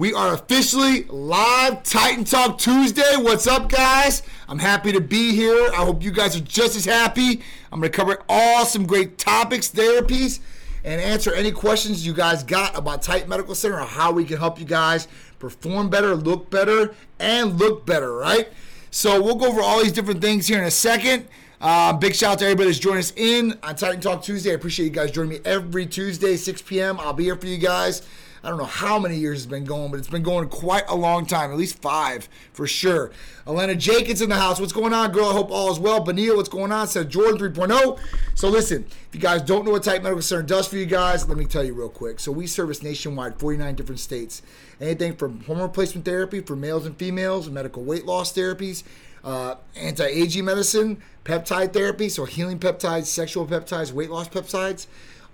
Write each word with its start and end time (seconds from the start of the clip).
We 0.00 0.14
are 0.14 0.32
officially 0.32 1.04
live 1.10 1.82
Titan 1.82 2.24
Talk 2.24 2.56
Tuesday. 2.56 3.16
What's 3.18 3.46
up, 3.46 3.68
guys? 3.68 4.22
I'm 4.48 4.58
happy 4.58 4.92
to 4.92 5.00
be 5.02 5.34
here. 5.34 5.68
I 5.72 5.84
hope 5.84 6.02
you 6.02 6.10
guys 6.10 6.34
are 6.34 6.40
just 6.40 6.74
as 6.74 6.86
happy. 6.86 7.42
I'm 7.70 7.80
going 7.80 7.92
to 7.92 7.94
cover 7.94 8.22
all 8.26 8.64
some 8.64 8.86
great 8.86 9.18
topics, 9.18 9.68
therapies, 9.68 10.40
and 10.84 11.02
answer 11.02 11.34
any 11.34 11.52
questions 11.52 12.06
you 12.06 12.14
guys 12.14 12.42
got 12.42 12.78
about 12.78 13.02
Titan 13.02 13.28
Medical 13.28 13.54
Center 13.54 13.78
or 13.78 13.84
how 13.84 14.10
we 14.10 14.24
can 14.24 14.38
help 14.38 14.58
you 14.58 14.64
guys 14.64 15.06
perform 15.38 15.90
better, 15.90 16.14
look 16.14 16.48
better, 16.48 16.94
and 17.18 17.58
look 17.58 17.84
better, 17.84 18.14
right? 18.14 18.48
So 18.90 19.20
we'll 19.20 19.36
go 19.36 19.48
over 19.48 19.60
all 19.60 19.82
these 19.82 19.92
different 19.92 20.22
things 20.22 20.46
here 20.46 20.56
in 20.56 20.64
a 20.64 20.70
second. 20.70 21.28
Uh, 21.60 21.92
big 21.92 22.14
shout 22.14 22.32
out 22.32 22.38
to 22.38 22.46
everybody 22.46 22.70
that's 22.70 22.78
joining 22.78 23.00
us 23.00 23.12
in 23.16 23.58
on 23.62 23.76
Titan 23.76 24.00
Talk 24.00 24.22
Tuesday. 24.22 24.52
I 24.52 24.54
appreciate 24.54 24.86
you 24.86 24.92
guys 24.92 25.10
joining 25.10 25.32
me 25.32 25.40
every 25.44 25.84
Tuesday, 25.84 26.36
6 26.36 26.62
p.m. 26.62 26.98
I'll 26.98 27.12
be 27.12 27.24
here 27.24 27.36
for 27.36 27.48
you 27.48 27.58
guys. 27.58 28.00
I 28.42 28.48
don't 28.48 28.58
know 28.58 28.64
how 28.64 28.98
many 28.98 29.16
years 29.16 29.38
it's 29.38 29.46
been 29.46 29.64
going, 29.64 29.90
but 29.90 29.98
it's 29.98 30.08
been 30.08 30.22
going 30.22 30.48
quite 30.48 30.84
a 30.88 30.94
long 30.94 31.26
time, 31.26 31.50
at 31.50 31.58
least 31.58 31.80
five 31.82 32.28
for 32.52 32.66
sure. 32.66 33.10
Elena 33.46 33.74
Jenkins 33.74 34.22
in 34.22 34.30
the 34.30 34.36
house. 34.36 34.58
What's 34.58 34.72
going 34.72 34.94
on, 34.94 35.12
girl? 35.12 35.26
I 35.26 35.32
hope 35.32 35.50
all 35.50 35.70
is 35.70 35.78
well. 35.78 36.00
Benita, 36.00 36.34
what's 36.34 36.48
going 36.48 36.72
on? 36.72 36.88
Seth 36.88 37.08
Jordan 37.08 37.38
3.0. 37.38 37.98
So 38.34 38.48
listen, 38.48 38.86
if 38.88 39.14
you 39.14 39.20
guys 39.20 39.42
don't 39.42 39.64
know 39.66 39.72
what 39.72 39.82
Titan 39.82 40.02
Medical 40.02 40.22
Center 40.22 40.42
does 40.42 40.66
for 40.66 40.76
you 40.76 40.86
guys, 40.86 41.28
let 41.28 41.36
me 41.36 41.44
tell 41.44 41.62
you 41.62 41.74
real 41.74 41.90
quick. 41.90 42.18
So 42.18 42.32
we 42.32 42.46
service 42.46 42.82
nationwide, 42.82 43.38
49 43.38 43.74
different 43.74 44.00
states. 44.00 44.40
Anything 44.80 45.16
from 45.16 45.42
hormone 45.42 45.64
replacement 45.64 46.06
therapy 46.06 46.40
for 46.40 46.56
males 46.56 46.86
and 46.86 46.96
females, 46.96 47.50
medical 47.50 47.82
weight 47.82 48.06
loss 48.06 48.32
therapies, 48.32 48.84
uh, 49.22 49.56
anti-aging 49.76 50.46
medicine, 50.46 51.02
peptide 51.24 51.74
therapy, 51.74 52.08
so 52.08 52.24
healing 52.24 52.58
peptides, 52.58 53.06
sexual 53.06 53.46
peptides, 53.46 53.92
weight 53.92 54.10
loss 54.10 54.28
peptides. 54.28 54.86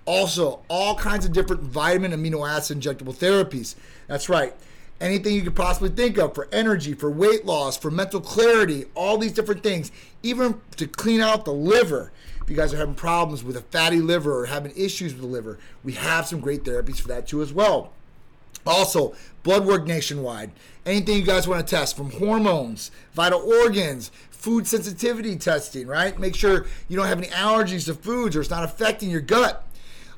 Also, 0.07 0.61
all 0.69 0.95
kinds 0.95 1.25
of 1.25 1.33
different 1.33 1.61
vitamin 1.61 2.13
amino 2.13 2.49
acid 2.49 2.79
injectable 2.79 3.13
therapies. 3.13 3.75
That's 4.07 4.29
right. 4.29 4.55
Anything 5.01 5.35
you 5.35 5.43
could 5.43 5.55
possibly 5.55 5.89
think 5.89 6.17
of 6.17 6.33
for 6.33 6.47
energy, 6.51 6.93
for 6.93 7.11
weight 7.11 7.45
loss, 7.45 7.77
for 7.77 7.91
mental 7.91 8.21
clarity, 8.21 8.85
all 8.95 9.17
these 9.17 9.33
different 9.33 9.61
things, 9.61 9.91
even 10.23 10.61
to 10.77 10.87
clean 10.87 11.19
out 11.19 11.43
the 11.43 11.53
liver. 11.53 12.13
If 12.41 12.49
you 12.49 12.55
guys 12.55 12.73
are 12.73 12.77
having 12.77 12.95
problems 12.95 13.43
with 13.43 13.57
a 13.57 13.61
fatty 13.61 13.99
liver 13.99 14.39
or 14.39 14.45
having 14.45 14.71
issues 14.77 15.13
with 15.13 15.21
the 15.21 15.27
liver, 15.27 15.59
we 15.83 15.91
have 15.93 16.25
some 16.25 16.39
great 16.39 16.63
therapies 16.63 17.01
for 17.01 17.09
that 17.09 17.27
too 17.27 17.41
as 17.41 17.51
well. 17.51 17.91
Also, 18.65 19.13
blood 19.43 19.65
work 19.65 19.85
nationwide. 19.85 20.51
Anything 20.85 21.17
you 21.17 21.25
guys 21.25 21.47
want 21.47 21.67
to 21.67 21.75
test 21.75 21.97
from 21.97 22.11
hormones, 22.11 22.91
vital 23.13 23.41
organs, 23.41 24.09
food 24.31 24.65
sensitivity 24.65 25.35
testing, 25.35 25.87
right? 25.87 26.17
Make 26.17 26.35
sure 26.35 26.65
you 26.87 26.95
don't 26.95 27.07
have 27.07 27.17
any 27.17 27.27
allergies 27.27 27.85
to 27.85 27.93
foods 27.93 28.35
or 28.35 28.41
it's 28.41 28.49
not 28.49 28.63
affecting 28.63 29.09
your 29.09 29.21
gut. 29.21 29.66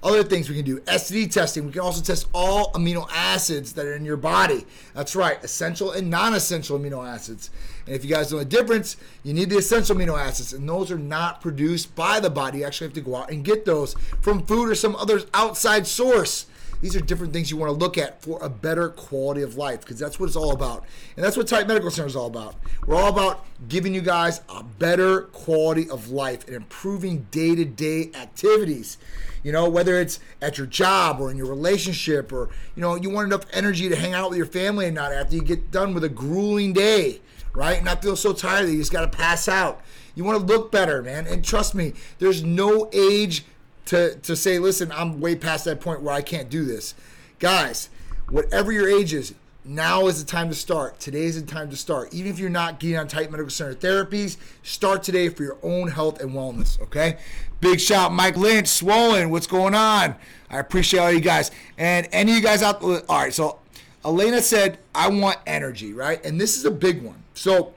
Other 0.01 0.23
things 0.23 0.49
we 0.49 0.55
can 0.55 0.65
do 0.65 0.79
STD 0.81 1.31
testing. 1.31 1.65
We 1.65 1.73
can 1.73 1.81
also 1.81 2.01
test 2.01 2.27
all 2.33 2.71
amino 2.73 3.07
acids 3.13 3.73
that 3.73 3.85
are 3.85 3.95
in 3.95 4.05
your 4.05 4.17
body. 4.17 4.65
That's 4.93 5.15
right, 5.15 5.43
essential 5.43 5.91
and 5.91 6.09
non 6.09 6.33
essential 6.33 6.79
amino 6.79 7.05
acids. 7.07 7.49
And 7.85 7.95
if 7.95 8.05
you 8.05 8.09
guys 8.09 8.31
know 8.31 8.39
the 8.39 8.45
difference, 8.45 8.95
you 9.23 9.33
need 9.33 9.49
the 9.49 9.57
essential 9.57 9.95
amino 9.95 10.17
acids, 10.17 10.53
and 10.53 10.67
those 10.69 10.91
are 10.91 10.97
not 10.97 11.41
produced 11.41 11.95
by 11.95 12.19
the 12.19 12.29
body. 12.29 12.59
You 12.59 12.65
actually 12.65 12.87
have 12.87 12.93
to 12.93 13.01
go 13.01 13.15
out 13.15 13.31
and 13.31 13.43
get 13.43 13.65
those 13.65 13.95
from 14.21 14.45
food 14.45 14.69
or 14.69 14.75
some 14.75 14.95
other 14.95 15.21
outside 15.33 15.85
source. 15.85 16.45
These 16.81 16.95
are 16.95 17.01
different 17.01 17.33
things 17.33 17.51
you 17.51 17.57
want 17.57 17.71
to 17.71 17.77
look 17.77 17.97
at 17.97 18.21
for 18.21 18.39
a 18.41 18.49
better 18.49 18.89
quality 18.89 19.41
of 19.41 19.57
life 19.57 19.81
because 19.81 19.99
that's 19.99 20.19
what 20.19 20.27
it's 20.27 20.35
all 20.35 20.51
about. 20.51 20.85
And 21.15 21.25
that's 21.25 21.35
what 21.35 21.47
Titan 21.47 21.67
Medical 21.67 21.91
Center 21.91 22.07
is 22.07 22.15
all 22.15 22.27
about. 22.27 22.55
We're 22.85 22.95
all 22.95 23.09
about 23.09 23.45
giving 23.67 23.93
you 23.93 24.01
guys 24.01 24.41
a 24.47 24.63
better 24.63 25.23
quality 25.23 25.89
of 25.89 26.09
life 26.09 26.45
and 26.47 26.55
improving 26.55 27.27
day 27.31 27.53
to 27.55 27.65
day 27.65 28.11
activities. 28.15 28.97
You 29.43 29.51
know, 29.51 29.69
whether 29.69 29.99
it's 29.99 30.19
at 30.41 30.57
your 30.57 30.67
job 30.67 31.19
or 31.19 31.31
in 31.31 31.37
your 31.37 31.47
relationship 31.47 32.31
or, 32.31 32.49
you 32.75 32.81
know, 32.81 32.95
you 32.95 33.09
want 33.09 33.27
enough 33.27 33.45
energy 33.51 33.89
to 33.89 33.95
hang 33.95 34.13
out 34.13 34.29
with 34.29 34.37
your 34.37 34.47
family 34.47 34.85
and 34.85 34.95
not 34.95 35.11
after 35.11 35.35
you 35.35 35.41
get 35.41 35.71
done 35.71 35.93
with 35.93 36.03
a 36.03 36.09
grueling 36.09 36.73
day, 36.73 37.21
right? 37.53 37.83
Not 37.83 38.01
feel 38.01 38.15
so 38.15 38.33
tired 38.33 38.67
that 38.67 38.71
you 38.71 38.79
just 38.79 38.91
got 38.91 39.09
to 39.09 39.17
pass 39.17 39.47
out. 39.47 39.81
You 40.15 40.23
want 40.23 40.39
to 40.39 40.53
look 40.53 40.71
better, 40.71 41.01
man. 41.01 41.27
And 41.27 41.43
trust 41.43 41.75
me, 41.75 41.93
there's 42.19 42.43
no 42.43 42.89
age 42.91 43.45
to, 43.89 44.13
to 44.17 44.35
say, 44.35 44.59
listen, 44.59 44.91
I'm 44.91 45.19
way 45.19 45.35
past 45.35 45.65
that 45.65 45.81
point 45.81 46.03
where 46.03 46.13
I 46.13 46.21
can't 46.21 46.47
do 46.47 46.63
this. 46.63 46.93
Guys, 47.39 47.89
whatever 48.29 48.71
your 48.71 48.87
age 48.87 49.15
is, 49.15 49.33
now 49.65 50.05
is 50.05 50.23
the 50.23 50.29
time 50.29 50.47
to 50.49 50.55
start. 50.55 50.99
Today 50.99 51.23
is 51.23 51.43
the 51.43 51.51
time 51.51 51.71
to 51.71 51.75
start. 51.75 52.13
Even 52.13 52.31
if 52.31 52.37
you're 52.37 52.51
not 52.51 52.79
getting 52.79 52.97
on 52.97 53.07
Titan 53.07 53.31
Medical 53.31 53.49
Center 53.49 53.73
therapies, 53.73 54.37
start 54.61 55.01
today 55.01 55.27
for 55.29 55.41
your 55.41 55.57
own 55.63 55.87
health 55.87 56.21
and 56.21 56.31
wellness. 56.33 56.79
Okay. 56.79 57.17
Big 57.61 57.79
shout, 57.79 58.13
Mike 58.13 58.37
Lynch, 58.37 58.67
Swollen. 58.67 59.31
What's 59.31 59.47
going 59.47 59.73
on? 59.73 60.15
I 60.51 60.59
appreciate 60.59 60.99
all 60.99 61.11
you 61.11 61.19
guys. 61.19 61.49
And 61.75 62.07
any 62.11 62.33
of 62.33 62.37
you 62.37 62.43
guys 62.43 62.61
out 62.61 62.81
there. 62.81 63.01
All 63.09 63.17
right. 63.17 63.33
So 63.33 63.57
Elena 64.05 64.43
said, 64.43 64.77
I 64.93 65.09
want 65.09 65.37
energy, 65.47 65.93
right? 65.93 66.23
And 66.23 66.39
this 66.39 66.57
is 66.57 66.65
a 66.65 66.71
big 66.71 67.01
one. 67.01 67.23
So 67.33 67.73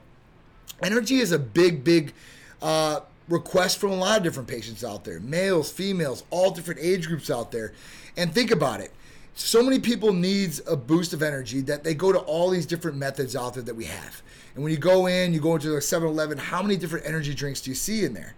energy 0.83 1.15
is 1.15 1.31
a 1.31 1.39
big, 1.39 1.83
big 1.83 2.13
uh, 2.61 2.99
request 3.29 3.77
from 3.77 3.91
a 3.91 3.95
lot 3.95 4.17
of 4.17 4.23
different 4.23 4.49
patients 4.49 4.83
out 4.83 5.03
there 5.03 5.19
males, 5.19 5.71
females, 5.71 6.23
all 6.29 6.51
different 6.51 6.79
age 6.81 7.07
groups 7.07 7.29
out 7.29 7.51
there. 7.51 7.73
And 8.17 8.33
think 8.33 8.51
about 8.51 8.79
it 8.81 8.91
so 9.35 9.63
many 9.63 9.79
people 9.79 10.13
needs 10.13 10.61
a 10.67 10.75
boost 10.75 11.13
of 11.13 11.23
energy 11.23 11.61
that 11.61 11.83
they 11.83 11.95
go 11.95 12.11
to 12.11 12.19
all 12.19 12.49
these 12.49 12.65
different 12.65 12.97
methods 12.97 13.35
out 13.35 13.55
there 13.55 13.63
that 13.63 13.75
we 13.75 13.85
have. 13.85 14.21
And 14.53 14.63
when 14.63 14.71
you 14.71 14.77
go 14.77 15.07
in, 15.07 15.33
you 15.33 15.41
go 15.41 15.55
into 15.55 15.73
a 15.73 15.79
7-Eleven, 15.79 16.37
how 16.37 16.61
many 16.61 16.77
different 16.77 17.05
energy 17.07 17.33
drinks 17.33 17.61
do 17.61 17.71
you 17.71 17.75
see 17.75 18.05
in 18.05 18.13
there? 18.13 18.35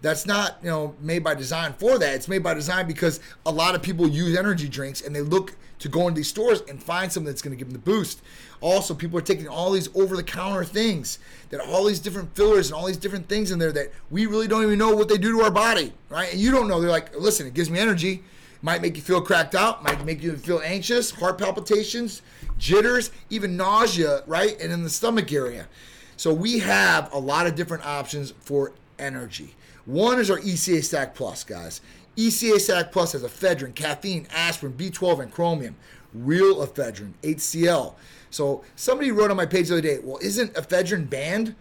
That's 0.00 0.26
not, 0.26 0.58
you 0.62 0.70
know, 0.70 0.94
made 1.00 1.22
by 1.24 1.34
design 1.34 1.74
for 1.74 1.98
that. 1.98 2.14
It's 2.14 2.28
made 2.28 2.42
by 2.42 2.54
design 2.54 2.86
because 2.86 3.20
a 3.44 3.50
lot 3.50 3.74
of 3.74 3.82
people 3.82 4.08
use 4.08 4.38
energy 4.38 4.68
drinks 4.68 5.02
and 5.02 5.14
they 5.14 5.20
look 5.20 5.56
to 5.80 5.88
go 5.88 6.08
into 6.08 6.18
these 6.18 6.28
stores 6.28 6.62
and 6.68 6.82
find 6.82 7.12
something 7.12 7.26
that's 7.26 7.42
going 7.42 7.56
to 7.56 7.62
give 7.62 7.72
them 7.72 7.74
the 7.74 7.90
boost. 7.90 8.22
Also, 8.60 8.94
people 8.94 9.18
are 9.18 9.22
taking 9.22 9.48
all 9.48 9.70
these 9.70 9.88
over-the-counter 9.94 10.64
things 10.64 11.18
that 11.50 11.60
all 11.60 11.84
these 11.84 12.00
different 12.00 12.34
fillers 12.34 12.68
and 12.68 12.74
all 12.74 12.86
these 12.86 12.96
different 12.96 13.28
things 13.28 13.50
in 13.50 13.58
there 13.58 13.72
that 13.72 13.92
we 14.10 14.26
really 14.26 14.48
don't 14.48 14.62
even 14.62 14.78
know 14.78 14.94
what 14.94 15.08
they 15.08 15.18
do 15.18 15.36
to 15.36 15.44
our 15.44 15.50
body, 15.50 15.92
right? 16.08 16.32
And 16.32 16.40
you 16.40 16.50
don't 16.50 16.68
know. 16.68 16.80
They're 16.80 16.90
like, 16.90 17.16
listen, 17.16 17.46
it 17.46 17.54
gives 17.54 17.70
me 17.70 17.78
energy 17.78 18.22
might 18.62 18.82
make 18.82 18.96
you 18.96 19.02
feel 19.02 19.20
cracked 19.20 19.54
out, 19.54 19.82
might 19.82 20.04
make 20.04 20.22
you 20.22 20.36
feel 20.36 20.60
anxious, 20.64 21.10
heart 21.10 21.38
palpitations, 21.38 22.22
jitters, 22.58 23.10
even 23.30 23.56
nausea, 23.56 24.22
right? 24.26 24.60
And 24.60 24.72
in 24.72 24.82
the 24.82 24.90
stomach 24.90 25.32
area. 25.32 25.68
So 26.16 26.32
we 26.32 26.58
have 26.58 27.12
a 27.12 27.18
lot 27.18 27.46
of 27.46 27.54
different 27.54 27.86
options 27.86 28.32
for 28.40 28.72
energy. 28.98 29.54
One 29.84 30.18
is 30.18 30.30
our 30.30 30.38
ECA 30.38 30.82
Stack 30.82 31.14
Plus, 31.14 31.44
guys. 31.44 31.80
ECA 32.16 32.58
Stack 32.58 32.90
Plus 32.90 33.12
has 33.12 33.22
ephedrine, 33.22 33.74
caffeine, 33.74 34.26
aspirin, 34.34 34.72
B12, 34.72 35.20
and 35.20 35.32
chromium. 35.32 35.76
Real 36.14 36.66
ephedrine, 36.66 37.12
HCl. 37.22 37.94
So 38.30 38.64
somebody 38.76 39.10
wrote 39.10 39.30
on 39.30 39.36
my 39.36 39.46
page 39.46 39.68
the 39.68 39.74
other 39.74 39.82
day, 39.82 39.98
well, 40.02 40.18
isn't 40.22 40.54
ephedrine 40.54 41.08
banned? 41.08 41.54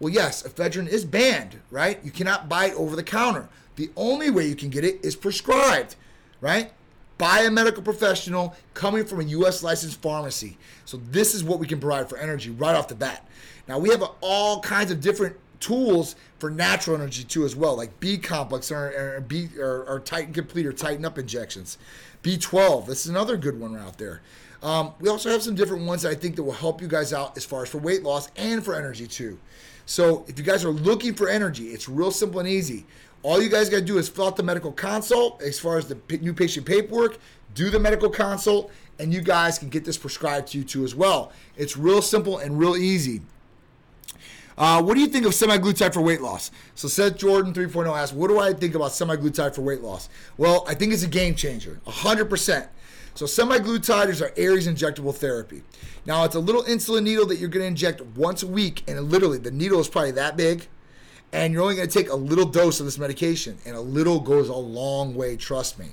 Well, 0.00 0.12
yes, 0.12 0.42
ephedrine 0.42 0.88
is 0.88 1.04
banned, 1.04 1.60
right? 1.70 2.00
You 2.04 2.10
cannot 2.10 2.48
buy 2.48 2.66
it 2.66 2.74
over 2.74 2.96
the 2.96 3.02
counter. 3.02 3.48
The 3.76 3.90
only 3.96 4.30
way 4.30 4.46
you 4.46 4.56
can 4.56 4.70
get 4.70 4.84
it 4.84 5.04
is 5.04 5.16
prescribed 5.16 5.96
right? 6.42 6.72
By 7.16 7.40
a 7.40 7.50
medical 7.50 7.82
professional 7.82 8.54
coming 8.74 9.06
from 9.06 9.20
a 9.20 9.24
U.S. 9.24 9.62
licensed 9.62 10.02
pharmacy. 10.02 10.58
So 10.84 10.98
this 11.10 11.34
is 11.34 11.42
what 11.42 11.58
we 11.58 11.66
can 11.66 11.80
provide 11.80 12.10
for 12.10 12.18
energy 12.18 12.50
right 12.50 12.74
off 12.74 12.88
the 12.88 12.94
bat. 12.94 13.26
Now 13.66 13.78
we 13.78 13.88
have 13.88 14.02
all 14.20 14.60
kinds 14.60 14.90
of 14.90 15.00
different 15.00 15.36
tools 15.62 16.16
for 16.38 16.50
natural 16.50 16.96
energy 16.96 17.24
too 17.24 17.44
as 17.44 17.56
well, 17.56 17.76
like 17.76 17.98
B 18.00 18.18
complex 18.18 18.70
or, 18.70 19.16
or 19.16 19.20
B 19.20 19.48
or, 19.58 19.84
or 19.84 20.00
Titan 20.00 20.34
Complete 20.34 20.66
or 20.66 20.72
Tighten 20.72 21.04
Up 21.04 21.18
injections. 21.18 21.78
B12, 22.22 22.86
this 22.86 23.04
is 23.04 23.10
another 23.10 23.36
good 23.36 23.58
one 23.58 23.76
out 23.76 23.98
there. 23.98 24.20
Um, 24.62 24.92
we 25.00 25.08
also 25.08 25.30
have 25.30 25.42
some 25.42 25.54
different 25.54 25.86
ones 25.86 26.02
that 26.02 26.10
I 26.10 26.14
think 26.14 26.36
that 26.36 26.42
will 26.42 26.52
help 26.52 26.80
you 26.80 26.88
guys 26.88 27.12
out 27.12 27.36
as 27.36 27.44
far 27.44 27.62
as 27.62 27.68
for 27.68 27.78
weight 27.78 28.02
loss 28.02 28.30
and 28.36 28.64
for 28.64 28.74
energy 28.74 29.06
too. 29.06 29.38
So 29.86 30.24
if 30.28 30.38
you 30.38 30.44
guys 30.44 30.64
are 30.64 30.70
looking 30.70 31.14
for 31.14 31.28
energy, 31.28 31.68
it's 31.68 31.88
real 31.88 32.12
simple 32.12 32.38
and 32.40 32.48
easy. 32.48 32.86
All 33.22 33.40
you 33.40 33.48
guys 33.48 33.68
got 33.68 33.78
to 33.78 33.84
do 33.84 33.98
is 33.98 34.08
fill 34.08 34.26
out 34.26 34.36
the 34.36 34.42
medical 34.42 34.72
consult 34.72 35.42
as 35.42 35.58
far 35.58 35.78
as 35.78 35.86
the 35.86 35.98
new 36.18 36.34
patient 36.34 36.66
paperwork, 36.66 37.18
do 37.54 37.70
the 37.70 37.78
medical 37.78 38.08
consult, 38.08 38.70
and 38.98 39.12
you 39.12 39.20
guys 39.20 39.58
can 39.58 39.68
get 39.68 39.84
this 39.84 39.98
prescribed 39.98 40.48
to 40.48 40.58
you 40.58 40.64
too 40.64 40.84
as 40.84 40.94
well. 40.94 41.32
It's 41.56 41.76
real 41.76 42.02
simple 42.02 42.38
and 42.38 42.58
real 42.58 42.76
easy. 42.76 43.22
Uh, 44.56 44.82
what 44.82 44.94
do 44.94 45.00
you 45.00 45.06
think 45.06 45.26
of 45.26 45.32
semaglutide 45.32 45.94
for 45.94 46.00
weight 46.00 46.20
loss? 46.20 46.50
So 46.74 46.88
Seth 46.88 47.16
Jordan 47.16 47.52
3.0 47.54 47.96
asked, 47.96 48.14
what 48.14 48.28
do 48.28 48.38
I 48.38 48.52
think 48.52 48.74
about 48.74 48.90
semaglutide 48.90 49.54
for 49.54 49.62
weight 49.62 49.80
loss? 49.80 50.08
Well, 50.36 50.64
I 50.68 50.74
think 50.74 50.92
it's 50.92 51.02
a 51.02 51.08
game 51.08 51.34
changer, 51.34 51.80
100%. 51.86 52.68
So 53.14 53.26
semaglutide 53.26 54.08
is 54.08 54.22
our 54.22 54.32
Aries 54.36 54.68
injectable 54.68 55.14
therapy. 55.14 55.62
Now 56.06 56.24
it's 56.24 56.34
a 56.34 56.40
little 56.40 56.62
insulin 56.64 57.04
needle 57.04 57.26
that 57.26 57.36
you're 57.36 57.48
going 57.48 57.62
to 57.62 57.68
inject 57.68 58.00
once 58.16 58.42
a 58.42 58.46
week, 58.46 58.82
and 58.88 59.00
literally 59.10 59.38
the 59.38 59.50
needle 59.50 59.80
is 59.80 59.88
probably 59.88 60.12
that 60.12 60.36
big 60.36 60.66
and 61.32 61.52
you're 61.52 61.62
only 61.62 61.76
going 61.76 61.88
to 61.88 61.98
take 61.98 62.10
a 62.10 62.14
little 62.14 62.44
dose 62.44 62.78
of 62.78 62.86
this 62.86 62.98
medication, 62.98 63.56
and 63.64 63.74
a 63.74 63.80
little 63.80 64.20
goes 64.20 64.48
a 64.48 64.54
long 64.54 65.14
way, 65.14 65.36
trust 65.36 65.78
me. 65.78 65.86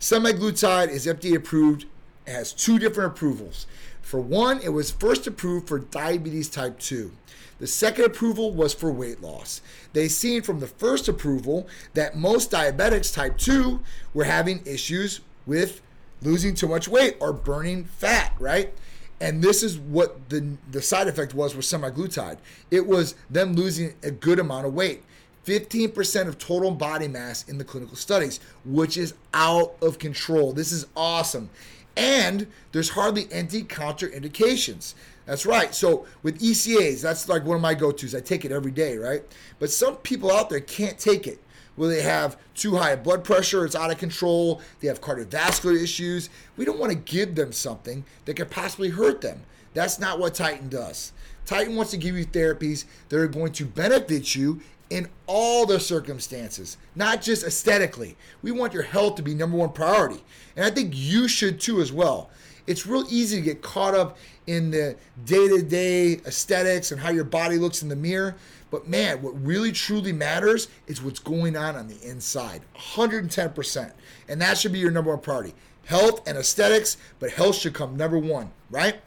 Semaglutide 0.00 0.88
is 0.88 1.06
FDA 1.06 1.36
approved, 1.36 1.86
it 2.26 2.32
has 2.32 2.52
two 2.52 2.78
different 2.78 3.12
approvals. 3.12 3.66
For 4.02 4.20
one, 4.20 4.60
it 4.62 4.70
was 4.70 4.90
first 4.90 5.26
approved 5.26 5.68
for 5.68 5.78
diabetes 5.78 6.50
type 6.50 6.78
2. 6.80 7.12
The 7.60 7.66
second 7.66 8.06
approval 8.06 8.52
was 8.52 8.74
for 8.74 8.90
weight 8.90 9.20
loss. 9.20 9.60
They 9.92 10.08
seen 10.08 10.42
from 10.42 10.60
the 10.60 10.66
first 10.66 11.08
approval 11.08 11.68
that 11.94 12.16
most 12.16 12.50
diabetics 12.50 13.14
type 13.14 13.36
2 13.36 13.80
were 14.14 14.24
having 14.24 14.62
issues 14.66 15.20
with 15.46 15.82
losing 16.22 16.54
too 16.54 16.68
much 16.68 16.88
weight 16.88 17.16
or 17.20 17.32
burning 17.32 17.84
fat, 17.84 18.34
right? 18.38 18.72
And 19.20 19.42
this 19.42 19.62
is 19.62 19.78
what 19.78 20.30
the 20.30 20.56
the 20.70 20.80
side 20.80 21.06
effect 21.06 21.34
was 21.34 21.54
with 21.54 21.66
semaglutide. 21.66 22.38
It 22.70 22.86
was 22.86 23.14
them 23.28 23.52
losing 23.52 23.94
a 24.02 24.10
good 24.10 24.38
amount 24.38 24.66
of 24.66 24.72
weight. 24.72 25.04
15% 25.46 26.28
of 26.28 26.38
total 26.38 26.70
body 26.70 27.08
mass 27.08 27.48
in 27.48 27.58
the 27.58 27.64
clinical 27.64 27.96
studies, 27.96 28.40
which 28.64 28.96
is 28.96 29.14
out 29.32 29.74
of 29.82 29.98
control. 29.98 30.52
This 30.52 30.70
is 30.70 30.86
awesome. 30.96 31.50
And 31.96 32.46
there's 32.72 32.90
hardly 32.90 33.26
any 33.32 33.62
contraindications. 33.62 34.94
That's 35.30 35.46
right. 35.46 35.72
So 35.72 36.06
with 36.24 36.40
ECAs, 36.40 37.02
that's 37.02 37.28
like 37.28 37.44
one 37.44 37.54
of 37.54 37.62
my 37.62 37.72
go-tos. 37.72 38.16
I 38.16 38.20
take 38.20 38.44
it 38.44 38.50
every 38.50 38.72
day, 38.72 38.96
right? 38.96 39.22
But 39.60 39.70
some 39.70 39.94
people 39.98 40.32
out 40.32 40.50
there 40.50 40.58
can't 40.58 40.98
take 40.98 41.28
it. 41.28 41.38
Where 41.76 41.88
they 41.88 42.02
have 42.02 42.36
too 42.56 42.74
high 42.74 42.96
blood 42.96 43.22
pressure, 43.22 43.64
it's 43.64 43.76
out 43.76 43.92
of 43.92 43.98
control, 43.98 44.60
they 44.80 44.88
have 44.88 45.00
cardiovascular 45.00 45.80
issues. 45.80 46.30
We 46.56 46.64
don't 46.64 46.80
want 46.80 46.90
to 46.90 46.98
give 46.98 47.36
them 47.36 47.52
something 47.52 48.04
that 48.24 48.34
could 48.34 48.50
possibly 48.50 48.88
hurt 48.88 49.20
them. 49.20 49.42
That's 49.72 50.00
not 50.00 50.18
what 50.18 50.34
Titan 50.34 50.68
does. 50.68 51.12
Titan 51.46 51.76
wants 51.76 51.92
to 51.92 51.96
give 51.96 52.18
you 52.18 52.26
therapies 52.26 52.86
that 53.08 53.20
are 53.20 53.28
going 53.28 53.52
to 53.52 53.64
benefit 53.64 54.34
you 54.34 54.60
in 54.90 55.08
all 55.28 55.64
the 55.64 55.78
circumstances, 55.78 56.76
not 56.96 57.22
just 57.22 57.44
aesthetically. 57.44 58.16
We 58.42 58.50
want 58.50 58.74
your 58.74 58.82
health 58.82 59.14
to 59.14 59.22
be 59.22 59.34
number 59.34 59.56
one 59.56 59.70
priority. 59.70 60.24
And 60.56 60.64
I 60.64 60.70
think 60.70 60.92
you 60.96 61.28
should 61.28 61.60
too 61.60 61.80
as 61.80 61.92
well. 61.92 62.30
It's 62.70 62.86
real 62.86 63.04
easy 63.10 63.34
to 63.36 63.42
get 63.42 63.62
caught 63.62 63.96
up 63.96 64.16
in 64.46 64.70
the 64.70 64.94
day 65.24 65.48
to 65.48 65.60
day 65.60 66.12
aesthetics 66.24 66.92
and 66.92 67.00
how 67.00 67.10
your 67.10 67.24
body 67.24 67.56
looks 67.56 67.82
in 67.82 67.88
the 67.88 67.96
mirror. 67.96 68.36
But 68.70 68.86
man, 68.86 69.20
what 69.22 69.30
really 69.44 69.72
truly 69.72 70.12
matters 70.12 70.68
is 70.86 71.02
what's 71.02 71.18
going 71.18 71.56
on 71.56 71.74
on 71.74 71.88
the 71.88 72.00
inside 72.08 72.62
110%. 72.76 73.92
And 74.28 74.40
that 74.40 74.56
should 74.56 74.72
be 74.72 74.78
your 74.78 74.92
number 74.92 75.10
one 75.10 75.18
priority 75.18 75.52
health 75.86 76.22
and 76.28 76.38
aesthetics, 76.38 76.96
but 77.18 77.32
health 77.32 77.56
should 77.56 77.74
come 77.74 77.96
number 77.96 78.18
one, 78.18 78.52
right? 78.70 79.00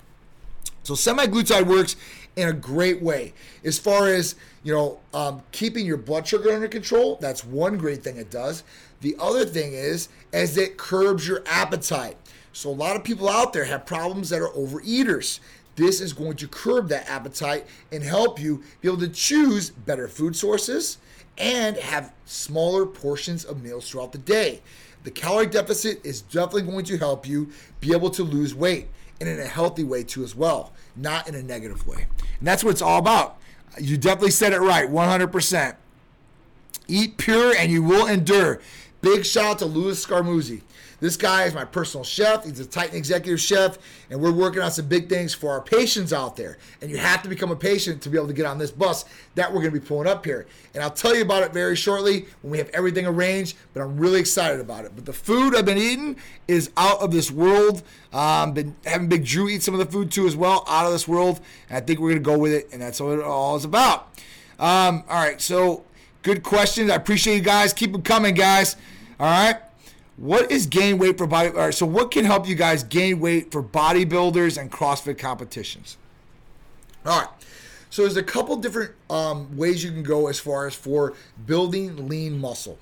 So 0.84 0.96
semaglutide 0.96 1.66
works 1.66 1.96
in 2.36 2.50
a 2.50 2.54
great 2.54 3.02
way 3.02 3.34
as 3.64 3.80
far 3.80 4.08
as 4.08 4.36
you 4.64 4.74
know 4.74 5.00
um, 5.14 5.42
keeping 5.54 5.86
your 5.86 5.96
blood 5.96 6.28
sugar 6.28 6.52
under 6.52 6.68
control. 6.68 7.18
That's 7.22 7.46
one 7.46 7.78
great 7.78 8.04
thing 8.04 8.18
it 8.18 8.30
does. 8.30 8.64
The 9.00 9.16
other 9.20 9.46
thing 9.46 9.72
is 9.72 10.10
as 10.34 10.58
it 10.58 10.78
curbs 10.78 11.26
your 11.26 11.44
appetite. 11.46 12.18
So 12.54 12.70
a 12.70 12.72
lot 12.72 12.96
of 12.96 13.04
people 13.04 13.28
out 13.28 13.52
there 13.52 13.66
have 13.66 13.86
problems 13.86 14.30
that 14.30 14.42
are 14.42 14.50
overeaters. 14.50 15.40
This 15.76 16.00
is 16.00 16.14
going 16.14 16.38
to 16.38 16.48
curb 16.48 16.88
that 16.90 17.10
appetite 17.10 17.66
and 17.92 18.04
help 18.04 18.40
you 18.40 18.64
be 18.80 18.88
able 18.88 19.00
to 19.00 19.10
choose 19.10 19.72
better 19.72 20.08
food 20.08 20.36
sources 20.36 21.00
and 21.38 21.76
have 21.78 22.14
smaller 22.26 22.86
portions 22.86 23.44
of 23.44 23.64
meals 23.64 23.90
throughout 23.90 24.12
the 24.12 24.20
day. 24.20 24.62
The 25.04 25.10
calorie 25.10 25.48
deficit 25.48 26.06
is 26.06 26.22
definitely 26.22 26.72
going 26.72 26.86
to 26.86 26.98
help 26.98 27.28
you 27.28 27.50
be 27.82 27.92
able 27.92 28.12
to 28.12 28.24
lose 28.24 28.54
weight 28.54 28.88
and 29.20 29.28
in 29.28 29.40
a 29.40 29.48
healthy 29.48 29.84
way 29.84 30.04
too 30.04 30.24
as 30.24 30.36
well, 30.36 30.74
not 30.96 31.28
in 31.28 31.34
a 31.34 31.42
negative 31.42 31.88
way. 31.88 32.06
And 32.38 32.48
that's 32.48 32.64
what 32.64 32.72
it's 32.72 32.82
all 32.82 33.00
about. 33.00 33.38
You 33.80 33.98
definitely 33.98 34.32
said 34.32 34.54
it 34.54 34.60
right, 34.60 34.88
100%. 34.88 35.76
Eat 36.88 37.18
pure 37.18 37.56
and 37.56 37.72
you 37.72 37.82
will 37.82 38.06
endure. 38.06 38.62
Big 39.02 39.26
shout 39.26 39.46
out 39.46 39.60
to 39.60 39.66
Louis 39.66 40.06
Scamuzzi. 40.06 40.62
This 41.04 41.18
guy 41.18 41.44
is 41.44 41.54
my 41.54 41.66
personal 41.66 42.06
chef. 42.06 42.46
He's 42.46 42.62
a 42.62 42.66
Titan 42.66 42.96
executive 42.96 43.42
chef, 43.42 43.78
and 44.10 44.22
we're 44.22 44.32
working 44.32 44.62
on 44.62 44.72
some 44.72 44.88
big 44.88 45.10
things 45.10 45.34
for 45.34 45.50
our 45.50 45.60
patients 45.60 46.14
out 46.14 46.38
there. 46.38 46.58
And 46.82 46.90
you 46.90 46.96
have 46.96 47.22
to 47.24 47.28
become 47.28 47.52
a 47.52 47.58
patient 47.58 48.02
to 48.04 48.10
be 48.10 48.18
able 48.18 48.28
to 48.28 48.34
get 48.34 48.46
on 48.46 48.58
this 48.58 48.72
bus 48.72 49.04
that 49.36 49.50
we're 49.50 49.60
going 49.60 49.74
to 49.74 49.82
be 49.82 49.86
pulling 49.86 50.08
up 50.08 50.24
here. 50.24 50.48
And 50.74 50.82
I'll 50.82 50.90
tell 50.90 51.14
you 51.14 51.22
about 51.22 51.44
it 51.44 51.52
very 51.52 51.76
shortly 51.76 52.28
when 52.42 52.52
we 52.52 52.58
have 52.58 52.70
everything 52.70 53.06
arranged, 53.06 53.58
but 53.74 53.82
I'm 53.82 53.98
really 53.98 54.22
excited 54.22 54.62
about 54.62 54.86
it. 54.86 54.94
But 54.96 55.06
the 55.06 55.12
food 55.12 55.58
I've 55.58 55.66
been 55.66 55.78
eating 55.78 56.16
is 56.48 56.72
out 56.78 57.02
of 57.02 57.12
this 57.12 57.30
world. 57.30 57.84
Um, 58.14 58.54
been 58.54 58.74
having 58.86 59.10
Big 59.10 59.26
Drew 59.26 59.50
eat 59.50 59.62
some 59.62 59.74
of 59.74 59.82
the 59.82 59.92
food 59.92 60.10
too 60.10 60.26
as 60.26 60.38
well, 60.38 60.64
out 60.70 60.86
of 60.86 60.94
this 60.94 61.06
world. 61.06 61.42
And 61.68 61.80
I 61.80 61.82
think 61.82 62.00
we're 62.00 62.12
going 62.12 62.24
to 62.24 62.30
go 62.32 62.38
with 62.38 62.54
it, 62.54 62.70
and 62.72 62.82
that's 62.82 63.02
what 63.02 63.20
it 63.20 63.26
all 63.26 63.58
is 63.58 63.66
about. 63.66 64.08
Um, 64.58 65.04
all 65.10 65.22
right, 65.22 65.42
so 65.42 65.84
good 66.22 66.44
questions. 66.44 66.90
I 66.90 66.96
appreciate 66.96 67.36
you 67.36 67.42
guys. 67.42 67.74
Keep 67.74 67.92
them 67.92 68.04
coming, 68.04 68.36
guys. 68.36 68.78
All 69.20 69.26
right. 69.26 69.58
What 70.18 70.52
is 70.52 70.68
gain 70.68 71.00
weight 71.00 71.18
for 71.18 71.26
body? 71.26 71.50
All 71.50 71.56
right, 71.56 71.74
so 71.74 71.86
what 71.86 72.12
can 72.12 72.26
help 72.26 72.48
you 72.48 72.56
guys 72.56 72.84
gain 72.84 73.20
weight 73.20 73.52
for 73.52 73.64
bodybuilders 73.64 74.60
and 74.60 74.72
CrossFit 74.72 75.18
competitions? 75.18 75.98
All 77.06 77.20
right. 77.20 77.30
So 77.90 78.04
there's 78.04 78.18
a 78.18 78.24
couple 78.24 78.56
different 78.58 78.94
um, 79.10 79.56
ways 79.56 79.84
you 79.84 79.92
can 79.92 80.04
go 80.04 80.28
as 80.28 80.40
far 80.40 80.66
as 80.66 80.74
for 80.74 81.14
building 81.46 82.08
lean 82.08 82.40
muscle. 82.40 82.80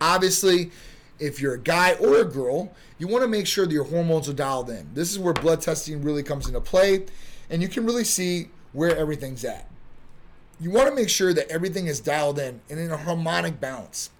Obviously, 0.00 0.70
if 1.18 1.40
you're 1.40 1.54
a 1.54 1.60
guy 1.60 1.94
or 1.94 2.20
a 2.20 2.24
girl, 2.24 2.72
you 2.98 3.08
want 3.08 3.22
to 3.22 3.28
make 3.28 3.46
sure 3.46 3.66
that 3.66 3.72
your 3.72 3.84
hormones 3.84 4.28
are 4.28 4.34
dialed 4.34 4.70
in. 4.70 4.88
This 4.94 5.10
is 5.10 5.18
where 5.18 5.34
blood 5.34 5.60
testing 5.60 6.02
really 6.02 6.22
comes 6.22 6.46
into 6.46 6.60
play, 6.60 7.06
and 7.50 7.60
you 7.62 7.68
can 7.68 7.84
really 7.84 8.04
see 8.04 8.48
where 8.72 8.96
everything's 8.96 9.44
at. 9.44 9.68
You 10.60 10.70
want 10.70 10.88
to 10.88 10.94
make 10.94 11.08
sure 11.08 11.32
that 11.32 11.50
everything 11.50 11.86
is 11.86 12.00
dialed 12.00 12.38
in 12.38 12.60
and 12.70 12.78
in 12.78 12.90
a 12.90 12.96
harmonic 12.96 13.60
balance. 13.60 14.10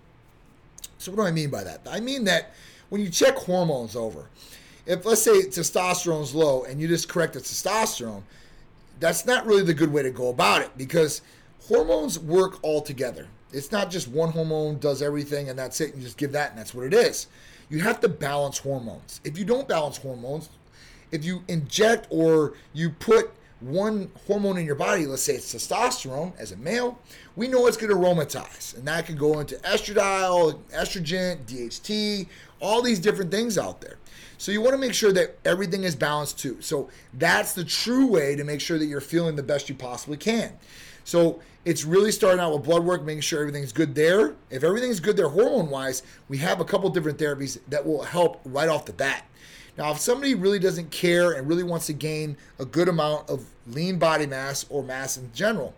So, 1.01 1.11
what 1.11 1.17
do 1.17 1.23
I 1.23 1.31
mean 1.31 1.49
by 1.49 1.65
that? 1.65 1.81
I 1.91 1.99
mean 1.99 2.25
that 2.25 2.53
when 2.91 3.01
you 3.01 3.09
check 3.09 3.35
hormones 3.35 3.97
over, 3.97 4.29
if 4.85 5.07
let's 5.07 5.23
say 5.23 5.43
testosterone's 5.45 6.35
low 6.35 6.65
and 6.65 6.79
you 6.79 6.89
just 6.89 7.09
correct 7.09 7.33
the 7.33 7.41
testosterone, 7.41 8.23
that's 8.99 9.25
not 9.25 9.47
really 9.47 9.63
the 9.63 9.73
good 9.73 9.91
way 9.91 10.03
to 10.03 10.11
go 10.11 10.29
about 10.29 10.61
it 10.61 10.77
because 10.77 11.23
hormones 11.67 12.19
work 12.19 12.59
all 12.63 12.83
together. 12.83 13.27
It's 13.51 13.73
not 13.73 13.91
just 13.91 14.09
one 14.09 14.31
hormone 14.31 14.79
does 14.79 15.01
everything 15.01 15.49
and 15.49 15.59
that's 15.59 15.81
it. 15.81 15.95
You 15.95 16.03
just 16.03 16.19
give 16.19 16.33
that 16.33 16.51
and 16.51 16.59
that's 16.59 16.75
what 16.75 16.85
it 16.85 16.93
is. 16.93 17.29
You 17.71 17.81
have 17.81 18.01
to 18.01 18.09
balance 18.09 18.59
hormones. 18.59 19.23
If 19.25 19.39
you 19.39 19.47
don't 19.47 19.67
balance 19.67 19.97
hormones, 19.97 20.51
if 21.13 21.25
you 21.25 21.43
inject 21.49 22.09
or 22.11 22.53
you 22.75 22.91
put 22.91 23.31
one 23.61 24.11
hormone 24.27 24.57
in 24.59 24.67
your 24.67 24.75
body, 24.75 25.07
let's 25.07 25.23
say 25.23 25.35
it's 25.35 25.55
testosterone 25.55 26.33
as 26.39 26.53
a 26.53 26.57
male, 26.57 26.99
we 27.37 27.47
know 27.47 27.67
it's 27.67 27.77
going 27.77 27.91
to 27.91 27.97
aromatize. 27.97 28.75
And 28.75 28.87
that 28.89 29.07
can 29.07 29.17
go 29.17 29.41
into 29.41 29.57
estradiol, 29.57 30.59
estrogen, 30.75 31.45
DHT, 31.45 32.27
all 32.61 32.83
these 32.83 32.99
different 32.99 33.31
things 33.31 33.59
out 33.59 33.81
there. 33.81 33.99
So 34.39 34.53
you 34.53 34.63
want 34.63 34.73
to 34.73 34.79
make 34.79 34.95
sure 34.95 35.13
that 35.13 35.39
everything 35.45 35.85
is 35.85 35.95
balanced 35.95 36.39
too. 36.39 36.57
So 36.61 36.89
that's 37.15 37.53
the 37.53 37.65
true 37.65 38.07
way 38.07 38.37
to 38.37 38.45
make 38.45 38.61
sure 38.61 38.79
that 38.79 38.87
you're 38.87 39.01
feeling 39.01 39.37
the 39.37 39.43
best 39.43 39.69
you 39.69 39.75
possibly 39.75 40.17
can. 40.17 40.53
So 41.05 41.41
it's 41.65 41.85
really 41.85 42.11
starting 42.11 42.41
out 42.41 42.55
with 42.55 42.65
blood 42.65 42.85
work, 42.85 43.05
making 43.05 43.21
sure 43.21 43.41
everything's 43.41 43.73
good 43.73 43.95
there. 43.95 44.35
If 44.49 44.65
everything's 44.65 45.01
good 45.01 45.17
there 45.17 45.29
hormone 45.29 45.69
wise, 45.69 46.03
we 46.29 46.39
have 46.39 46.61
a 46.61 46.65
couple 46.65 46.89
different 46.89 47.19
therapies 47.19 47.59
that 47.69 47.85
will 47.85 48.03
help 48.03 48.41
right 48.45 48.69
off 48.69 48.87
the 48.87 48.95
bat. 48.95 49.27
Now, 49.79 49.93
if 49.93 49.99
somebody 49.99 50.35
really 50.35 50.59
doesn't 50.59 50.91
care 50.91 51.33
and 51.33 51.49
really 51.49 51.63
wants 51.63 51.87
to 51.87 51.93
gain 51.93 52.37
a 52.59 52.65
good 52.65 52.89
amount 52.89 53.29
of 53.31 53.47
lean 53.67 53.99
body 53.99 54.27
mass 54.27 54.67
or 54.69 54.83
mass 54.83 55.17
in 55.17 55.33
general, 55.33 55.75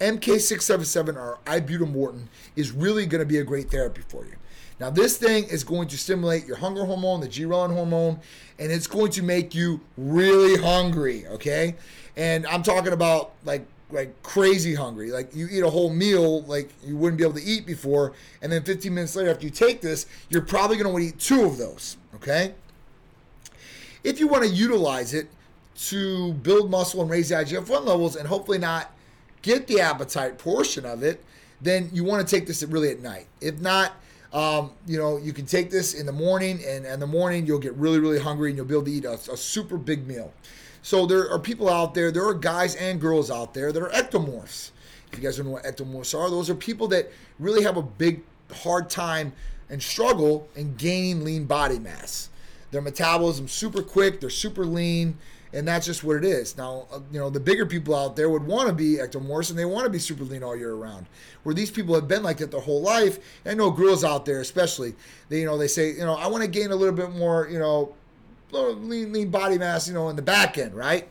MK677 0.00 1.16
or 1.16 1.38
ibutamoren 1.46 2.24
is 2.54 2.72
really 2.72 3.06
going 3.06 3.20
to 3.20 3.26
be 3.26 3.38
a 3.38 3.44
great 3.44 3.70
therapy 3.70 4.02
for 4.08 4.24
you. 4.24 4.34
Now, 4.78 4.90
this 4.90 5.16
thing 5.16 5.44
is 5.44 5.64
going 5.64 5.88
to 5.88 5.96
stimulate 5.96 6.46
your 6.46 6.58
hunger 6.58 6.84
hormone, 6.84 7.20
the 7.20 7.28
ghrelin 7.28 7.72
hormone, 7.72 8.20
and 8.58 8.70
it's 8.70 8.86
going 8.86 9.10
to 9.12 9.22
make 9.22 9.54
you 9.54 9.80
really 9.96 10.60
hungry, 10.60 11.26
okay? 11.28 11.76
And 12.16 12.46
I'm 12.46 12.62
talking 12.62 12.92
about 12.92 13.32
like 13.44 13.66
like 13.90 14.20
crazy 14.22 14.74
hungry. 14.74 15.12
Like 15.12 15.34
you 15.34 15.48
eat 15.50 15.62
a 15.62 15.70
whole 15.70 15.90
meal 15.90 16.42
like 16.42 16.70
you 16.84 16.96
wouldn't 16.96 17.18
be 17.18 17.24
able 17.24 17.38
to 17.38 17.42
eat 17.42 17.66
before, 17.66 18.12
and 18.42 18.50
then 18.52 18.62
15 18.64 18.92
minutes 18.92 19.16
later 19.16 19.30
after 19.30 19.44
you 19.44 19.50
take 19.50 19.80
this, 19.80 20.06
you're 20.28 20.42
probably 20.42 20.76
going 20.76 20.86
to 20.86 20.92
want 20.92 21.04
to 21.04 21.08
eat 21.08 21.18
two 21.18 21.44
of 21.44 21.56
those, 21.56 21.96
okay? 22.16 22.54
If 24.06 24.20
you 24.20 24.28
want 24.28 24.44
to 24.44 24.48
utilize 24.48 25.14
it 25.14 25.26
to 25.76 26.32
build 26.34 26.70
muscle 26.70 27.02
and 27.02 27.10
raise 27.10 27.30
the 27.30 27.34
IGF-1 27.34 27.84
levels 27.84 28.14
and 28.14 28.26
hopefully 28.26 28.56
not 28.56 28.92
get 29.42 29.66
the 29.66 29.80
appetite 29.80 30.38
portion 30.38 30.86
of 30.86 31.02
it, 31.02 31.24
then 31.60 31.90
you 31.92 32.04
want 32.04 32.26
to 32.26 32.36
take 32.36 32.46
this 32.46 32.62
really 32.62 32.90
at 32.90 33.00
night. 33.00 33.26
If 33.40 33.60
not, 33.60 33.94
um, 34.32 34.70
you 34.86 34.96
know, 34.96 35.16
you 35.16 35.32
can 35.32 35.44
take 35.44 35.70
this 35.70 35.94
in 35.94 36.06
the 36.06 36.12
morning, 36.12 36.60
and 36.64 36.86
in 36.86 37.00
the 37.00 37.06
morning 37.06 37.46
you'll 37.46 37.58
get 37.58 37.74
really, 37.74 37.98
really 37.98 38.20
hungry, 38.20 38.50
and 38.50 38.56
you'll 38.56 38.66
be 38.66 38.74
able 38.74 38.84
to 38.84 38.92
eat 38.92 39.04
a, 39.04 39.14
a 39.14 39.36
super 39.36 39.76
big 39.76 40.06
meal. 40.06 40.32
So 40.82 41.04
there 41.04 41.28
are 41.30 41.38
people 41.38 41.68
out 41.68 41.92
there, 41.92 42.12
there 42.12 42.26
are 42.26 42.34
guys 42.34 42.76
and 42.76 43.00
girls 43.00 43.28
out 43.28 43.54
there 43.54 43.72
that 43.72 43.82
are 43.82 43.90
ectomorphs. 43.90 44.70
If 45.10 45.18
you 45.18 45.24
guys 45.24 45.36
don't 45.36 45.46
know 45.46 45.52
what 45.52 45.64
ectomorphs 45.64 46.16
are, 46.16 46.30
those 46.30 46.48
are 46.48 46.54
people 46.54 46.86
that 46.88 47.10
really 47.40 47.64
have 47.64 47.76
a 47.76 47.82
big, 47.82 48.22
hard 48.52 48.88
time 48.88 49.32
and 49.68 49.82
struggle 49.82 50.48
in 50.54 50.76
gaining 50.76 51.24
lean 51.24 51.44
body 51.44 51.80
mass. 51.80 52.28
Their 52.70 52.82
metabolism 52.82 53.48
super 53.48 53.82
quick, 53.82 54.20
they're 54.20 54.30
super 54.30 54.64
lean, 54.64 55.16
and 55.52 55.66
that's 55.66 55.86
just 55.86 56.04
what 56.04 56.16
it 56.16 56.24
is. 56.24 56.56
Now, 56.56 56.86
uh, 56.92 57.00
you 57.12 57.18
know, 57.18 57.30
the 57.30 57.40
bigger 57.40 57.64
people 57.64 57.94
out 57.94 58.16
there 58.16 58.28
would 58.28 58.44
want 58.44 58.68
to 58.68 58.74
be 58.74 58.96
ectomorphs 58.96 59.50
and 59.50 59.58
they 59.58 59.64
want 59.64 59.84
to 59.84 59.90
be 59.90 59.98
super 59.98 60.24
lean 60.24 60.42
all 60.42 60.56
year 60.56 60.74
round. 60.74 61.06
Where 61.44 61.54
these 61.54 61.70
people 61.70 61.94
have 61.94 62.08
been 62.08 62.22
like 62.22 62.38
that 62.38 62.50
their 62.50 62.60
whole 62.60 62.82
life. 62.82 63.18
I 63.46 63.54
know 63.54 63.70
girls 63.70 64.04
out 64.04 64.26
there, 64.26 64.40
especially, 64.40 64.94
they 65.28 65.40
you 65.40 65.46
know 65.46 65.56
they 65.56 65.68
say, 65.68 65.92
you 65.92 66.04
know, 66.04 66.14
I 66.14 66.26
want 66.26 66.42
to 66.42 66.48
gain 66.48 66.70
a 66.70 66.76
little 66.76 66.94
bit 66.94 67.12
more, 67.12 67.48
you 67.48 67.58
know, 67.58 67.94
lean, 68.52 69.12
lean 69.12 69.30
body 69.30 69.58
mass, 69.58 69.88
you 69.88 69.94
know, 69.94 70.08
in 70.08 70.16
the 70.16 70.22
back 70.22 70.58
end, 70.58 70.74
right? 70.74 71.08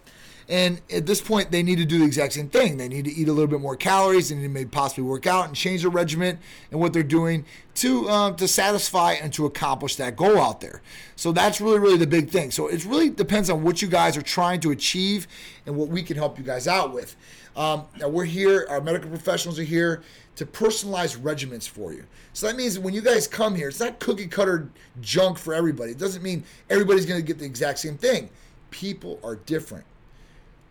And 0.47 0.79
at 0.93 1.07
this 1.07 1.21
point, 1.21 1.49
they 1.49 1.63
need 1.63 1.77
to 1.77 1.85
do 1.85 1.97
the 1.97 2.05
exact 2.05 2.33
same 2.33 2.49
thing. 2.49 2.77
They 2.77 2.87
need 2.87 3.05
to 3.05 3.11
eat 3.11 3.27
a 3.27 3.33
little 3.33 3.47
bit 3.47 3.61
more 3.61 3.75
calories 3.75 4.29
and 4.29 4.41
maybe 4.53 4.69
possibly 4.69 5.03
work 5.03 5.25
out 5.25 5.47
and 5.47 5.55
change 5.55 5.81
their 5.81 5.89
regimen 5.89 6.37
and 6.69 6.79
what 6.79 6.93
they're 6.93 7.01
doing 7.01 7.45
to 7.75 8.07
uh, 8.07 8.31
to 8.33 8.47
satisfy 8.47 9.13
and 9.13 9.33
to 9.33 9.45
accomplish 9.45 9.95
that 9.95 10.15
goal 10.15 10.37
out 10.37 10.61
there. 10.61 10.83
So 11.15 11.31
that's 11.31 11.59
really 11.59 11.79
really 11.79 11.97
the 11.97 12.07
big 12.07 12.29
thing. 12.29 12.51
So 12.51 12.67
it 12.67 12.85
really 12.85 13.09
depends 13.09 13.49
on 13.49 13.63
what 13.63 13.81
you 13.81 13.87
guys 13.87 14.17
are 14.17 14.21
trying 14.21 14.59
to 14.61 14.71
achieve 14.71 15.27
and 15.65 15.75
what 15.75 15.89
we 15.89 16.03
can 16.03 16.15
help 16.15 16.37
you 16.37 16.43
guys 16.43 16.67
out 16.67 16.93
with. 16.93 17.15
Um, 17.55 17.85
now 17.97 18.09
we're 18.09 18.25
here. 18.25 18.67
Our 18.69 18.81
medical 18.81 19.09
professionals 19.09 19.57
are 19.57 19.63
here 19.63 20.03
to 20.35 20.45
personalize 20.45 21.17
regimens 21.17 21.67
for 21.67 21.93
you. 21.93 22.03
So 22.33 22.47
that 22.47 22.55
means 22.55 22.77
when 22.77 22.93
you 22.93 23.01
guys 23.01 23.27
come 23.27 23.55
here, 23.55 23.69
it's 23.69 23.79
not 23.79 23.99
cookie 23.99 24.27
cutter 24.27 24.69
junk 25.01 25.37
for 25.37 25.53
everybody. 25.53 25.91
It 25.91 25.97
doesn't 25.97 26.21
mean 26.21 26.43
everybody's 26.69 27.05
going 27.05 27.19
to 27.19 27.25
get 27.25 27.39
the 27.39 27.45
exact 27.45 27.79
same 27.79 27.97
thing. 27.97 28.29
People 28.69 29.19
are 29.23 29.37
different 29.37 29.85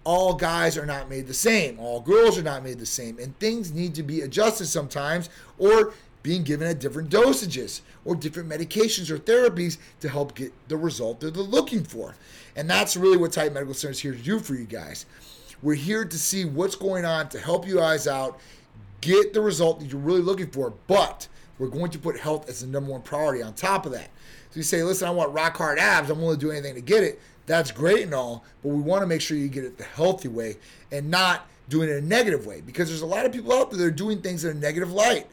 all 0.05 0.35
guys 0.35 0.77
are 0.77 0.87
not 0.87 1.09
made 1.09 1.27
the 1.27 1.35
same. 1.35 1.81
All 1.81 2.01
girls 2.01 2.39
are 2.39 2.43
not 2.43 2.63
made 2.63 2.79
the 2.79 2.87
same. 2.87 3.19
And 3.19 3.39
things 3.39 3.73
need 3.73 3.95
to 3.95 4.03
be 4.03 4.21
adjusted 4.21 4.67
sometimes 4.67 5.31
or 5.59 5.95
being 6.23 6.43
given 6.43 6.67
at 6.69 6.79
different 6.79 7.11
dosages 7.11 7.81
or 8.05 8.15
different 8.15 8.49
medications 8.49 9.11
or 9.11 9.19
therapies 9.19 9.79
to 10.01 10.09
help 10.09 10.35
get 10.35 10.53
the 10.69 10.77
result 10.77 11.21
that 11.21 11.35
they're 11.35 11.43
looking 11.43 11.85
for. 11.85 12.15
And 12.57 12.69
that's 12.69 12.97
really 12.97 13.17
what 13.17 13.33
Titan 13.33 13.55
Medical 13.55 13.75
Center 13.75 13.93
is 13.93 14.01
here 14.01 14.13
to 14.13 14.19
do 14.19 14.39
for 14.39 14.55
you 14.55 14.65
guys. 14.65 15.07
We're 15.63 15.75
here 15.75 16.05
to 16.05 16.19
see 16.19 16.45
what's 16.45 16.77
going 16.77 17.05
on 17.05 17.29
to 17.31 17.39
help 17.39 17.67
you 17.67 17.77
guys 17.77 18.07
out, 18.07 18.39
get 19.01 19.33
the 19.33 19.41
result 19.41 19.81
that 19.81 19.87
you're 19.87 20.01
really 20.01 20.23
looking 20.23 20.51
for, 20.51 20.73
but 20.87 21.29
we're 21.59 21.69
going 21.69 21.91
to 21.91 21.99
put 21.99 22.19
health 22.19 22.49
as 22.49 22.61
the 22.61 22.67
number 22.67 22.91
one 22.91 23.03
priority 23.03 23.43
on 23.43 23.55
top 23.55 23.87
of 23.87 23.93
that. 23.93 24.11
So 24.51 24.59
you 24.59 24.63
say, 24.63 24.83
listen, 24.83 25.09
I 25.09 25.11
want 25.11 25.33
rock 25.33 25.57
hard 25.57 25.79
abs, 25.79 26.11
I'm 26.11 26.21
willing 26.21 26.39
to 26.39 26.47
do 26.47 26.53
anything 26.53 26.75
to 26.75 26.81
get 26.81 27.03
it. 27.03 27.21
That's 27.47 27.71
great 27.71 28.05
and 28.05 28.15
all, 28.15 28.45
but 28.63 28.71
we 28.71 28.81
want 28.81 29.03
to 29.03 29.07
make 29.07 29.21
sure 29.21 29.37
you 29.37 29.49
get 29.49 29.65
it 29.65 29.77
the 29.77 29.85
healthy 29.85 30.29
way 30.29 30.57
and 30.91 31.11
not 31.11 31.47
doing 31.69 31.89
it 31.89 31.93
in 31.93 32.05
a 32.05 32.07
negative 32.07 32.47
way 32.47 32.61
because 32.61 32.89
there's 32.89 33.03
a 33.03 33.07
lot 33.07 33.27
of 33.27 33.33
people 33.33 33.53
out 33.53 33.71
there 33.71 33.79
that 33.79 33.87
are 33.87 33.91
doing 33.91 34.21
things 34.21 34.45
in 34.45 34.57
a 34.57 34.61
negative 34.61 34.93
light. 34.93 35.27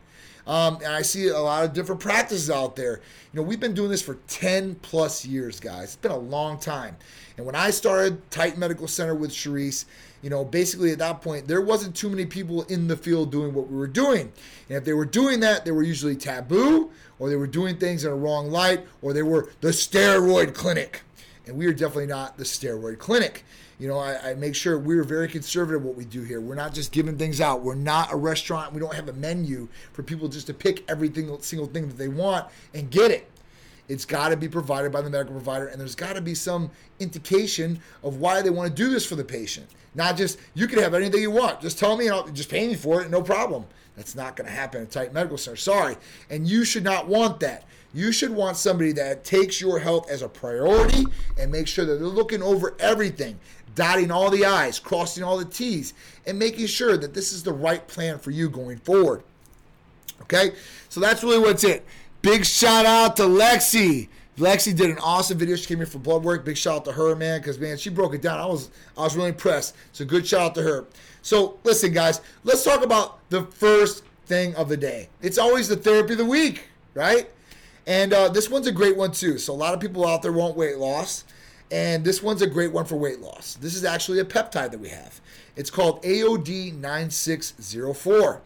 Um, 0.47 0.77
and 0.77 0.87
I 0.87 1.03
see 1.03 1.27
a 1.27 1.39
lot 1.39 1.63
of 1.63 1.73
different 1.73 2.01
practices 2.01 2.49
out 2.49 2.75
there. 2.75 3.01
You 3.31 3.39
know, 3.39 3.43
we've 3.43 3.59
been 3.59 3.75
doing 3.75 3.91
this 3.91 4.01
for 4.01 4.15
10 4.27 4.75
plus 4.75 5.25
years, 5.25 5.59
guys. 5.59 5.83
It's 5.83 5.95
been 5.97 6.11
a 6.11 6.17
long 6.17 6.59
time. 6.59 6.97
And 7.37 7.45
when 7.45 7.55
I 7.55 7.69
started 7.69 8.29
Titan 8.31 8.59
Medical 8.59 8.87
Center 8.87 9.13
with 9.13 9.31
Sharice, 9.31 9.85
you 10.21 10.29
know, 10.29 10.43
basically 10.43 10.91
at 10.91 10.99
that 10.99 11.21
point, 11.21 11.47
there 11.47 11.61
wasn't 11.61 11.95
too 11.95 12.09
many 12.09 12.25
people 12.25 12.63
in 12.63 12.87
the 12.87 12.97
field 12.97 13.31
doing 13.31 13.53
what 13.53 13.69
we 13.69 13.77
were 13.77 13.87
doing. 13.87 14.31
And 14.67 14.77
if 14.77 14.83
they 14.83 14.93
were 14.93 15.05
doing 15.05 15.39
that, 15.41 15.63
they 15.63 15.71
were 15.71 15.83
usually 15.83 16.15
taboo, 16.15 16.91
or 17.19 17.29
they 17.29 17.35
were 17.35 17.47
doing 17.47 17.77
things 17.77 18.03
in 18.03 18.11
a 18.11 18.15
wrong 18.15 18.49
light, 18.49 18.85
or 19.01 19.13
they 19.13 19.23
were 19.23 19.51
the 19.61 19.69
steroid 19.69 20.53
clinic 20.53 21.01
and 21.51 21.59
we 21.59 21.67
are 21.67 21.73
definitely 21.73 22.07
not 22.07 22.37
the 22.37 22.45
steroid 22.45 22.97
clinic. 22.97 23.43
You 23.77 23.89
know, 23.89 23.99
I, 23.99 24.29
I 24.29 24.33
make 24.35 24.55
sure 24.55 24.79
we're 24.79 25.03
very 25.03 25.27
conservative 25.27 25.83
what 25.83 25.95
we 25.95 26.05
do 26.05 26.23
here. 26.23 26.39
We're 26.39 26.55
not 26.55 26.73
just 26.73 26.93
giving 26.93 27.17
things 27.17 27.41
out. 27.41 27.61
We're 27.61 27.75
not 27.75 28.13
a 28.13 28.15
restaurant. 28.15 28.73
We 28.73 28.79
don't 28.79 28.93
have 28.95 29.09
a 29.09 29.13
menu 29.13 29.67
for 29.91 30.01
people 30.01 30.29
just 30.29 30.47
to 30.47 30.53
pick 30.53 30.89
every 30.89 31.11
single 31.13 31.67
thing 31.67 31.89
that 31.89 31.97
they 31.97 32.07
want 32.07 32.47
and 32.73 32.89
get 32.89 33.11
it. 33.11 33.29
It's 33.89 34.05
got 34.05 34.29
to 34.29 34.37
be 34.37 34.47
provided 34.47 34.93
by 34.93 35.01
the 35.01 35.09
medical 35.09 35.33
provider, 35.33 35.67
and 35.67 35.81
there's 35.81 35.95
got 35.95 36.13
to 36.13 36.21
be 36.21 36.35
some 36.35 36.71
indication 37.01 37.81
of 38.01 38.15
why 38.15 38.41
they 38.41 38.49
want 38.49 38.69
to 38.69 38.73
do 38.73 38.89
this 38.89 39.05
for 39.05 39.15
the 39.15 39.23
patient. 39.25 39.67
Not 39.93 40.15
just 40.15 40.39
you 40.53 40.67
can 40.67 40.79
have 40.79 40.93
anything 40.93 41.21
you 41.21 41.31
want. 41.31 41.59
Just 41.59 41.77
tell 41.77 41.97
me, 41.97 42.07
and 42.07 42.15
I'll 42.15 42.27
just 42.29 42.49
pay 42.49 42.65
me 42.65 42.75
for 42.75 43.01
it, 43.01 43.09
no 43.09 43.21
problem. 43.21 43.65
That's 43.97 44.15
not 44.15 44.37
going 44.37 44.47
to 44.47 44.53
happen 44.53 44.83
at 44.83 44.91
Titan 44.91 45.13
Medical 45.13 45.37
Center. 45.37 45.57
Sorry, 45.57 45.97
and 46.29 46.47
you 46.47 46.63
should 46.63 46.85
not 46.85 47.09
want 47.09 47.41
that. 47.41 47.65
You 47.93 48.11
should 48.11 48.31
want 48.31 48.57
somebody 48.57 48.93
that 48.93 49.23
takes 49.23 49.59
your 49.59 49.79
health 49.79 50.09
as 50.09 50.21
a 50.21 50.29
priority 50.29 51.05
and 51.37 51.51
make 51.51 51.67
sure 51.67 51.85
that 51.85 51.95
they're 51.95 52.07
looking 52.07 52.41
over 52.41 52.75
everything, 52.79 53.39
dotting 53.75 54.11
all 54.11 54.29
the 54.29 54.45
I's, 54.45 54.79
crossing 54.79 55.23
all 55.23 55.37
the 55.37 55.45
T's, 55.45 55.93
and 56.25 56.39
making 56.39 56.67
sure 56.67 56.97
that 56.97 57.13
this 57.13 57.33
is 57.33 57.43
the 57.43 57.53
right 57.53 57.85
plan 57.87 58.17
for 58.17 58.31
you 58.31 58.49
going 58.49 58.77
forward. 58.77 59.23
Okay? 60.21 60.51
So 60.89 60.99
that's 60.99 61.23
really 61.23 61.39
what's 61.39 61.63
it. 61.63 61.85
Big 62.21 62.45
shout 62.45 62.85
out 62.85 63.17
to 63.17 63.23
Lexi. 63.23 64.07
Lexi 64.37 64.75
did 64.75 64.89
an 64.89 64.97
awesome 64.99 65.37
video. 65.37 65.55
She 65.55 65.65
came 65.65 65.77
here 65.77 65.85
for 65.85 65.99
blood 65.99 66.23
work. 66.23 66.45
Big 66.45 66.57
shout 66.57 66.77
out 66.77 66.85
to 66.85 66.91
her, 66.93 67.15
man, 67.15 67.41
because 67.41 67.59
man, 67.59 67.77
she 67.77 67.89
broke 67.89 68.13
it 68.13 68.21
down. 68.21 68.39
I 68.39 68.45
was 68.45 68.69
I 68.97 69.01
was 69.01 69.15
really 69.15 69.29
impressed. 69.29 69.75
So 69.91 70.05
good 70.05 70.25
shout 70.25 70.41
out 70.41 70.55
to 70.55 70.63
her. 70.63 70.85
So 71.21 71.59
listen, 71.63 71.91
guys, 71.91 72.21
let's 72.43 72.63
talk 72.63 72.83
about 72.83 73.19
the 73.29 73.43
first 73.43 74.03
thing 74.25 74.55
of 74.55 74.69
the 74.69 74.77
day. 74.77 75.09
It's 75.21 75.37
always 75.37 75.67
the 75.67 75.75
therapy 75.75 76.13
of 76.13 76.19
the 76.19 76.25
week, 76.25 76.69
right? 76.93 77.29
And 77.87 78.13
uh, 78.13 78.29
this 78.29 78.49
one's 78.49 78.67
a 78.67 78.71
great 78.71 78.95
one 78.95 79.11
too. 79.11 79.37
So 79.37 79.53
a 79.53 79.55
lot 79.55 79.73
of 79.73 79.79
people 79.79 80.07
out 80.07 80.21
there 80.21 80.31
want 80.31 80.55
weight 80.55 80.77
loss, 80.77 81.23
and 81.71 82.03
this 82.03 82.21
one's 82.21 82.41
a 82.41 82.47
great 82.47 82.71
one 82.71 82.85
for 82.85 82.95
weight 82.95 83.19
loss. 83.19 83.55
This 83.55 83.75
is 83.75 83.83
actually 83.83 84.19
a 84.19 84.25
peptide 84.25 84.71
that 84.71 84.79
we 84.79 84.89
have. 84.89 85.19
It's 85.55 85.69
called 85.69 86.03
AOD 86.03 86.75
9604. 86.75 88.41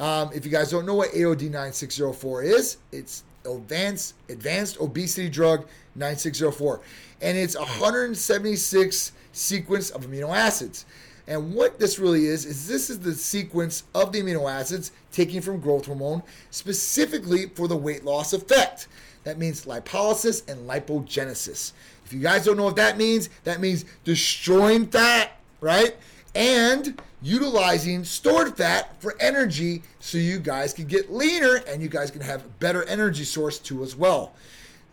Um, 0.00 0.30
if 0.32 0.44
you 0.44 0.50
guys 0.50 0.70
don't 0.70 0.86
know 0.86 0.94
what 0.94 1.10
AOD 1.10 1.50
9604 1.50 2.42
is, 2.44 2.76
it's 2.92 3.24
advanced 3.44 4.14
advanced 4.28 4.78
obesity 4.80 5.28
drug 5.28 5.66
9604, 5.94 6.80
and 7.22 7.36
it's 7.36 7.56
176 7.56 9.12
sequence 9.32 9.90
of 9.90 10.06
amino 10.06 10.36
acids. 10.36 10.86
And 11.28 11.52
what 11.52 11.78
this 11.78 11.98
really 11.98 12.24
is, 12.24 12.46
is 12.46 12.66
this 12.66 12.88
is 12.88 13.00
the 13.00 13.12
sequence 13.14 13.84
of 13.94 14.12
the 14.12 14.22
amino 14.22 14.50
acids 14.50 14.92
taken 15.12 15.42
from 15.42 15.60
growth 15.60 15.84
hormone 15.84 16.22
specifically 16.50 17.50
for 17.50 17.68
the 17.68 17.76
weight 17.76 18.02
loss 18.02 18.32
effect. 18.32 18.88
That 19.24 19.38
means 19.38 19.66
lipolysis 19.66 20.48
and 20.50 20.68
lipogenesis. 20.68 21.72
If 22.06 22.14
you 22.14 22.20
guys 22.20 22.46
don't 22.46 22.56
know 22.56 22.64
what 22.64 22.76
that 22.76 22.96
means, 22.96 23.28
that 23.44 23.60
means 23.60 23.84
destroying 24.04 24.86
fat, 24.86 25.32
right? 25.60 25.96
And 26.34 26.98
utilizing 27.20 28.04
stored 28.04 28.56
fat 28.56 28.98
for 29.02 29.14
energy 29.20 29.82
so 30.00 30.16
you 30.16 30.38
guys 30.38 30.72
can 30.72 30.86
get 30.86 31.12
leaner 31.12 31.56
and 31.68 31.82
you 31.82 31.90
guys 31.90 32.10
can 32.10 32.22
have 32.22 32.58
better 32.58 32.84
energy 32.84 33.24
source 33.24 33.58
too 33.58 33.82
as 33.82 33.94
well. 33.94 34.32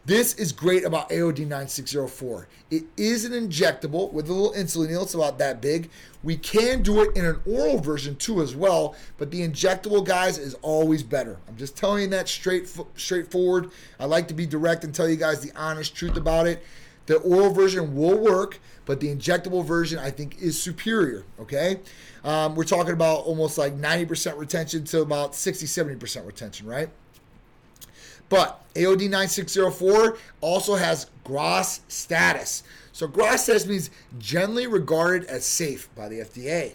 This 0.06 0.36
is 0.36 0.52
great 0.52 0.86
about 0.86 1.10
AOD 1.10 1.48
9604. 1.48 2.48
It 2.70 2.84
is 2.96 3.26
an 3.26 3.32
injectable 3.32 4.14
with 4.14 4.30
a 4.30 4.34
little 4.34 4.54
insulin 4.54 4.90
needle. 4.90 5.02
It's 5.02 5.16
about 5.16 5.40
that 5.40 5.62
big. 5.62 5.90
We 6.22 6.38
can 6.38 6.84
do 6.84 7.02
it 7.02 7.18
in 7.18 7.26
an 7.26 7.42
oral 7.48 7.80
version 7.80 8.16
too 8.16 8.44
as 8.44 8.56
well, 8.56 8.96
but 9.18 9.32
the 9.32 9.42
injectable 9.42 10.06
guys 10.06 10.38
is 10.38 10.54
always 10.62 11.02
better. 11.02 11.40
I'm 11.48 11.58
just 11.58 11.76
telling 11.76 12.04
you 12.04 12.10
that 12.10 12.30
straight 12.30 12.72
straightforward. 12.96 13.72
I 14.00 14.06
like 14.06 14.28
to 14.28 14.36
be 14.36 14.46
direct 14.46 14.84
and 14.84 14.94
tell 14.94 15.10
you 15.10 15.16
guys 15.16 15.42
the 15.42 15.52
honest 15.60 15.96
truth 15.96 16.18
about 16.18 16.46
it. 16.46 16.64
The 17.08 17.16
oral 17.18 17.52
version 17.52 17.96
will 17.96 18.20
work, 18.20 18.60
but 18.86 19.00
the 19.00 19.08
injectable 19.08 19.66
version 19.66 19.98
I 19.98 20.12
think 20.12 20.40
is 20.40 20.62
superior. 20.62 21.26
Okay, 21.40 21.80
um, 22.24 22.54
we're 22.54 22.64
talking 22.64 22.94
about 22.94 23.26
almost 23.26 23.58
like 23.58 23.74
90% 23.76 24.38
retention 24.38 24.84
to 24.86 25.02
about 25.02 25.34
60, 25.34 25.66
70% 25.66 26.28
retention, 26.28 26.68
right? 26.68 26.90
But 28.30 28.62
AOD 28.76 29.10
9604 29.10 30.18
also 30.42 30.76
has 30.76 31.08
GRAS 31.24 31.82
status. 31.88 32.64
So 32.92 33.08
GRAS 33.08 33.44
status 33.44 33.66
means 33.66 33.90
generally 34.18 34.68
regarded 34.68 35.28
as 35.28 35.46
safe 35.46 35.90
by 35.96 36.10
the 36.10 36.20
FDA. 36.20 36.74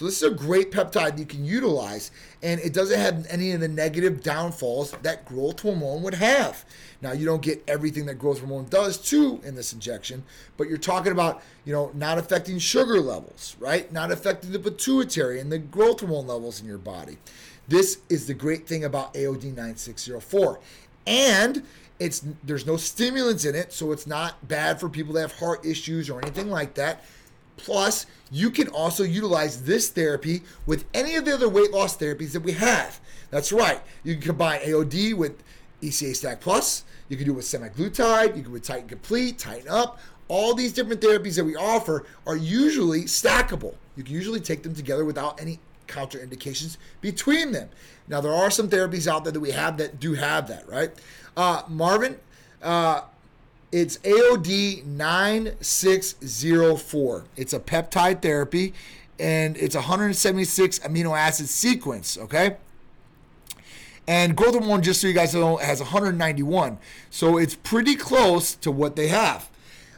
So 0.00 0.06
this 0.06 0.22
is 0.22 0.32
a 0.32 0.34
great 0.34 0.72
peptide 0.72 1.18
you 1.18 1.26
can 1.26 1.44
utilize, 1.44 2.10
and 2.42 2.58
it 2.60 2.72
doesn't 2.72 2.98
have 2.98 3.26
any 3.28 3.52
of 3.52 3.60
the 3.60 3.68
negative 3.68 4.22
downfalls 4.22 4.92
that 5.02 5.26
growth 5.26 5.60
hormone 5.60 6.02
would 6.02 6.14
have. 6.14 6.64
Now 7.02 7.12
you 7.12 7.26
don't 7.26 7.42
get 7.42 7.62
everything 7.68 8.06
that 8.06 8.14
growth 8.14 8.38
hormone 8.38 8.64
does 8.70 8.96
too 8.96 9.42
in 9.44 9.56
this 9.56 9.74
injection, 9.74 10.22
but 10.56 10.70
you're 10.70 10.78
talking 10.78 11.12
about 11.12 11.42
you 11.66 11.74
know 11.74 11.90
not 11.92 12.16
affecting 12.16 12.58
sugar 12.58 12.98
levels, 12.98 13.56
right? 13.58 13.92
Not 13.92 14.10
affecting 14.10 14.52
the 14.52 14.58
pituitary 14.58 15.38
and 15.38 15.52
the 15.52 15.58
growth 15.58 16.00
hormone 16.00 16.26
levels 16.26 16.62
in 16.62 16.66
your 16.66 16.78
body. 16.78 17.18
This 17.68 17.98
is 18.08 18.26
the 18.26 18.32
great 18.34 18.66
thing 18.66 18.84
about 18.84 19.12
AOD 19.12 19.54
9604 19.54 20.60
and 21.06 21.64
it's 21.98 22.24
there's 22.42 22.66
no 22.66 22.76
stimulants 22.76 23.44
in 23.44 23.54
it, 23.54 23.72
so 23.72 23.92
it's 23.92 24.06
not 24.06 24.48
bad 24.48 24.80
for 24.80 24.88
people 24.88 25.12
that 25.14 25.20
have 25.20 25.38
heart 25.38 25.64
issues 25.64 26.08
or 26.08 26.20
anything 26.20 26.50
like 26.50 26.74
that. 26.74 27.04
Plus, 27.56 28.06
you 28.30 28.50
can 28.50 28.68
also 28.68 29.02
utilize 29.04 29.64
this 29.64 29.90
therapy 29.90 30.42
with 30.64 30.86
any 30.94 31.16
of 31.16 31.26
the 31.26 31.34
other 31.34 31.48
weight 31.48 31.70
loss 31.70 31.96
therapies 31.96 32.32
that 32.32 32.40
we 32.40 32.52
have. 32.52 33.00
That's 33.30 33.52
right. 33.52 33.82
You 34.02 34.14
can 34.14 34.22
combine 34.22 34.60
AOD 34.60 35.14
with 35.14 35.42
ECA 35.82 36.16
Stack 36.16 36.40
Plus. 36.40 36.84
You 37.10 37.16
can 37.16 37.26
do 37.26 37.32
it 37.32 37.36
with 37.36 37.44
semaglutide. 37.44 38.36
You 38.36 38.42
can 38.42 38.52
with 38.52 38.64
Titan 38.64 38.88
Complete, 38.88 39.38
Tighten 39.38 39.68
Up. 39.68 39.98
All 40.28 40.54
these 40.54 40.72
different 40.72 41.00
therapies 41.00 41.36
that 41.36 41.44
we 41.44 41.56
offer 41.56 42.06
are 42.26 42.36
usually 42.36 43.02
stackable. 43.02 43.74
You 43.96 44.04
can 44.04 44.14
usually 44.14 44.40
take 44.40 44.62
them 44.62 44.74
together 44.74 45.04
without 45.04 45.40
any 45.40 45.58
contraindications 45.90 46.76
between 47.00 47.52
them. 47.52 47.68
Now, 48.08 48.20
there 48.20 48.32
are 48.32 48.50
some 48.50 48.68
therapies 48.68 49.06
out 49.06 49.22
there 49.24 49.32
that 49.32 49.40
we 49.40 49.52
have 49.52 49.76
that 49.78 50.00
do 50.00 50.14
have 50.14 50.48
that, 50.48 50.68
right? 50.68 50.90
Uh, 51.36 51.62
Marvin, 51.68 52.18
uh, 52.62 53.02
it's 53.72 53.98
AOD 53.98 54.84
9604. 54.84 57.24
It's 57.36 57.52
a 57.52 57.60
peptide 57.60 58.22
therapy 58.22 58.74
and 59.18 59.56
it's 59.56 59.74
176 59.74 60.78
amino 60.80 61.16
acid 61.16 61.48
sequence, 61.48 62.18
okay? 62.18 62.56
And 64.08 64.36
growth 64.36 64.54
hormone, 64.54 64.82
just 64.82 65.00
so 65.00 65.06
you 65.06 65.14
guys 65.14 65.34
know, 65.34 65.56
has 65.58 65.80
191. 65.80 66.78
So 67.10 67.38
it's 67.38 67.54
pretty 67.54 67.94
close 67.94 68.56
to 68.56 68.72
what 68.72 68.96
they 68.96 69.06
have. 69.08 69.48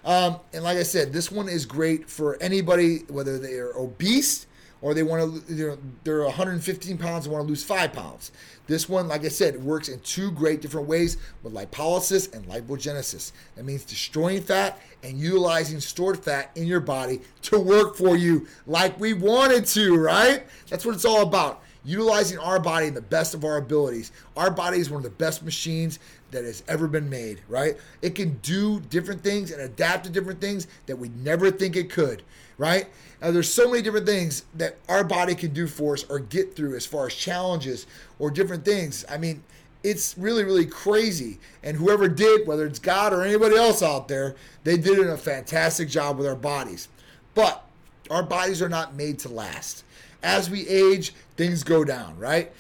Um, 0.05 0.41
and 0.53 0.65
like 0.65 0.77
I 0.77 0.83
said, 0.83 1.13
this 1.13 1.31
one 1.31 1.49
is 1.49 1.65
great 1.65 2.11
for 2.11 2.37
anybody, 2.43 3.05
whether 3.09 3.39
they 3.39 3.55
are 3.55 3.73
obese 3.77 4.47
or 4.83 4.95
they 4.95 5.05
want 5.05 5.47
to, 5.47 5.55
you 5.55 5.69
know, 5.69 5.79
they're 6.05 6.25
115 6.25 6.99
pounds 6.99 7.25
and 7.25 7.33
want 7.33 7.45
to 7.45 7.49
lose 7.49 7.65
five 7.65 7.93
pounds. 7.93 8.33
This 8.67 8.89
one, 8.89 9.09
like 9.09 9.25
I 9.25 9.29
said, 9.29 9.63
works 9.63 9.89
in 9.89 10.01
two 10.01 10.31
great 10.33 10.61
different 10.61 10.89
ways 10.89 11.17
with 11.43 11.55
lipolysis 11.55 12.35
and 12.35 12.45
lipogenesis. 12.47 13.33
That 13.57 13.65
means 13.65 13.85
destroying 13.85 14.43
fat 14.43 14.81
and 15.03 15.19
utilizing 15.19 15.81
stored 15.81 16.23
fat 16.23 16.51
in 16.57 16.67
your 16.67 16.81
body 16.81 17.21
to 17.43 17.59
work 17.59 17.97
for 17.97 18.17
you 18.17 18.47
like 18.67 18.99
we 19.01 19.15
wanted 19.15 19.67
to, 19.67 19.97
right? 19.97 20.45
That's 20.69 20.85
what 20.85 20.95
it's 20.95 21.05
all 21.05 21.23
about. 21.23 21.63
Utilizing 21.85 22.39
our 22.39 22.61
body 22.61 22.87
in 22.87 22.95
the 22.95 23.01
best 23.01 23.35
of 23.35 23.45
our 23.45 23.57
abilities. 23.57 24.13
Our 24.37 24.51
body 24.51 24.79
is 24.79 24.91
one 24.91 24.99
of 24.99 25.05
the 25.05 25.11
best 25.11 25.45
machines 25.45 25.99
that 26.31 26.45
has 26.45 26.63
ever 26.69 26.89
been 26.89 27.09
made, 27.09 27.41
right? 27.49 27.77
It 28.01 28.15
can 28.15 28.39
do 28.39 28.81
different 28.81 29.23
things 29.23 29.51
and 29.51 29.61
adapt 29.61 30.05
to 30.05 30.11
different 30.11 30.41
things 30.41 30.67
that 30.87 30.97
we 30.97 31.09
never 31.09 31.51
think 31.51 31.77
it 31.77 31.91
could, 31.91 32.23
right? 32.57 32.87
Now, 33.23 33.31
there's 33.31 33.53
so 33.53 33.71
many 33.71 33.83
different 33.83 34.07
things 34.07 34.45
that 34.57 34.79
our 34.89 35.05
body 35.05 35.37
can 35.37 35.55
do 35.55 35.69
for 35.69 35.95
us 35.95 36.05
or 36.11 36.19
get 36.19 36.57
through 36.57 36.75
as 36.75 36.85
far 36.85 37.07
as 37.07 37.15
challenges 37.15 37.87
or 38.19 38.33
different 38.33 38.65
things. 38.65 39.05
I 39.09 39.17
mean, 39.17 39.45
it's 39.85 40.19
really, 40.19 40.43
really 40.43 40.67
crazy. 40.67 41.39
And 41.63 41.77
whoever 41.77 42.09
did, 42.09 42.49
whether 42.49 42.67
it's 42.67 42.81
God 42.81 43.13
or 43.13 43.23
anybody 43.23 43.57
else 43.57 43.81
out 43.81 44.09
there, 44.09 44.35
they 44.65 44.77
did 44.77 44.99
a 44.99 45.17
fantastic 45.17 45.89
job 45.89 46.19
with 46.19 46.27
our 46.27 46.35
bodies. 46.35 46.89
But 47.37 47.65
our 48.11 48.25
bodies 48.25 48.61
are 48.61 48.69
not 48.69 48.97
made 48.97 49.21
to 49.21 49.29
last. 49.29 49.85
As 50.25 50.51
we 50.51 50.67
age, 50.67 51.15
things 51.37 51.63
go 51.63 51.85
down, 51.85 52.19
right? 52.19 52.51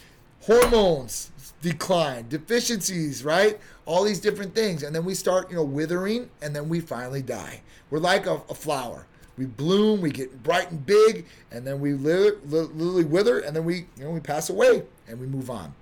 Hormones 0.42 1.32
decline, 1.60 2.28
deficiencies, 2.28 3.24
right? 3.24 3.58
All 3.84 4.04
these 4.04 4.20
different 4.20 4.54
things. 4.54 4.84
And 4.84 4.94
then 4.94 5.04
we 5.04 5.14
start, 5.14 5.50
you 5.50 5.56
know, 5.56 5.64
withering 5.64 6.30
and 6.40 6.54
then 6.54 6.68
we 6.68 6.80
finally 6.80 7.22
die. 7.22 7.62
We're 7.90 7.98
like 7.98 8.26
a, 8.26 8.42
a 8.48 8.54
flower. 8.54 9.06
We 9.38 9.46
bloom, 9.46 10.00
we 10.00 10.10
get 10.10 10.42
bright 10.42 10.70
and 10.70 10.84
big, 10.84 11.26
and 11.50 11.66
then 11.66 11.80
we 11.80 11.94
li- 11.94 12.32
li- 12.46 12.68
literally 12.74 13.04
wither, 13.04 13.38
and 13.38 13.56
then 13.56 13.64
we, 13.64 13.86
you 13.96 14.04
know, 14.04 14.10
we 14.10 14.20
pass 14.20 14.50
away 14.50 14.82
and 15.08 15.18
we 15.18 15.26
move 15.26 15.48
on. 15.48 15.74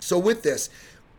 So 0.00 0.18
with 0.18 0.42
this, 0.42 0.70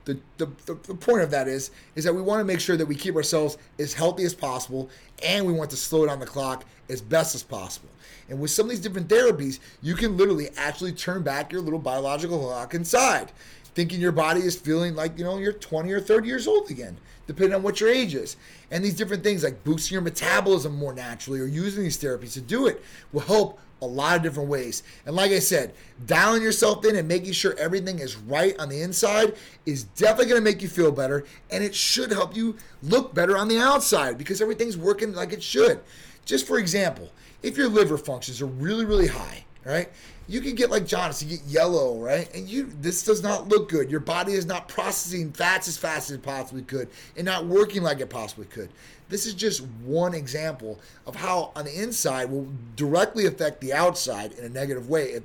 the, 0.06 0.20
the, 0.38 0.46
the, 0.66 0.74
the 0.76 0.96
point 0.96 1.22
of 1.22 1.32
that 1.32 1.48
is 1.48 1.72
is 1.96 2.04
that 2.04 2.14
we 2.14 2.22
want 2.22 2.40
to 2.40 2.46
make 2.46 2.60
sure 2.60 2.78
that 2.78 2.86
we 2.86 2.96
keep 2.96 3.16
ourselves 3.16 3.58
as 3.80 3.94
healthy 3.94 4.24
as 4.24 4.34
possible 4.34 4.90
and 5.24 5.46
we 5.46 5.54
want 5.54 5.72
to 5.72 5.76
slow 5.76 6.06
down 6.06 6.20
the 6.20 6.26
clock 6.26 6.64
as 6.90 7.02
best 7.02 7.34
as 7.36 7.44
possible 7.44 7.90
and 8.30 8.40
with 8.40 8.52
some 8.52 8.68
of 8.68 8.70
these 8.70 8.80
different 8.80 9.08
therapies 9.08 9.60
you 9.82 9.96
can 9.96 10.16
literally 10.16 10.50
actually 10.58 10.92
turn 10.92 11.24
back 11.24 11.52
your 11.52 11.62
little 11.62 11.80
biological 11.80 12.40
clock 12.40 12.76
inside 12.76 13.32
thinking 13.74 14.00
your 14.00 14.12
body 14.12 14.42
is 14.42 14.56
feeling 14.56 14.96
like 14.96 15.18
you 15.18 15.24
know 15.24 15.38
you're 15.38 15.54
20 15.54 15.92
or 15.92 16.00
30 16.00 16.28
years 16.28 16.48
old 16.48 16.70
again 16.70 16.96
depending 17.28 17.56
on 17.56 17.64
what 17.64 17.80
your 17.80 17.90
age 17.90 18.16
is. 18.16 18.38
And 18.72 18.84
these 18.84 18.96
different 18.96 19.24
things 19.24 19.44
like 19.44 19.64
boosting 19.64 19.96
your 19.96 20.02
metabolism 20.02 20.76
more 20.76 20.94
naturally 20.94 21.40
or 21.40 21.46
using 21.46 21.84
these 21.84 21.98
therapies 21.98 22.34
to 22.34 22.42
do 22.42 22.68
it 22.68 22.84
will 23.12 23.22
help 23.22 23.60
a 23.82 23.86
lot 23.86 24.16
of 24.16 24.24
different 24.24 24.50
ways. 24.50 24.84
And 25.06 25.16
like 25.16 25.32
i 25.32 25.40
said 25.40 25.74
dialing 26.06 26.42
yourself 26.42 26.86
in 26.86 26.96
and 26.96 27.08
making 27.08 27.34
sure 27.34 27.56
everything 27.58 28.00
is 28.00 28.16
right 28.16 28.58
on 28.60 28.70
the 28.70 28.82
inside 28.82 29.36
is 29.66 29.84
definitely 29.84 30.28
going 30.28 30.42
to 30.42 30.50
make 30.50 30.62
you 30.62 30.70
feel 30.70 30.92
better 30.92 31.26
and 31.52 31.64
it 31.64 31.76
should 31.76 32.12
help 32.12 32.36
you 32.36 32.56
look 32.82 33.14
better 33.14 33.38
on 33.38 33.48
the 33.48 33.60
outside 33.60 34.18
because 34.18 34.42
everything's 34.42 34.78
working 34.78 35.14
like 35.14 35.34
it 35.34 35.44
should. 35.44 35.82
Just 36.26 36.48
for 36.48 36.58
example 36.58 37.12
if 37.44 37.58
your 37.58 37.68
liver 37.68 37.98
functions 37.98 38.42
are 38.42 38.48
really 38.48 38.86
really 38.86 39.08
high 39.08 39.46
right 39.66 39.92
you 40.28 40.42
can 40.42 40.56
get 40.56 40.72
like 40.72 40.86
jaundice, 40.86 41.22
you 41.22 41.38
get 41.38 41.46
yellow, 41.48 41.98
right? 41.98 42.34
And 42.34 42.48
you 42.48 42.72
this 42.82 43.04
does 43.04 43.22
not 43.22 43.48
look 43.48 43.70
good. 43.70 43.92
Your 43.92 44.00
body 44.00 44.34
is 44.34 44.46
not 44.46 44.68
processing 44.68 45.32
fats 45.32 45.68
as 45.68 45.78
fast 45.78 46.10
as 46.10 46.18
it 46.18 46.24
possibly 46.24 46.64
could 46.64 46.90
and 47.16 47.26
not 47.26 47.46
working 47.46 47.84
like 47.84 48.00
it 48.00 48.10
possibly 48.10 48.46
could. 48.46 48.70
This 49.10 49.26
is 49.26 49.36
just 49.36 49.62
one 49.84 50.16
example 50.16 50.80
of 51.06 51.16
how 51.16 51.52
on 51.56 51.66
the 51.66 51.82
inside 51.82 52.32
will 52.32 52.48
directly 52.76 53.28
affect 53.28 53.62
the 53.62 53.74
outside 53.74 54.34
in 54.34 54.46
a 54.46 54.50
negative 54.50 54.90
way. 54.90 55.12
If, 55.12 55.24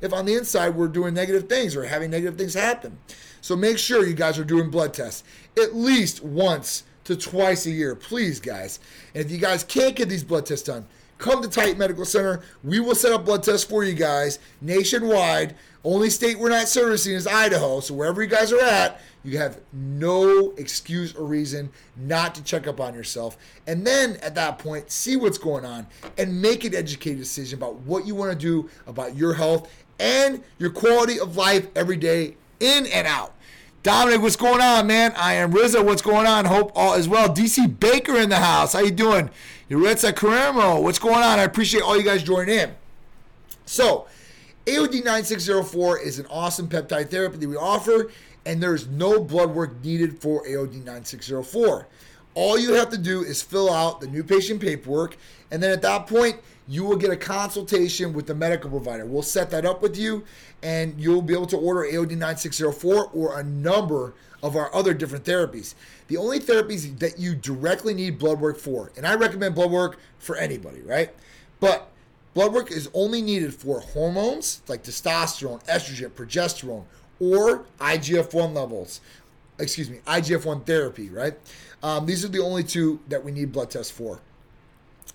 if 0.00 0.12
on 0.12 0.24
the 0.24 0.34
inside 0.34 0.70
we're 0.70 0.88
doing 0.88 1.12
negative 1.12 1.48
things 1.48 1.76
or 1.76 1.84
having 1.84 2.10
negative 2.10 2.38
things 2.38 2.54
happen. 2.54 2.98
So 3.40 3.54
make 3.54 3.78
sure 3.78 4.06
you 4.06 4.14
guys 4.14 4.38
are 4.38 4.44
doing 4.44 4.70
blood 4.70 4.94
tests 4.94 5.24
at 5.60 5.74
least 5.74 6.22
once 6.22 6.84
to 7.04 7.16
twice 7.16 7.66
a 7.66 7.70
year, 7.70 7.94
please, 7.94 8.40
guys. 8.40 8.80
And 9.14 9.24
if 9.24 9.30
you 9.30 9.38
guys 9.38 9.64
can't 9.64 9.96
get 9.96 10.08
these 10.08 10.24
blood 10.24 10.46
tests 10.46 10.66
done, 10.66 10.86
come 11.18 11.42
to 11.42 11.48
Titan 11.48 11.78
Medical 11.78 12.04
Center. 12.04 12.40
We 12.64 12.80
will 12.80 12.94
set 12.94 13.12
up 13.12 13.24
blood 13.24 13.42
tests 13.42 13.64
for 13.64 13.84
you 13.84 13.94
guys 13.94 14.38
nationwide. 14.60 15.54
Only 15.84 16.10
state 16.10 16.38
we're 16.38 16.48
not 16.48 16.68
servicing 16.68 17.14
is 17.14 17.26
Idaho. 17.26 17.80
So 17.80 17.94
wherever 17.94 18.22
you 18.22 18.28
guys 18.28 18.52
are 18.52 18.60
at, 18.60 19.00
you 19.24 19.38
have 19.38 19.60
no 19.72 20.52
excuse 20.56 21.14
or 21.14 21.24
reason 21.24 21.70
not 21.96 22.34
to 22.36 22.42
check 22.42 22.66
up 22.66 22.80
on 22.80 22.94
yourself. 22.94 23.36
And 23.66 23.86
then 23.86 24.16
at 24.16 24.34
that 24.36 24.58
point, 24.58 24.90
see 24.90 25.16
what's 25.16 25.38
going 25.38 25.64
on 25.64 25.86
and 26.16 26.40
make 26.40 26.64
an 26.64 26.74
educated 26.74 27.18
decision 27.18 27.58
about 27.58 27.76
what 27.80 28.06
you 28.06 28.14
want 28.14 28.32
to 28.32 28.38
do 28.38 28.70
about 28.86 29.16
your 29.16 29.34
health 29.34 29.70
and 29.98 30.42
your 30.58 30.70
quality 30.70 31.18
of 31.18 31.36
life 31.36 31.68
every 31.74 31.96
day 31.96 32.36
in 32.60 32.86
and 32.86 33.06
out. 33.06 33.34
Dominic, 33.82 34.20
what's 34.20 34.36
going 34.36 34.60
on, 34.60 34.86
man? 34.86 35.12
I 35.16 35.34
am 35.34 35.52
Rizzo. 35.52 35.82
What's 35.82 36.02
going 36.02 36.26
on? 36.26 36.44
Hope 36.44 36.72
all 36.74 36.94
is 36.94 37.08
well. 37.08 37.28
DC 37.28 37.78
Baker 37.78 38.16
in 38.16 38.28
the 38.28 38.36
house. 38.36 38.72
How 38.72 38.80
you 38.80 38.90
doing? 38.90 39.30
Yuretsa 39.70 40.12
Caramo. 40.12 40.82
What's 40.82 40.98
going 40.98 41.16
on? 41.16 41.38
I 41.38 41.42
appreciate 41.42 41.82
all 41.82 41.96
you 41.96 42.02
guys 42.02 42.22
joining 42.22 42.58
in. 42.58 42.74
So, 43.66 44.06
AOD 44.64 45.04
9604 45.04 45.98
is 45.98 46.18
an 46.18 46.26
awesome 46.30 46.68
peptide 46.68 47.10
therapy 47.10 47.36
that 47.36 47.48
we 47.48 47.56
offer, 47.56 48.10
and 48.46 48.62
there's 48.62 48.86
no 48.86 49.20
blood 49.20 49.50
work 49.50 49.84
needed 49.84 50.22
for 50.22 50.42
AOD 50.46 50.84
9604. 50.84 51.86
All 52.34 52.58
you 52.58 52.74
have 52.74 52.88
to 52.90 52.98
do 52.98 53.22
is 53.22 53.42
fill 53.42 53.70
out 53.70 54.00
the 54.00 54.06
new 54.06 54.24
patient 54.24 54.60
paperwork, 54.60 55.18
and 55.50 55.62
then 55.62 55.70
at 55.70 55.82
that 55.82 56.06
point, 56.06 56.36
you 56.68 56.84
will 56.84 56.96
get 56.96 57.10
a 57.10 57.16
consultation 57.16 58.12
with 58.12 58.26
the 58.26 58.34
medical 58.34 58.68
provider. 58.68 59.06
We'll 59.06 59.22
set 59.22 59.50
that 59.50 59.64
up 59.64 59.80
with 59.80 59.96
you, 59.96 60.24
and 60.62 61.00
you'll 61.00 61.22
be 61.22 61.32
able 61.32 61.46
to 61.46 61.56
order 61.56 61.80
AOD 61.80 62.16
9604 62.16 63.10
or 63.14 63.40
a 63.40 63.42
number 63.42 64.12
of 64.42 64.54
our 64.54 64.72
other 64.74 64.92
different 64.92 65.24
therapies. 65.24 65.74
The 66.08 66.18
only 66.18 66.38
therapies 66.38 66.98
that 66.98 67.18
you 67.18 67.34
directly 67.34 67.94
need 67.94 68.18
blood 68.18 68.38
work 68.40 68.58
for, 68.58 68.92
and 68.96 69.06
I 69.06 69.14
recommend 69.14 69.54
blood 69.54 69.70
work 69.70 69.98
for 70.18 70.36
anybody, 70.36 70.82
right? 70.82 71.10
But 71.58 71.88
blood 72.34 72.52
work 72.52 72.70
is 72.70 72.90
only 72.92 73.22
needed 73.22 73.54
for 73.54 73.80
hormones 73.80 74.60
like 74.68 74.84
testosterone, 74.84 75.64
estrogen, 75.66 76.10
progesterone, 76.10 76.84
or 77.18 77.64
IGF 77.80 78.34
1 78.34 78.54
levels. 78.54 79.00
Excuse 79.58 79.90
me, 79.90 79.98
IGF 80.06 80.44
1 80.44 80.60
therapy, 80.60 81.08
right? 81.08 81.34
Um, 81.82 82.06
these 82.06 82.24
are 82.24 82.28
the 82.28 82.40
only 82.40 82.62
two 82.62 83.00
that 83.08 83.24
we 83.24 83.32
need 83.32 83.52
blood 83.52 83.70
tests 83.70 83.90
for. 83.90 84.20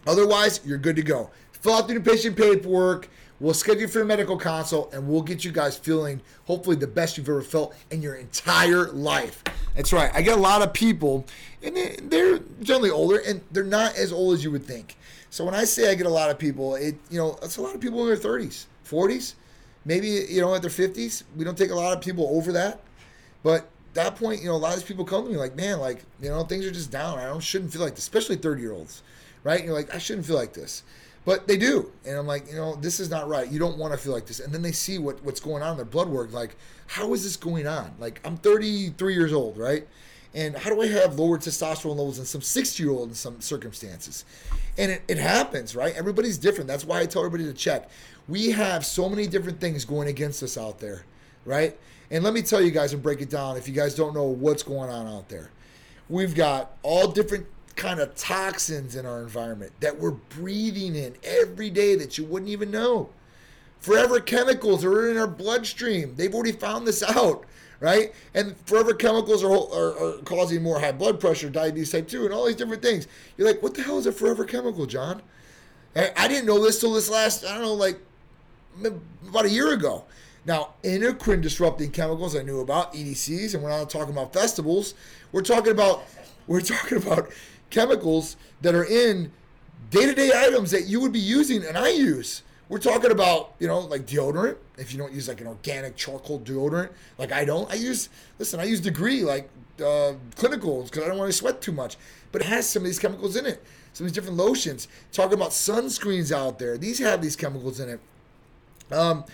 Otherwise, 0.06 0.60
you're 0.66 0.78
good 0.78 0.96
to 0.98 1.02
go. 1.02 1.30
Fill 1.64 1.76
out 1.76 1.88
the 1.88 1.94
new 1.94 2.02
patient 2.02 2.36
paperwork. 2.36 3.08
We'll 3.40 3.54
schedule 3.54 3.88
for 3.88 4.02
a 4.02 4.06
medical 4.06 4.36
consult 4.36 4.94
and 4.94 5.08
we'll 5.08 5.22
get 5.22 5.46
you 5.46 5.52
guys 5.54 5.78
feeling 5.78 6.20
hopefully 6.44 6.76
the 6.76 6.88
best 6.88 7.18
you've 7.18 7.30
ever 7.30 7.42
felt 7.42 7.74
in 7.90 8.02
your 8.02 8.16
entire 8.16 8.92
life. 8.92 9.42
That's 9.74 9.94
right. 9.94 10.12
I 10.14 10.22
get 10.22 10.38
a 10.38 10.42
lot 10.42 10.62
of 10.62 10.74
people, 10.74 11.26
and 11.64 11.78
they're 12.12 12.40
generally 12.62 12.90
older, 12.90 13.20
and 13.20 13.40
they're 13.54 13.64
not 13.64 13.96
as 13.96 14.12
old 14.12 14.34
as 14.34 14.44
you 14.44 14.52
would 14.52 14.66
think. 14.66 14.98
So 15.30 15.46
when 15.46 15.56
I 15.56 15.64
say 15.64 15.90
I 15.90 15.96
get 15.96 16.06
a 16.06 16.10
lot 16.10 16.30
of 16.30 16.38
people, 16.38 16.76
it 16.76 16.98
you 17.10 17.18
know 17.18 17.40
it's 17.42 17.56
a 17.56 17.62
lot 17.62 17.74
of 17.74 17.80
people 17.80 18.02
in 18.02 18.08
their 18.08 18.18
30s, 18.18 18.66
40s, 18.86 19.36
maybe 19.86 20.08
you 20.08 20.42
know 20.42 20.54
at 20.54 20.62
their 20.62 20.70
50s. 20.70 21.24
We 21.38 21.46
don't 21.46 21.58
take 21.58 21.72
a 21.72 21.76
lot 21.76 21.96
of 21.96 22.04
people 22.04 22.28
over 22.34 22.52
that, 22.52 22.82
but 23.42 23.70
that 23.94 24.18
point, 24.18 24.42
you 24.42 24.50
know, 24.50 24.56
a 24.56 24.58
lot 24.58 24.74
of 24.74 24.80
these 24.80 24.88
people 24.88 25.06
come 25.06 25.24
to 25.24 25.32
me 25.32 25.38
like, 25.38 25.56
man, 25.56 25.80
like 25.80 26.04
you 26.22 26.28
know 26.28 26.44
things 26.44 26.66
are 26.66 26.72
just 26.72 26.92
down. 26.92 27.20
I 27.20 27.26
don't 27.28 27.42
shouldn't 27.42 27.72
feel 27.72 27.82
like 27.82 27.96
this, 27.96 28.04
especially 28.04 28.36
30 28.36 28.62
year 28.62 28.74
olds, 28.74 29.02
right? 29.46 29.60
And 29.60 29.66
you're 29.66 29.76
like, 29.76 29.96
I 29.96 29.98
shouldn't 29.98 30.28
feel 30.28 30.36
like 30.36 30.54
this. 30.54 30.84
But 31.26 31.48
they 31.48 31.58
do. 31.58 31.92
And 32.06 32.18
I'm 32.18 32.28
like, 32.28 32.50
you 32.50 32.56
know, 32.56 32.76
this 32.76 33.00
is 33.00 33.10
not 33.10 33.28
right. 33.30 33.50
You 33.50 33.60
don't 33.60 33.78
want 33.78 33.94
to 33.94 33.98
feel 33.98 34.14
like 34.14 34.26
this. 34.26 34.40
And 34.40 34.54
then 34.54 34.62
they 34.62 34.74
see 34.74 34.98
what, 34.98 35.24
what's 35.24 35.40
going 35.40 35.64
on 35.64 35.72
in 35.72 35.78
their 35.78 35.86
blood 35.86 36.10
work. 36.10 36.34
Like, 36.34 36.56
how 36.88 37.14
is 37.14 37.24
this 37.24 37.38
going 37.38 37.66
on? 37.66 37.94
Like, 37.98 38.20
I'm 38.26 38.38
33 38.38 39.14
years 39.14 39.32
old, 39.32 39.58
right? 39.58 39.88
And 40.36 40.58
how 40.58 40.72
do 40.72 40.82
I 40.82 40.88
have 40.88 41.20
lower 41.20 41.38
testosterone 41.38 41.96
levels 41.96 42.18
than 42.18 42.26
some 42.26 42.42
60 42.42 42.84
year 42.84 42.92
old 42.92 43.10
in 43.10 43.16
some 43.16 43.40
circumstances? 43.40 44.26
And 44.78 44.92
it, 44.92 45.04
it 45.08 45.18
happens, 45.18 45.76
right? 45.76 45.96
Everybody's 45.96 46.38
different. 46.38 46.68
That's 46.68 46.84
why 46.84 47.00
I 47.00 47.06
tell 47.06 47.24
everybody 47.24 47.46
to 47.46 47.54
check. 47.58 47.90
We 48.28 48.52
have 48.52 48.86
so 48.86 49.08
many 49.08 49.28
different 49.28 49.62
things 49.62 49.86
going 49.86 50.08
against 50.08 50.42
us 50.42 50.58
out 50.58 50.80
there, 50.80 51.06
right? 51.46 51.78
And 52.10 52.24
let 52.24 52.34
me 52.34 52.42
tell 52.42 52.62
you 52.62 52.72
guys 52.72 52.94
and 52.94 53.02
break 53.02 53.22
it 53.22 53.30
down 53.30 53.58
if 53.58 53.68
you 53.68 53.74
guys 53.74 53.96
don't 53.96 54.14
know 54.14 54.24
what's 54.24 54.64
going 54.64 54.90
on 54.90 55.08
out 55.08 55.30
there. 55.30 55.52
We've 56.10 56.36
got 56.36 56.78
all 56.82 57.08
different 57.08 57.46
kind 57.76 58.00
of 58.00 58.16
toxins 58.16 58.96
in 58.96 59.06
our 59.06 59.22
environment 59.22 59.72
that 59.80 60.00
we're 60.00 60.12
breathing 60.12 60.96
in 60.96 61.16
every 61.24 61.70
day 61.70 61.96
that 61.96 62.18
you 62.18 62.24
wouldn't 62.24 62.50
even 62.50 62.72
know. 62.72 63.10
Forever 63.80 64.20
chemicals 64.20 64.86
are 64.86 65.10
in 65.10 65.18
our 65.18 65.28
bloodstream. 65.28 66.16
They've 66.16 66.34
already 66.34 66.54
found 66.54 66.88
this 66.88 67.04
out, 67.04 67.46
right? 67.80 68.14
And 68.34 68.56
forever 68.66 68.94
chemicals 68.94 69.44
are, 69.44 69.52
are, 69.52 69.98
are 69.98 70.18
causing 70.24 70.64
more 70.64 70.80
high 70.80 70.92
blood 70.92 71.20
pressure, 71.20 71.50
diabetes 71.50 71.92
type 71.92 72.08
2, 72.08 72.26
and 72.26 72.34
all 72.34 72.46
these 72.46 72.56
different 72.56 72.82
things. 72.82 73.08
You're 73.38 73.48
like, 73.48 73.62
what 73.62 73.74
the 73.74 73.84
hell 73.84 73.98
is 73.98 74.06
a 74.06 74.12
forever 74.12 74.46
chemical, 74.46 74.86
John? 74.86 75.22
I 75.96 76.28
didn't 76.28 76.48
know 76.48 76.64
this 76.64 76.80
till 76.80 76.94
this 76.94 77.10
last, 77.10 77.46
I 77.46 77.54
don't 77.54 77.62
know, 77.62 77.74
like 77.74 78.00
about 79.28 79.46
a 79.46 79.50
year 79.50 79.74
ago. 79.74 80.06
Now, 80.46 80.74
endocrine 80.84 81.42
disrupting 81.42 81.92
chemicals 81.92 82.36
I 82.36 82.42
knew 82.42 82.60
about, 82.62 82.94
EDCs, 82.94 83.54
and 83.54 83.64
we're 83.64 83.70
not 83.70 83.90
talking 83.90 84.14
about 84.14 84.34
festivals. 84.34 84.94
We're 85.32 85.42
talking 85.42 85.72
about 85.72 86.04
we're 86.48 86.62
talking 86.62 86.98
about 86.98 87.32
chemicals 87.74 88.38
that 88.62 88.76
are 88.76 88.86
in 88.86 89.32
day-to-day 89.90 90.32
items 90.34 90.72
that 90.72 90.86
you 90.86 91.02
would 91.02 91.12
be 91.12 91.20
using 91.20 91.66
and 91.66 91.78
I 91.78 91.90
use. 91.90 92.44
We're 92.70 92.80
talking 92.80 93.12
about, 93.12 93.54
you 93.60 93.68
know, 93.68 93.80
like 93.80 94.06
deodorant. 94.06 94.58
If 94.78 94.94
you 94.94 94.98
don't 94.98 95.12
use 95.12 95.28
like 95.28 95.42
an 95.42 95.48
organic 95.48 95.96
charcoal 95.96 96.40
deodorant, 96.40 96.90
like 97.18 97.32
I 97.32 97.46
don't, 97.46 97.70
I 97.70 97.76
use, 97.76 98.10
listen, 98.40 98.60
I 98.60 98.64
use 98.64 98.80
Degree, 98.80 99.24
like 99.24 99.50
uh, 99.80 100.14
clinicals, 100.36 100.86
because 100.86 101.04
I 101.04 101.08
don't 101.08 101.18
want 101.18 101.30
to 101.30 101.38
sweat 101.38 101.62
too 101.62 101.72
much. 101.72 101.98
But 102.32 102.42
it 102.42 102.46
has 102.46 102.68
some 102.68 102.84
of 102.84 102.86
these 102.86 103.00
chemicals 103.00 103.36
in 103.36 103.46
it, 103.46 103.62
some 103.92 104.06
of 104.06 104.12
these 104.12 104.16
different 104.16 104.38
lotions. 104.38 104.88
Talking 105.12 105.34
about 105.34 105.52
sunscreens 105.52 106.32
out 106.32 106.58
there, 106.58 106.78
these 106.78 107.00
have 107.00 107.22
these 107.22 107.36
chemicals 107.36 107.80
in 107.80 107.90
it. 107.90 108.00
Um, 108.92 109.26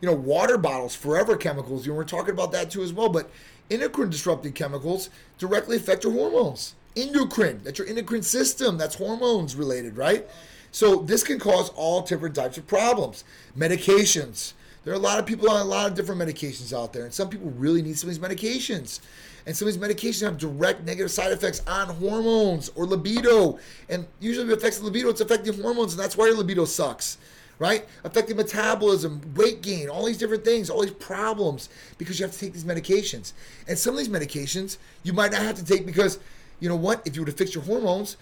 you 0.00 0.08
know, 0.08 0.14
water 0.14 0.56
bottles, 0.56 0.94
forever 0.94 1.36
chemicals. 1.36 1.86
You 1.86 1.92
know, 1.92 1.96
we're 1.96 2.04
talking 2.04 2.32
about 2.32 2.52
that 2.52 2.70
too 2.70 2.82
as 2.82 2.92
well. 2.92 3.08
But 3.08 3.30
endocrine 3.70 4.10
disrupting 4.10 4.52
chemicals 4.52 5.10
directly 5.38 5.76
affect 5.76 6.04
your 6.04 6.12
hormones. 6.12 6.74
Endocrine, 6.96 7.60
that's 7.62 7.78
your 7.78 7.86
endocrine 7.86 8.22
system. 8.22 8.78
That's 8.78 8.94
hormones 8.94 9.54
related, 9.54 9.96
right? 9.96 10.26
So 10.72 10.96
this 10.96 11.22
can 11.22 11.38
cause 11.38 11.70
all 11.70 12.02
different 12.02 12.34
types 12.34 12.58
of 12.58 12.66
problems. 12.66 13.24
Medications. 13.56 14.54
There 14.84 14.92
are 14.92 14.96
a 14.96 15.00
lot 15.00 15.18
of 15.18 15.26
people 15.26 15.50
on 15.50 15.60
a 15.60 15.64
lot 15.64 15.90
of 15.90 15.94
different 15.96 16.20
medications 16.20 16.72
out 16.76 16.92
there, 16.92 17.04
and 17.04 17.12
some 17.12 17.28
people 17.28 17.50
really 17.50 17.82
need 17.82 17.98
some 17.98 18.08
of 18.08 18.14
these 18.14 18.24
medications. 18.24 19.00
And 19.44 19.56
some 19.56 19.66
of 19.68 19.74
these 19.74 19.82
medications 19.82 20.22
have 20.22 20.38
direct 20.38 20.84
negative 20.84 21.10
side 21.10 21.32
effects 21.32 21.62
on 21.66 21.88
hormones 21.88 22.70
or 22.76 22.86
libido. 22.86 23.58
And 23.88 24.06
usually, 24.20 24.46
if 24.46 24.52
it 24.52 24.58
affects 24.58 24.78
the 24.78 24.84
libido, 24.84 25.08
it's 25.08 25.20
affecting 25.20 25.60
hormones, 25.60 25.92
and 25.92 26.02
that's 26.02 26.16
why 26.16 26.26
your 26.26 26.36
libido 26.36 26.64
sucks 26.64 27.18
right? 27.58 27.86
Affecting 28.04 28.36
metabolism, 28.36 29.20
weight 29.34 29.62
gain, 29.62 29.88
all 29.88 30.04
these 30.04 30.18
different 30.18 30.44
things, 30.44 30.68
all 30.68 30.82
these 30.82 30.90
problems 30.90 31.68
because 31.98 32.18
you 32.18 32.26
have 32.26 32.32
to 32.34 32.38
take 32.38 32.52
these 32.52 32.64
medications. 32.64 33.32
And 33.66 33.78
some 33.78 33.94
of 33.94 33.98
these 33.98 34.08
medications 34.08 34.78
you 35.02 35.12
might 35.12 35.32
not 35.32 35.42
have 35.42 35.56
to 35.56 35.64
take 35.64 35.86
because, 35.86 36.18
you 36.60 36.68
know 36.68 36.76
what, 36.76 37.06
if 37.06 37.14
you 37.14 37.22
were 37.22 37.26
to 37.26 37.32
fix 37.32 37.54
your 37.54 37.64
hormones, 37.64 38.16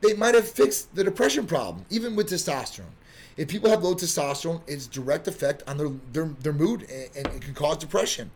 they 0.00 0.14
might 0.14 0.34
have 0.34 0.48
fixed 0.48 0.94
the 0.94 1.04
depression 1.04 1.46
problem, 1.46 1.84
even 1.90 2.14
with 2.14 2.28
testosterone. 2.28 2.92
If 3.36 3.48
people 3.48 3.70
have 3.70 3.82
low 3.82 3.94
testosterone, 3.94 4.60
it's 4.66 4.86
direct 4.86 5.26
effect 5.26 5.62
on 5.66 5.78
their, 5.78 5.90
their, 6.12 6.26
their 6.40 6.52
mood 6.52 6.82
and, 6.82 7.10
and 7.16 7.34
it 7.34 7.42
can 7.42 7.54
cause 7.54 7.78
depression. 7.78 8.30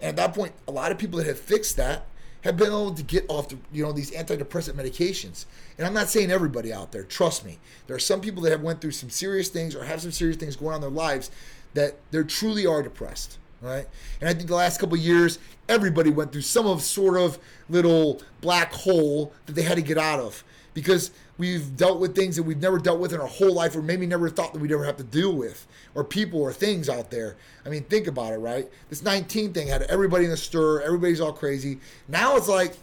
And 0.00 0.10
at 0.10 0.16
that 0.16 0.34
point, 0.34 0.52
a 0.68 0.72
lot 0.72 0.92
of 0.92 0.98
people 0.98 1.18
that 1.18 1.26
have 1.26 1.38
fixed 1.38 1.76
that 1.78 2.06
have 2.42 2.56
been 2.56 2.68
able 2.68 2.94
to 2.94 3.02
get 3.02 3.24
off 3.28 3.48
the, 3.48 3.58
you 3.72 3.82
know 3.82 3.92
these 3.92 4.12
antidepressant 4.12 4.74
medications. 4.74 5.46
And 5.78 5.86
I'm 5.86 5.94
not 5.94 6.08
saying 6.08 6.30
everybody 6.30 6.72
out 6.72 6.92
there. 6.92 7.02
Trust 7.02 7.44
me, 7.44 7.58
there 7.86 7.96
are 7.96 8.00
some 8.00 8.20
people 8.20 8.42
that 8.42 8.52
have 8.52 8.62
went 8.62 8.80
through 8.80 8.92
some 8.92 9.10
serious 9.10 9.48
things 9.48 9.74
or 9.74 9.84
have 9.84 10.00
some 10.00 10.12
serious 10.12 10.36
things 10.36 10.54
going 10.54 10.70
on 10.70 10.76
in 10.76 10.80
their 10.82 10.90
lives 10.90 11.30
that 11.74 11.96
they 12.12 12.22
truly 12.22 12.64
are 12.64 12.82
depressed. 12.82 13.38
Right, 13.66 13.86
and 14.20 14.30
I 14.30 14.32
think 14.32 14.46
the 14.46 14.54
last 14.54 14.78
couple 14.78 14.96
years, 14.96 15.40
everybody 15.68 16.10
went 16.10 16.30
through 16.30 16.42
some 16.42 16.68
of 16.68 16.82
sort 16.82 17.16
of 17.16 17.36
little 17.68 18.22
black 18.40 18.72
hole 18.72 19.32
that 19.46 19.54
they 19.54 19.62
had 19.62 19.74
to 19.74 19.82
get 19.82 19.98
out 19.98 20.20
of. 20.20 20.44
Because 20.72 21.10
we've 21.36 21.76
dealt 21.76 21.98
with 21.98 22.14
things 22.14 22.36
that 22.36 22.42
we've 22.44 22.60
never 22.60 22.78
dealt 22.78 23.00
with 23.00 23.12
in 23.12 23.20
our 23.20 23.26
whole 23.26 23.52
life 23.52 23.74
or 23.74 23.82
maybe 23.82 24.06
never 24.06 24.28
thought 24.28 24.52
that 24.52 24.60
we'd 24.60 24.70
ever 24.70 24.84
have 24.84 24.98
to 24.98 25.02
deal 25.02 25.32
with 25.32 25.66
or 25.94 26.04
people 26.04 26.40
or 26.40 26.52
things 26.52 26.88
out 26.88 27.10
there. 27.10 27.36
I 27.64 27.70
mean 27.70 27.84
think 27.84 28.06
about 28.06 28.32
it 28.32 28.38
right? 28.38 28.68
This 28.88 29.02
19 29.02 29.52
thing 29.52 29.68
had 29.68 29.82
everybody 29.82 30.26
in 30.26 30.30
a 30.30 30.36
stir 30.36 30.82
everybody's 30.82 31.20
all 31.20 31.32
crazy. 31.32 31.80
Now 32.08 32.36
it's 32.36 32.48
like 32.48 32.74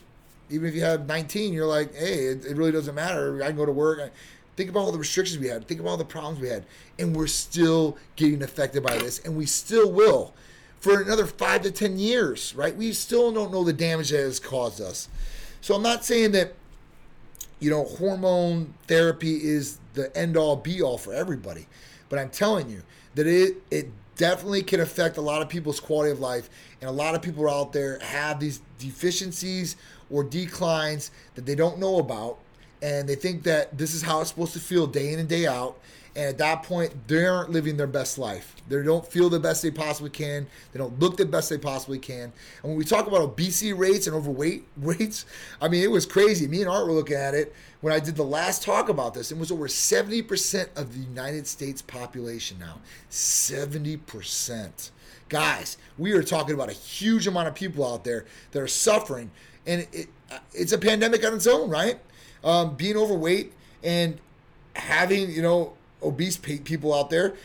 even 0.49 0.67
if 0.67 0.75
you 0.75 0.81
have 0.81 1.07
19 1.07 1.53
you're 1.53 1.67
like 1.67 1.93
hey 1.95 2.25
it, 2.25 2.45
it 2.45 2.57
really 2.57 2.71
doesn't 2.71 2.95
matter. 2.95 3.41
I 3.43 3.47
can 3.47 3.55
go 3.55 3.65
to 3.65 3.71
work. 3.71 4.11
Think 4.55 4.69
about 4.69 4.81
all 4.81 4.91
the 4.91 4.99
restrictions 4.99 5.39
we 5.39 5.47
had. 5.47 5.67
Think 5.67 5.79
about 5.79 5.91
all 5.91 5.97
the 5.97 6.05
problems 6.05 6.39
we 6.39 6.47
had. 6.47 6.65
And 6.99 7.15
we're 7.15 7.27
still 7.27 7.97
getting 8.15 8.43
affected 8.43 8.83
by 8.83 8.97
this. 8.97 9.19
And 9.19 9.35
we 9.35 9.47
still 9.47 9.91
will 9.91 10.33
for 10.83 11.01
another 11.01 11.25
five 11.25 11.61
to 11.61 11.71
ten 11.71 11.97
years 11.97 12.53
right 12.55 12.75
we 12.75 12.91
still 12.91 13.31
don't 13.31 13.51
know 13.51 13.63
the 13.63 13.73
damage 13.73 14.09
that 14.09 14.17
has 14.19 14.39
caused 14.39 14.81
us 14.81 15.07
so 15.61 15.73
i'm 15.75 15.81
not 15.81 16.03
saying 16.03 16.31
that 16.31 16.53
you 17.63 17.69
know, 17.69 17.85
hormone 17.85 18.73
therapy 18.87 19.35
is 19.35 19.79
the 19.93 20.15
end 20.17 20.35
all 20.35 20.57
be 20.57 20.81
all 20.81 20.97
for 20.97 21.13
everybody. 21.13 21.65
But 22.09 22.19
I'm 22.19 22.29
telling 22.29 22.69
you 22.69 22.83
that 23.15 23.25
it 23.25 23.55
it 23.71 23.89
definitely 24.17 24.63
can 24.63 24.81
affect 24.81 25.15
a 25.15 25.21
lot 25.21 25.41
of 25.41 25.47
people's 25.47 25.79
quality 25.79 26.11
of 26.11 26.19
life 26.19 26.49
and 26.81 26.89
a 26.89 26.93
lot 26.93 27.15
of 27.15 27.21
people 27.21 27.49
out 27.49 27.71
there 27.71 27.99
have 27.99 28.39
these 28.39 28.61
deficiencies 28.79 29.77
or 30.11 30.25
declines 30.25 31.09
that 31.35 31.45
they 31.45 31.55
don't 31.55 31.79
know 31.79 31.97
about 31.99 32.37
and 32.81 33.07
they 33.09 33.15
think 33.15 33.41
that 33.43 33.75
this 33.75 33.95
is 33.95 34.03
how 34.03 34.19
it's 34.19 34.29
supposed 34.29 34.53
to 34.53 34.59
feel 34.59 34.85
day 34.85 35.13
in 35.13 35.19
and 35.19 35.27
day 35.27 35.47
out 35.47 35.79
and 36.15 36.25
at 36.25 36.37
that 36.37 36.61
point, 36.61 37.07
they 37.07 37.25
aren't 37.25 37.49
living 37.49 37.75
their 37.75 37.87
best 37.87 38.19
life. 38.19 38.55
They 38.69 38.83
don't 38.83 39.05
feel 39.05 39.29
the 39.29 39.39
best 39.39 39.63
they 39.63 39.71
possibly 39.71 40.11
can. 40.11 40.45
They 40.71 40.77
don't 40.77 40.99
look 40.99 41.17
the 41.17 41.25
best 41.25 41.49
they 41.49 41.57
possibly 41.57 41.97
can. 41.97 42.31
And 42.61 42.63
when 42.63 42.75
we 42.75 42.85
talk 42.85 43.07
about 43.07 43.21
obesity 43.21 43.73
rates 43.73 44.05
and 44.05 44.15
overweight 44.15 44.67
rates, 44.77 45.25
I 45.59 45.69
mean, 45.69 45.83
it 45.83 45.89
was 45.89 46.05
crazy. 46.05 46.47
Me 46.47 46.61
and 46.61 46.69
Art 46.69 46.85
were 46.85 46.93
looking 46.93 47.17
at 47.17 47.33
it 47.33 47.53
when 47.81 47.93
I 47.93 47.99
did 47.99 48.15
the 48.15 48.23
last 48.23 48.61
talk 48.61 48.89
about 48.89 49.15
this. 49.15 49.31
It 49.31 49.39
was 49.39 49.51
over 49.51 49.67
70% 49.67 50.77
of 50.77 50.93
the 50.93 50.99
United 50.99 51.47
States 51.47 51.81
population 51.81 52.59
now. 52.59 52.79
70%. 53.09 54.91
Guys, 55.29 55.77
we 55.97 56.11
are 56.11 56.21
talking 56.21 56.53
about 56.53 56.69
a 56.69 56.73
huge 56.73 57.25
amount 57.25 57.47
of 57.47 57.55
people 57.55 57.91
out 57.91 58.03
there 58.03 58.25
that 58.51 58.61
are 58.61 58.67
suffering. 58.67 59.31
And 59.65 59.87
it, 59.91 60.09
it's 60.53 60.73
a 60.73 60.77
pandemic 60.77 61.25
on 61.25 61.33
its 61.33 61.47
own, 61.47 61.71
right? 61.71 61.99
Um, 62.43 62.75
being 62.75 62.97
overweight 62.97 63.53
and 63.81 64.19
having, 64.75 65.31
you 65.31 65.41
know, 65.41 65.73
obese 66.03 66.37
people 66.37 66.93
out 66.93 67.09
there 67.09 67.35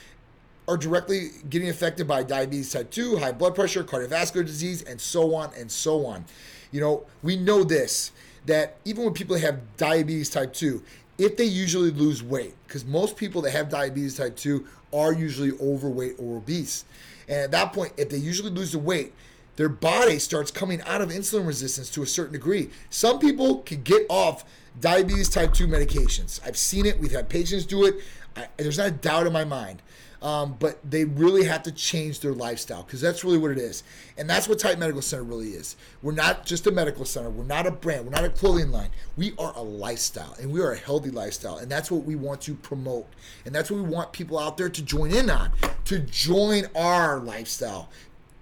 are 0.67 0.77
directly 0.77 1.31
getting 1.49 1.71
affected 1.71 2.07
by 2.07 2.23
diabetes 2.23 2.73
type 2.73 2.91
2, 2.91 3.17
high 3.17 3.33
blood 3.33 3.55
pressure, 3.55 3.83
cardiovascular 3.83 4.45
disease, 4.45 4.83
and 4.83 5.01
so 5.01 5.35
on 5.35 5.51
and 5.57 5.71
so 5.71 6.05
on. 6.05 6.25
You 6.71 6.81
know, 6.81 7.07
we 7.23 7.37
know 7.37 7.65
this 7.65 8.13
that 8.47 8.77
even 8.85 9.05
when 9.05 9.15
people 9.15 9.37
have 9.39 9.61
diabetes 9.77 10.31
type 10.31 10.53
2, 10.53 10.83
if 11.19 11.37
they 11.37 11.45
usually 11.45 11.91
lose 11.91 12.23
weight, 12.23 12.55
because 12.67 12.85
most 12.85 13.17
people 13.17 13.43
that 13.43 13.51
have 13.51 13.69
diabetes 13.69 14.17
type 14.17 14.37
2 14.37 14.67
are 14.93 15.13
usually 15.13 15.53
overweight 15.61 16.15
or 16.19 16.37
obese. 16.39 16.85
And 17.29 17.39
at 17.39 17.51
that 17.51 17.73
point, 17.73 17.93
if 17.97 18.09
they 18.09 18.17
usually 18.17 18.51
lose 18.51 18.73
the 18.73 18.79
weight, 18.79 19.13
their 19.57 19.69
body 19.69 20.19
starts 20.19 20.51
coming 20.51 20.81
out 20.83 21.01
of 21.01 21.09
insulin 21.11 21.47
resistance 21.47 21.91
to 21.91 22.03
a 22.03 22.07
certain 22.07 22.33
degree. 22.33 22.71
Some 22.91 23.19
people 23.19 23.59
can 23.59 23.83
get 23.83 24.07
off 24.09 24.45
diabetes 24.81 25.29
type 25.29 25.53
2 25.53 25.67
medications. 25.67 26.41
I've 26.47 26.57
seen 26.57 26.87
it. 26.87 27.01
We've 27.01 27.11
had 27.11 27.29
patients 27.29 27.67
do 27.67 27.85
it. 27.85 27.97
I, 28.39 28.49
there's 28.57 28.79
not 28.79 28.89
a 28.89 28.93
doubt 28.93 29.27
in 29.27 29.33
my 29.33 29.45
mind. 29.45 29.83
Um, 30.21 30.57
but 30.59 30.79
they 30.89 31.05
really 31.05 31.45
have 31.45 31.63
to 31.63 31.73
change 31.73 32.19
their 32.21 32.33
lifestyle 32.33 32.83
because 32.83 33.01
that's 33.01 33.23
really 33.23 33.39
what 33.39 33.53
it 33.53 33.59
is. 33.59 33.85
And 34.17 34.29
that's 34.29 34.49
what 34.49 34.59
Titan 34.59 34.81
Medical 34.81 35.01
Center 35.01 35.23
really 35.23 35.51
is. 35.51 35.77
We're 36.03 36.11
not 36.11 36.45
just 36.45 36.67
a 36.67 36.73
medical 36.73 37.05
center, 37.05 37.31
we're 37.31 37.45
not 37.45 37.69
a 37.69 37.71
brand, 37.71 38.05
we're 38.05 38.11
not 38.11 38.25
a 38.25 38.31
clothing 38.31 38.73
line. 38.73 38.91
We 39.17 39.35
are 39.39 39.53
a 39.55 39.63
lifestyle 39.63 40.35
and 40.41 40.51
we 40.51 40.61
are 40.61 40.73
a 40.73 40.77
healthy 40.77 41.11
lifestyle. 41.11 41.59
And 41.59 41.71
that's 41.71 41.89
what 41.89 42.03
we 42.03 42.17
want 42.17 42.41
to 42.43 42.55
promote. 42.55 43.07
And 43.45 43.55
that's 43.55 43.71
what 43.71 43.81
we 43.81 43.89
want 43.89 44.13
people 44.13 44.41
out 44.41 44.57
there 44.57 44.69
to 44.69 44.83
join 44.83 45.13
in 45.13 45.31
on, 45.31 45.53
to 45.85 46.01
join 46.01 46.65
our 46.75 47.21
lifestyle. 47.21 47.89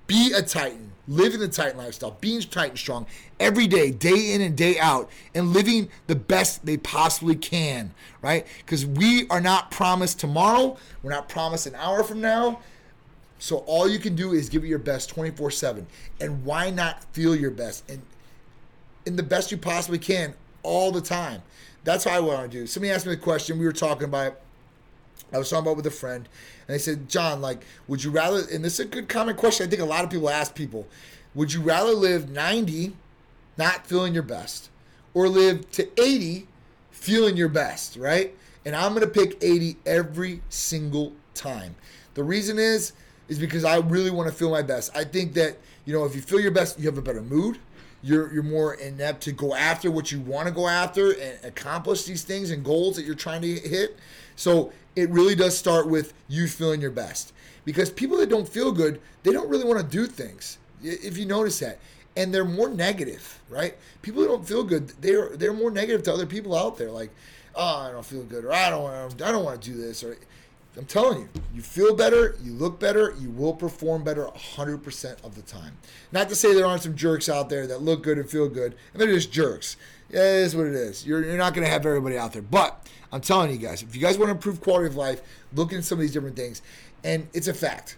Be 0.07 0.33
a 0.33 0.41
Titan 0.41 0.93
living 1.09 1.41
the 1.41 1.49
Titan 1.49 1.79
lifestyle, 1.79 2.17
being 2.21 2.41
Titan 2.41 2.77
strong 2.77 3.07
every 3.39 3.67
day, 3.67 3.91
day 3.91 4.33
in 4.33 4.41
and 4.41 4.57
day 4.57 4.79
out, 4.79 5.11
and 5.35 5.53
living 5.53 5.89
the 6.07 6.17
best 6.17 6.65
they 6.67 6.77
possibly 6.77 7.37
can, 7.37 7.93
right? 8.23 8.47
Because 8.59 8.85
we 8.85 9.29
are 9.29 9.41
not 9.41 9.71
promised 9.71 10.21
tomorrow, 10.21 10.77
we're 11.03 11.11
not 11.11 11.29
promised 11.29 11.67
an 11.67 11.75
hour 11.77 12.03
from 12.03 12.21
now. 12.21 12.61
So 13.39 13.59
all 13.59 13.89
you 13.89 13.99
can 13.99 14.17
do 14.17 14.33
is 14.33 14.49
give 14.49 14.65
it 14.65 14.69
your 14.69 14.79
best 14.79 15.11
24 15.11 15.51
7. 15.51 15.87
And 16.21 16.45
why 16.45 16.71
not 16.71 17.05
feel 17.13 17.37
your 17.37 17.51
best 17.51 17.89
and 17.89 18.03
in 19.05 19.17
the 19.17 19.23
best 19.23 19.51
you 19.51 19.59
possibly 19.59 19.99
can 19.99 20.35
all 20.63 20.91
the 20.91 21.03
time? 21.03 21.43
That's 21.85 22.07
what 22.07 22.15
I 22.15 22.21
want 22.21 22.51
to 22.51 22.59
do. 22.59 22.67
Somebody 22.67 22.93
asked 22.93 23.07
me 23.07 23.15
the 23.15 23.21
question. 23.21 23.59
We 23.59 23.67
were 23.67 23.73
talking 23.73 24.05
about 24.05 24.41
I 25.33 25.39
was 25.39 25.51
talking 25.51 25.65
about 25.65 25.77
with 25.77 25.87
a 25.87 25.91
friend, 25.91 26.29
and 26.69 26.75
I 26.75 26.79
said, 26.79 27.09
John, 27.09 27.41
like, 27.41 27.65
would 27.87 28.03
you 28.03 28.11
rather, 28.11 28.43
and 28.53 28.65
this 28.65 28.75
is 28.75 28.81
a 28.81 28.85
good 28.89 29.09
common 29.09 29.37
question 29.37 29.67
I 29.67 29.71
think 29.71 29.83
a 29.83 29.87
lot 29.87 30.05
of 30.05 30.11
people 30.11 30.29
ask 30.29 30.55
people, 30.55 30.87
would 31.35 31.53
you 31.53 31.61
rather 31.61 31.93
live 31.93 32.31
90 32.31 32.95
not 33.59 33.87
feeling 33.87 34.15
your 34.15 34.23
best 34.23 34.71
or 35.15 35.29
live 35.29 35.71
to 35.73 35.89
80 36.01 36.47
feeling 36.91 37.37
your 37.37 37.49
best, 37.49 37.97
right? 37.97 38.35
And 38.65 38.75
I'm 38.75 38.95
to 38.97 39.07
pick 39.07 39.43
80 39.43 39.77
every 39.87 40.43
single 40.49 41.13
time. 41.35 41.77
The 42.15 42.25
reason 42.25 42.59
is, 42.59 42.93
is 43.29 43.39
because 43.39 43.65
I 43.65 43.77
really 43.79 44.11
want 44.11 44.29
to 44.29 44.35
feel 44.35 44.51
my 44.51 44.63
best. 44.63 44.91
I 44.95 45.05
think 45.05 45.35
that, 45.35 45.57
you 45.85 45.93
know, 45.93 46.05
if 46.05 46.15
you 46.15 46.21
feel 46.21 46.41
your 46.41 46.51
best, 46.51 46.79
you 46.79 46.87
have 46.87 46.99
a 46.99 47.03
better 47.03 47.23
mood. 47.23 47.59
You're, 48.07 48.33
you're 48.33 48.45
more 48.45 48.75
inept 48.75 49.23
to 49.23 49.33
go 49.33 49.55
after 49.55 49.91
what 49.91 50.13
you 50.13 50.21
want 50.21 50.47
to 50.47 50.55
go 50.55 50.69
after 50.69 51.11
and 51.11 51.45
accomplish 51.45 52.05
these 52.05 52.23
things 52.23 52.53
and 52.53 52.65
goals 52.65 52.95
that 52.97 53.05
you're 53.05 53.17
trying 53.17 53.43
to 53.43 53.49
hit. 53.49 53.99
So 54.37 54.73
it 54.95 55.11
really 55.11 55.35
does 55.35 55.59
start 55.59 55.89
with 55.89 56.15
you 56.29 56.47
feeling 56.47 56.81
your 56.81 56.93
best. 56.93 57.33
Because 57.65 57.91
people 57.91 58.17
that 58.19 58.29
don't 58.29 58.49
feel 58.49 58.71
good, 58.71 59.01
they 59.25 59.33
don't 59.33 59.49
really 59.49 59.65
want 59.65 59.81
to 59.81 59.87
do 59.87 60.07
things. 60.07 60.59
If 60.83 61.19
you 61.19 61.27
notice 61.27 61.59
that. 61.59 61.81
And 62.17 62.33
they're 62.33 62.45
more 62.45 62.69
negative, 62.69 63.41
right? 63.51 63.77
People 64.03 64.23
who 64.23 64.29
don't 64.29 64.47
feel 64.47 64.63
good, 64.63 64.89
they're 65.03 65.37
they're 65.37 65.53
more 65.53 65.71
negative 65.71 66.03
to 66.05 66.13
other 66.13 66.25
people 66.25 66.57
out 66.57 66.79
there. 66.79 66.91
Like, 66.91 67.11
oh, 67.55 67.89
I 67.89 67.91
don't 67.91 68.07
feel 68.07 68.23
good, 68.23 68.45
or 68.45 68.53
I 68.53 68.71
don't 68.71 68.83
want, 68.85 69.21
I 69.21 69.33
don't 69.33 69.45
want 69.45 69.61
to 69.61 69.71
do 69.71 69.77
this, 69.77 70.03
or 70.03 70.17
I'm 70.77 70.85
telling 70.85 71.21
you, 71.21 71.29
you 71.55 71.63
feel 71.63 71.95
better, 71.95 72.37
you 72.43 72.53
look 72.53 72.79
better, 72.79 73.15
you 73.19 73.31
will 73.31 73.55
perform 73.55 74.05
better 74.05 74.25
100% 74.25 75.25
of 75.25 75.35
the 75.35 75.43
time. 75.43 75.79
Not 76.13 76.29
to 76.29 76.35
say 76.35 76.53
there 76.53 76.67
aren't 76.67 76.83
some 76.83 76.95
jerks 76.95 77.29
out 77.29 77.49
there 77.49 77.67
that 77.67 77.81
look 77.81 78.03
good 78.03 78.19
and 78.19 78.29
feel 78.29 78.49
good, 78.49 78.75
and 78.93 79.01
they're 79.01 79.13
just 79.13 79.33
jerks. 79.33 79.77
Yeah, 80.11 80.21
it 80.21 80.43
is 80.43 80.55
what 80.55 80.67
it 80.67 80.75
is. 80.75 81.07
You're, 81.07 81.25
you're 81.25 81.39
not 81.39 81.55
going 81.55 81.65
to 81.65 81.73
have 81.73 81.87
everybody 81.87 82.19
out 82.19 82.33
there. 82.33 82.43
But 82.43 82.87
I'm 83.11 83.23
telling 83.23 83.51
you 83.51 83.57
guys, 83.57 83.83
if 83.83 83.95
you 83.97 84.03
guys 84.03 84.19
want 84.19 84.29
to 84.29 84.33
improve 84.33 84.61
quality 84.61 84.87
of 84.87 84.97
life, 84.97 85.23
look 85.55 85.73
into 85.73 85.83
some 85.83 85.99
of 85.99 86.03
these 86.03 86.13
different 86.13 86.37
things. 86.37 86.63
And 87.03 87.29
it's 87.33 87.49
a 87.49 87.55
fact. 87.55 87.97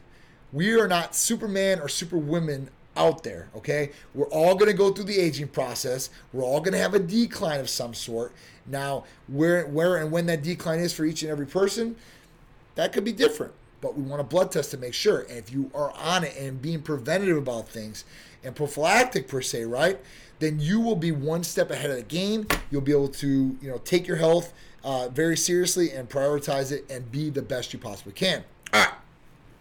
We 0.53 0.79
are 0.81 0.89
not 0.89 1.15
Superman 1.15 1.81
or 1.81 1.89
Superwoman 1.89 2.71
out 2.97 3.23
there, 3.23 3.49
okay? 3.57 3.91
We're 4.15 4.29
all 4.29 4.55
going 4.55 4.71
to 4.71 4.77
go 4.77 4.93
through 4.93 5.05
the 5.05 5.19
aging 5.19 5.49
process. 5.49 6.11
We're 6.33 6.43
all 6.43 6.61
going 6.61 6.73
to 6.73 6.79
have 6.79 6.95
a 6.95 6.99
decline 6.99 7.61
of 7.61 7.69
some 7.69 7.95
sort. 7.95 8.33
Now, 8.67 9.05
where 9.29 9.67
where 9.67 9.97
and 9.97 10.11
when 10.11 10.27
that 10.27 10.43
decline 10.43 10.81
is 10.81 10.93
for 10.93 11.05
each 11.05 11.23
and 11.23 11.31
every 11.31 11.47
person, 11.47 11.97
that 12.79 12.93
could 12.93 13.03
be 13.03 13.11
different. 13.11 13.53
But 13.81 13.97
we 13.97 14.05
want 14.05 14.21
a 14.21 14.25
blood 14.25 14.53
test 14.53 14.71
to 14.71 14.79
make 14.79 14.95
sure. 14.95 15.23
And 15.23 15.37
if 15.37 15.53
you 15.53 15.69
are 15.75 15.93
on 15.99 16.23
it 16.23 16.37
and 16.39 16.63
being 16.63 16.81
preventative 16.81 17.37
about 17.37 17.69
things 17.69 18.05
and 18.45 18.55
prophylactic 18.55 19.27
per 19.27 19.41
se, 19.41 19.65
right? 19.65 19.99
Then 20.39 20.61
you 20.61 20.81
will 20.81 20.95
be 20.95 21.11
one 21.11 21.43
step 21.43 21.73
ahead 21.73 21.91
of 21.91 21.97
the 21.97 22.05
game. 22.05 22.47
You'll 22.71 22.83
be 22.83 22.93
able 22.93 23.09
to, 23.09 23.27
you 23.61 23.69
know, 23.69 23.79
take 23.79 24.07
your 24.07 24.19
health 24.19 24.53
uh, 24.85 25.09
very 25.09 25.37
seriously 25.37 25.91
and 25.91 26.09
prioritize 26.09 26.71
it 26.71 26.89
and 26.89 27.11
be 27.11 27.31
the 27.31 27.43
best 27.43 27.73
you 27.73 27.81
possibly 27.81 28.13
can. 28.13 28.45
All 28.73 28.87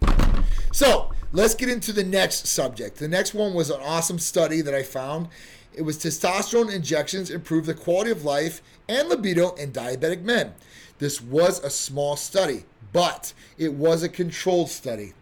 right. 0.04 0.44
So 0.72 1.12
let's 1.32 1.56
get 1.56 1.70
into 1.70 1.92
the 1.92 2.04
next 2.04 2.46
subject. 2.46 2.98
The 2.98 3.08
next 3.08 3.34
one 3.34 3.56
was 3.56 3.72
an 3.72 3.82
awesome 3.82 4.20
study 4.20 4.62
that 4.62 4.76
I 4.76 4.84
found. 4.84 5.30
It 5.74 5.82
was 5.82 5.98
testosterone 5.98 6.72
injections 6.72 7.32
improve 7.32 7.66
the 7.66 7.74
quality 7.74 8.12
of 8.12 8.24
life 8.24 8.62
and 8.88 9.10
libido 9.10 9.56
in 9.56 9.72
diabetic 9.72 10.22
men. 10.22 10.54
This 11.00 11.22
was 11.22 11.64
a 11.64 11.70
small 11.70 12.16
study, 12.16 12.64
but 12.98 13.32
it 13.60 13.72
was 13.76 14.02
a 14.02 14.10
controlled 14.10 14.72
study. 14.72 15.14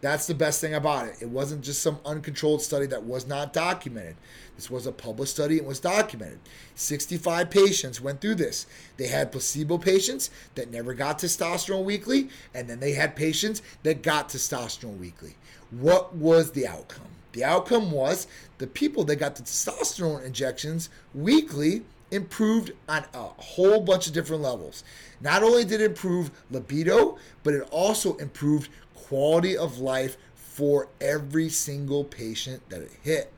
That's 0.00 0.28
the 0.28 0.36
best 0.36 0.60
thing 0.60 0.72
about 0.72 1.08
it. 1.08 1.16
It 1.20 1.28
wasn't 1.30 1.64
just 1.64 1.82
some 1.82 1.98
uncontrolled 2.06 2.62
study 2.62 2.86
that 2.86 3.02
was 3.02 3.26
not 3.26 3.52
documented. 3.52 4.14
This 4.54 4.70
was 4.70 4.86
a 4.86 4.92
published 4.92 5.32
study 5.32 5.58
and 5.58 5.66
was 5.66 5.80
documented. 5.80 6.38
65 6.76 7.50
patients 7.50 8.00
went 8.00 8.20
through 8.20 8.36
this. 8.36 8.66
They 8.98 9.08
had 9.08 9.32
placebo 9.32 9.78
patients 9.78 10.30
that 10.54 10.70
never 10.70 10.94
got 10.94 11.18
testosterone 11.18 11.82
weekly, 11.82 12.28
and 12.54 12.70
then 12.70 12.78
they 12.78 12.92
had 12.92 13.16
patients 13.16 13.62
that 13.82 14.02
got 14.02 14.28
testosterone 14.28 14.98
weekly. 14.98 15.34
What 15.72 16.14
was 16.14 16.52
the 16.52 16.68
outcome? 16.68 17.08
The 17.32 17.42
outcome 17.42 17.90
was 17.90 18.28
the 18.58 18.68
people 18.68 19.02
that 19.06 19.16
got 19.16 19.34
the 19.34 19.42
testosterone 19.42 20.24
injections 20.24 20.88
weekly 21.12 21.82
improved 22.14 22.72
on 22.88 23.04
a 23.12 23.22
whole 23.22 23.80
bunch 23.80 24.06
of 24.06 24.12
different 24.12 24.42
levels. 24.42 24.84
Not 25.20 25.42
only 25.42 25.64
did 25.64 25.80
it 25.80 25.90
improve 25.90 26.30
libido, 26.50 27.18
but 27.42 27.54
it 27.54 27.68
also 27.70 28.16
improved 28.16 28.70
quality 28.94 29.56
of 29.56 29.78
life 29.78 30.16
for 30.34 30.88
every 31.00 31.48
single 31.48 32.04
patient 32.04 32.62
that 32.70 32.82
it 32.82 32.92
hit. 33.02 33.32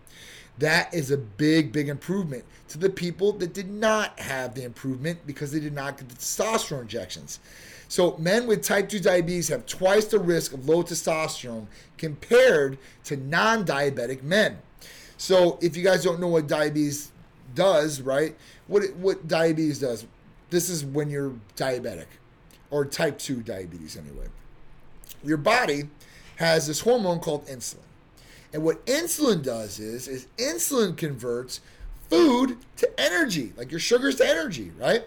That 0.58 0.92
is 0.94 1.10
a 1.10 1.18
big, 1.18 1.72
big 1.72 1.88
improvement 1.88 2.44
to 2.68 2.78
the 2.78 2.88
people 2.88 3.32
that 3.34 3.52
did 3.52 3.70
not 3.70 4.18
have 4.18 4.54
the 4.54 4.64
improvement 4.64 5.18
because 5.26 5.52
they 5.52 5.60
did 5.60 5.74
not 5.74 5.98
get 5.98 6.08
the 6.08 6.14
testosterone 6.14 6.82
injections. 6.82 7.40
So, 7.88 8.16
men 8.18 8.46
with 8.46 8.62
type 8.62 8.88
2 8.88 9.00
diabetes 9.00 9.48
have 9.48 9.66
twice 9.66 10.06
the 10.06 10.18
risk 10.18 10.52
of 10.52 10.68
low 10.68 10.82
testosterone 10.82 11.66
compared 11.98 12.78
to 13.04 13.16
non 13.16 13.64
diabetic 13.64 14.22
men. 14.22 14.58
So, 15.18 15.58
if 15.62 15.76
you 15.76 15.84
guys 15.84 16.02
don't 16.02 16.20
know 16.20 16.28
what 16.28 16.48
diabetes 16.48 17.12
does, 17.56 18.00
right? 18.00 18.36
What, 18.68 18.84
it, 18.84 18.94
what 18.96 19.26
diabetes 19.26 19.80
does, 19.80 20.06
this 20.50 20.70
is 20.70 20.84
when 20.84 21.10
you're 21.10 21.32
diabetic 21.56 22.06
or 22.70 22.84
type 22.84 23.18
2 23.18 23.42
diabetes, 23.42 23.96
anyway. 23.96 24.26
Your 25.24 25.38
body 25.38 25.88
has 26.36 26.68
this 26.68 26.80
hormone 26.80 27.18
called 27.18 27.46
insulin. 27.46 27.78
And 28.52 28.62
what 28.62 28.84
insulin 28.86 29.42
does 29.42 29.80
is, 29.80 30.06
is 30.06 30.28
insulin 30.38 30.96
converts 30.96 31.60
food 32.08 32.58
to 32.76 33.00
energy, 33.00 33.52
like 33.56 33.70
your 33.70 33.80
sugars 33.80 34.16
to 34.16 34.28
energy, 34.28 34.70
right? 34.78 35.04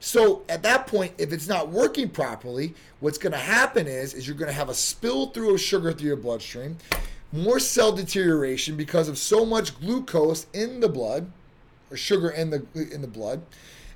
So 0.00 0.42
at 0.48 0.62
that 0.64 0.86
point, 0.86 1.14
if 1.16 1.32
it's 1.32 1.48
not 1.48 1.68
working 1.68 2.08
properly, 2.08 2.74
what's 3.00 3.18
going 3.18 3.32
to 3.32 3.38
happen 3.38 3.86
is, 3.86 4.14
is 4.14 4.26
you're 4.26 4.36
going 4.36 4.50
to 4.50 4.54
have 4.54 4.68
a 4.68 4.74
spill 4.74 5.28
through 5.28 5.54
of 5.54 5.60
sugar 5.60 5.92
through 5.92 6.08
your 6.08 6.16
bloodstream, 6.16 6.76
more 7.32 7.60
cell 7.60 7.92
deterioration 7.92 8.76
because 8.76 9.08
of 9.08 9.16
so 9.16 9.46
much 9.46 9.78
glucose 9.80 10.46
in 10.52 10.80
the 10.80 10.88
blood, 10.88 11.30
or 11.92 11.96
sugar 11.96 12.30
in 12.30 12.50
the 12.50 12.64
in 12.74 13.02
the 13.02 13.08
blood, 13.08 13.42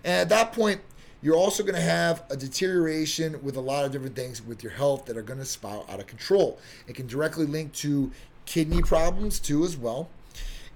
and 0.05 0.15
at 0.15 0.29
that 0.29 0.53
point, 0.53 0.81
you're 1.23 1.37
also 1.37 1.63
going 1.63 1.75
to 1.75 1.81
have 1.81 2.23
a 2.31 2.37
deterioration 2.37 3.43
with 3.43 3.57
a 3.57 3.61
lot 3.61 3.85
of 3.85 3.93
different 3.93 4.15
things 4.15 4.41
with 4.43 4.63
your 4.63 4.73
health 4.73 5.07
that 5.07 5.17
are 5.17 5.23
going 5.23 5.39
to 5.39 5.45
spout 5.45 5.89
out 5.89 5.99
of 5.99 6.07
control. 6.07 6.59
It 6.87 6.95
can 6.95 7.07
directly 7.07 7.47
link 7.47 7.73
to 7.75 8.13
kidney 8.45 8.83
problems 8.83 9.41
too, 9.41 9.65
as 9.65 9.77
well, 9.77 10.09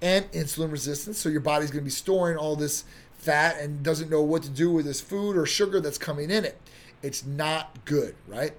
and 0.03 0.31
insulin 0.33 0.73
resistance. 0.73 1.19
So 1.19 1.29
your 1.29 1.41
body's 1.41 1.71
going 1.71 1.83
to 1.83 1.85
be 1.85 1.91
storing 1.91 2.37
all 2.37 2.57
this 2.57 2.85
fat 3.13 3.61
and 3.61 3.83
doesn't 3.83 4.11
know 4.11 4.23
what 4.23 4.43
to 4.43 4.49
do 4.49 4.73
with 4.73 4.87
this 4.87 5.01
food 5.01 5.37
or 5.37 5.45
sugar 5.47 5.81
that's 5.81 5.99
coming 5.99 6.31
in 6.31 6.45
it. 6.45 6.59
It's 7.03 7.25
not 7.25 7.85
good, 7.85 8.15
right? 8.27 8.53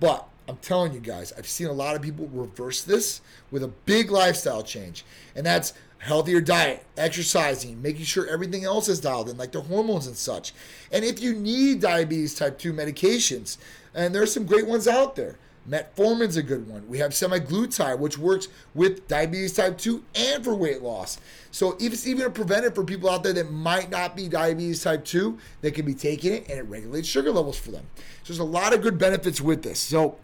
But 0.00 0.28
I'm 0.48 0.56
telling 0.58 0.92
you 0.92 1.00
guys, 1.00 1.32
I've 1.36 1.46
seen 1.46 1.68
a 1.68 1.72
lot 1.72 1.96
of 1.96 2.02
people 2.02 2.28
reverse 2.32 2.82
this 2.82 3.20
with 3.50 3.62
a 3.62 3.68
big 3.68 4.10
lifestyle 4.10 4.62
change. 4.62 5.04
And 5.34 5.46
that's 5.46 5.72
healthier 6.02 6.40
diet, 6.40 6.84
exercising, 6.96 7.80
making 7.80 8.04
sure 8.04 8.26
everything 8.26 8.64
else 8.64 8.88
is 8.88 9.00
dialed 9.00 9.28
in, 9.28 9.36
like 9.36 9.52
the 9.52 9.60
hormones 9.60 10.08
and 10.08 10.16
such. 10.16 10.52
And 10.90 11.04
if 11.04 11.22
you 11.22 11.32
need 11.32 11.80
diabetes 11.80 12.34
type 12.34 12.58
2 12.58 12.72
medications, 12.72 13.56
and 13.94 14.12
there's 14.12 14.34
some 14.34 14.44
great 14.44 14.66
ones 14.66 14.88
out 14.88 15.14
there. 15.14 15.38
Metformin's 15.68 16.36
a 16.36 16.42
good 16.42 16.68
one. 16.68 16.88
We 16.88 16.98
have 16.98 17.12
semaglutide, 17.12 18.00
which 18.00 18.18
works 18.18 18.48
with 18.74 19.06
diabetes 19.06 19.52
type 19.52 19.78
2 19.78 20.02
and 20.16 20.42
for 20.42 20.56
weight 20.56 20.82
loss. 20.82 21.18
So 21.52 21.76
if 21.78 21.92
it's 21.92 22.04
even 22.04 22.26
a 22.26 22.30
preventive 22.30 22.74
for 22.74 22.82
people 22.82 23.08
out 23.08 23.22
there 23.22 23.32
that 23.34 23.52
might 23.52 23.88
not 23.88 24.16
be 24.16 24.28
diabetes 24.28 24.82
type 24.82 25.04
2, 25.04 25.38
they 25.60 25.70
can 25.70 25.86
be 25.86 25.94
taking 25.94 26.32
it 26.32 26.48
and 26.48 26.58
it 26.58 26.62
regulates 26.64 27.06
sugar 27.06 27.30
levels 27.30 27.56
for 27.56 27.70
them. 27.70 27.86
So 27.96 28.32
there's 28.32 28.40
a 28.40 28.44
lot 28.44 28.74
of 28.74 28.82
good 28.82 28.98
benefits 28.98 29.40
with 29.40 29.62
this. 29.62 29.78
So, 29.78 30.16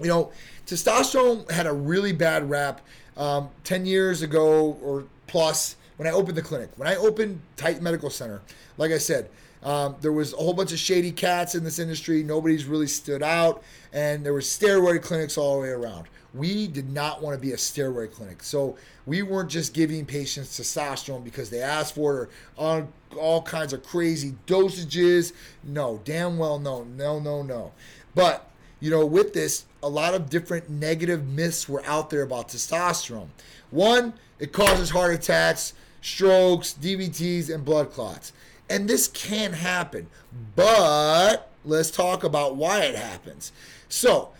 you 0.00 0.08
know, 0.08 0.32
testosterone 0.66 1.48
had 1.52 1.68
a 1.68 1.72
really 1.72 2.12
bad 2.12 2.50
rap 2.50 2.80
um, 3.18 3.50
10 3.64 3.84
years 3.84 4.22
ago 4.22 4.78
or 4.82 5.04
plus 5.26 5.76
when 5.98 6.08
I 6.08 6.12
opened 6.12 6.36
the 6.36 6.42
clinic. 6.42 6.70
When 6.76 6.88
I 6.88 6.96
opened 6.96 7.40
Titan 7.56 7.82
Medical 7.82 8.08
Center, 8.08 8.40
like 8.78 8.92
I 8.92 8.98
said, 8.98 9.28
um, 9.62 9.96
there 10.00 10.12
was 10.12 10.32
a 10.32 10.36
whole 10.36 10.54
bunch 10.54 10.72
of 10.72 10.78
shady 10.78 11.10
cats 11.10 11.54
in 11.54 11.64
this 11.64 11.78
industry. 11.78 12.22
Nobody's 12.22 12.64
really 12.64 12.86
stood 12.86 13.22
out, 13.22 13.62
and 13.92 14.24
there 14.24 14.32
were 14.32 14.40
steroid 14.40 15.02
clinics 15.02 15.36
all 15.36 15.56
the 15.56 15.62
way 15.62 15.70
around. 15.70 16.06
We 16.32 16.68
did 16.68 16.90
not 16.92 17.22
want 17.22 17.34
to 17.34 17.40
be 17.40 17.52
a 17.52 17.56
steroid 17.56 18.12
clinic, 18.12 18.42
so 18.42 18.76
we 19.06 19.22
weren't 19.22 19.50
just 19.50 19.74
giving 19.74 20.06
patients 20.06 20.58
testosterone 20.58 21.24
because 21.24 21.50
they 21.50 21.60
asked 21.60 21.94
for 21.94 22.14
it 22.14 22.18
or 22.18 22.28
all, 22.56 22.88
all 23.18 23.42
kinds 23.42 23.72
of 23.72 23.82
crazy 23.82 24.34
dosages. 24.46 25.32
No, 25.64 26.00
damn 26.04 26.38
well 26.38 26.58
no, 26.58 26.84
no, 26.84 27.18
no, 27.18 27.42
no. 27.42 27.72
But 28.14 28.47
you 28.80 28.90
know, 28.90 29.04
with 29.04 29.32
this, 29.32 29.64
a 29.82 29.88
lot 29.88 30.14
of 30.14 30.30
different 30.30 30.68
negative 30.68 31.26
myths 31.26 31.68
were 31.68 31.84
out 31.84 32.10
there 32.10 32.22
about 32.22 32.48
testosterone. 32.48 33.28
One, 33.70 34.14
it 34.38 34.52
causes 34.52 34.90
heart 34.90 35.14
attacks, 35.14 35.74
strokes, 36.00 36.74
DVTs, 36.80 37.52
and 37.52 37.64
blood 37.64 37.90
clots. 37.90 38.32
And 38.70 38.88
this 38.88 39.08
can 39.08 39.52
happen, 39.54 40.08
but 40.54 41.50
let's 41.64 41.90
talk 41.90 42.22
about 42.22 42.56
why 42.56 42.82
it 42.82 42.94
happens. 42.94 43.52
So, 43.88 44.30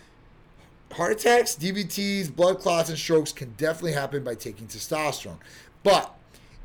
heart 0.91 1.13
attacks, 1.13 1.55
DVTs, 1.55 2.33
blood 2.33 2.59
clots, 2.59 2.89
and 2.89 2.97
strokes 2.97 3.31
can 3.31 3.53
definitely 3.57 3.93
happen 3.93 4.23
by 4.23 4.35
taking 4.35 4.67
testosterone. 4.67 5.39
But 5.83 6.13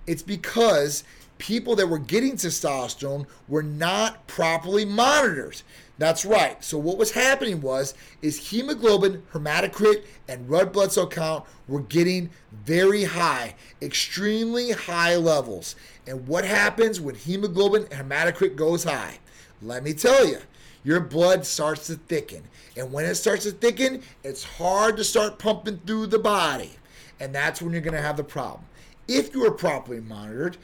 it's 0.06 0.22
because 0.22 1.04
people 1.38 1.74
that 1.76 1.88
were 1.88 1.98
getting 1.98 2.32
testosterone 2.32 3.26
were 3.48 3.62
not 3.62 4.26
properly 4.26 4.84
monitored. 4.84 5.62
That's 5.96 6.24
right. 6.24 6.62
So 6.64 6.76
what 6.76 6.98
was 6.98 7.12
happening 7.12 7.60
was 7.60 7.94
is 8.20 8.50
hemoglobin, 8.50 9.22
hematocrit, 9.32 10.04
and 10.28 10.48
red 10.48 10.72
blood 10.72 10.92
cell 10.92 11.06
count 11.06 11.44
were 11.68 11.82
getting 11.82 12.30
very 12.64 13.04
high, 13.04 13.54
extremely 13.80 14.72
high 14.72 15.16
levels. 15.16 15.76
And 16.06 16.26
what 16.26 16.44
happens 16.44 17.00
when 17.00 17.14
hemoglobin 17.14 17.86
and 17.92 18.10
hematocrit 18.10 18.56
goes 18.56 18.84
high? 18.84 19.18
Let 19.62 19.84
me 19.84 19.94
tell 19.94 20.26
you, 20.26 20.38
your 20.82 21.00
blood 21.00 21.46
starts 21.46 21.86
to 21.86 21.94
thicken. 21.94 22.42
And 22.76 22.92
when 22.92 23.04
it 23.04 23.14
starts 23.14 23.44
to 23.44 23.52
thicken, 23.52 24.02
it's 24.24 24.42
hard 24.42 24.96
to 24.96 25.04
start 25.04 25.38
pumping 25.38 25.80
through 25.86 26.08
the 26.08 26.18
body. 26.18 26.72
And 27.20 27.32
that's 27.32 27.62
when 27.62 27.72
you're 27.72 27.80
going 27.80 27.94
to 27.94 28.02
have 28.02 28.16
the 28.16 28.24
problem. 28.24 28.64
If 29.06 29.32
you 29.34 29.46
are 29.46 29.52
properly 29.52 30.00
monitored, 30.00 30.56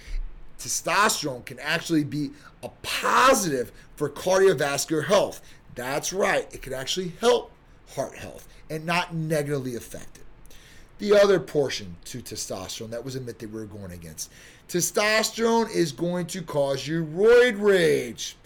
testosterone 0.60 1.44
can 1.44 1.58
actually 1.58 2.04
be 2.04 2.30
a 2.62 2.68
positive 2.82 3.72
for 3.96 4.08
cardiovascular 4.08 5.06
health. 5.06 5.40
That's 5.74 6.12
right, 6.12 6.46
it 6.52 6.62
can 6.62 6.72
actually 6.72 7.12
help 7.20 7.50
heart 7.94 8.14
health 8.14 8.46
and 8.68 8.86
not 8.86 9.14
negatively 9.14 9.74
affect 9.74 10.18
it. 10.18 10.24
The 10.98 11.18
other 11.18 11.40
portion 11.40 11.96
to 12.04 12.18
testosterone, 12.18 12.90
that 12.90 13.04
was 13.04 13.16
a 13.16 13.20
myth 13.20 13.38
that 13.38 13.50
we 13.50 13.60
were 13.60 13.66
going 13.66 13.92
against. 13.92 14.30
Testosterone 14.68 15.74
is 15.74 15.92
going 15.92 16.26
to 16.26 16.42
cause 16.42 16.86
you 16.86 17.04
roid 17.04 17.60
rage. 17.60 18.36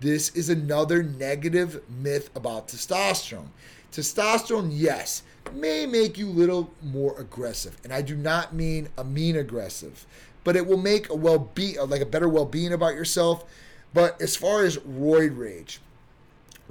This 0.00 0.28
is 0.36 0.50
another 0.50 1.02
negative 1.02 1.82
myth 1.88 2.30
about 2.36 2.68
testosterone. 2.68 3.48
Testosterone, 3.90 4.68
yes, 4.70 5.22
may 5.54 5.86
make 5.86 6.18
you 6.18 6.28
a 6.28 6.30
little 6.30 6.70
more 6.82 7.18
aggressive. 7.18 7.78
And 7.82 7.92
I 7.92 8.02
do 8.02 8.14
not 8.14 8.54
mean 8.54 8.88
a 8.98 9.04
mean 9.04 9.36
aggressive, 9.36 10.06
but 10.46 10.54
it 10.54 10.64
will 10.64 10.76
make 10.76 11.10
a 11.10 11.14
well 11.14 11.40
be 11.40 11.76
uh, 11.76 11.84
like 11.84 12.00
a 12.00 12.06
better 12.06 12.28
well-being 12.28 12.72
about 12.72 12.94
yourself. 12.94 13.44
But 13.92 14.22
as 14.22 14.36
far 14.36 14.62
as 14.62 14.76
roid 14.78 15.36
rage, 15.36 15.80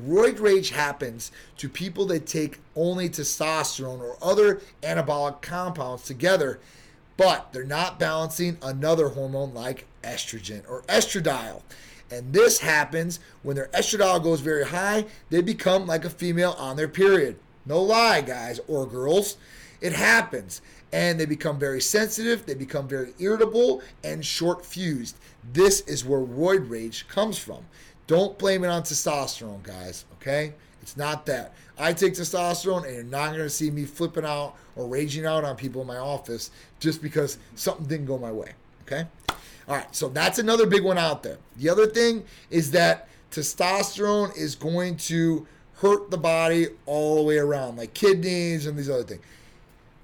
roid 0.02 0.40
rage 0.40 0.70
happens 0.70 1.30
to 1.58 1.68
people 1.68 2.06
that 2.06 2.26
take 2.26 2.62
only 2.74 3.10
testosterone 3.10 4.00
or 4.00 4.16
other 4.22 4.62
anabolic 4.82 5.42
compounds 5.42 6.04
together, 6.04 6.62
but 7.18 7.52
they're 7.52 7.66
not 7.66 8.00
balancing 8.00 8.58
another 8.62 9.10
hormone 9.10 9.54
like 9.54 9.88
estrogen 10.04 10.62
or 10.70 10.84
estradiol. 10.84 11.62
And 12.10 12.32
this 12.32 12.60
happens 12.60 13.20
when 13.44 13.58
their 13.58 13.68
estradiol 13.74 14.24
goes 14.24 14.40
very 14.40 14.68
high, 14.68 15.04
they 15.30 15.42
become 15.42 15.86
like 15.86 16.06
a 16.06 16.10
female 16.10 16.56
on 16.58 16.78
their 16.78 16.88
period. 16.88 17.36
No 17.66 17.82
lie, 17.82 18.22
guys 18.22 18.62
or 18.70 18.88
girls. 18.88 19.36
It 19.82 19.92
happens. 19.92 20.62
And 20.96 21.20
they 21.20 21.26
become 21.26 21.60
very 21.60 21.82
sensitive, 21.82 22.46
they 22.46 22.54
become 22.54 22.88
very 22.88 23.14
irritable 23.20 23.82
and 24.06 24.26
short 24.26 24.66
fused. 24.66 25.18
This 25.52 25.82
is 25.82 26.06
where 26.06 26.22
roid 26.22 26.70
rage 26.70 27.06
comes 27.10 27.38
from. 27.38 27.66
Don't 28.08 28.40
blame 28.40 28.64
it 28.64 28.68
on 28.68 28.84
testosterone, 28.84 29.62
guys, 29.62 30.06
okay? 30.14 30.54
It's 30.82 30.96
not 30.96 31.26
that. 31.26 31.54
I 31.78 31.92
take 31.92 32.14
testosterone 32.14 32.86
and 32.86 32.94
you're 32.94 33.04
not 33.04 33.32
going 33.32 33.40
to 33.40 33.50
see 33.50 33.70
me 33.70 33.84
flipping 33.84 34.24
out 34.24 34.56
or 34.78 34.88
raging 34.88 35.26
out 35.26 35.44
on 35.44 35.58
people 35.58 35.82
in 35.82 35.88
my 35.88 35.98
office 35.98 36.50
just 36.80 37.02
because 37.02 37.40
something 37.56 37.88
didn't 37.88 38.06
go 38.06 38.18
my 38.18 38.32
way, 38.32 38.54
okay? 38.84 39.06
All 39.68 39.76
right, 39.76 39.94
so 39.94 40.08
that's 40.08 40.40
another 40.40 40.66
big 40.66 40.86
one 40.86 40.98
out 40.98 41.24
there. 41.24 41.40
The 41.58 41.68
other 41.68 41.88
thing 41.88 42.24
is 42.50 42.72
that 42.72 43.10
testosterone 43.32 44.38
is 44.38 44.56
going 44.56 44.96
to 44.96 45.46
hurt 45.74 46.10
the 46.10 46.18
body 46.18 46.68
all 46.86 47.18
the 47.18 47.24
way 47.24 47.38
around, 47.38 47.76
like 47.76 47.94
kidneys 47.94 48.66
and 48.66 48.78
these 48.80 48.90
other 48.90 49.04
things. 49.04 49.22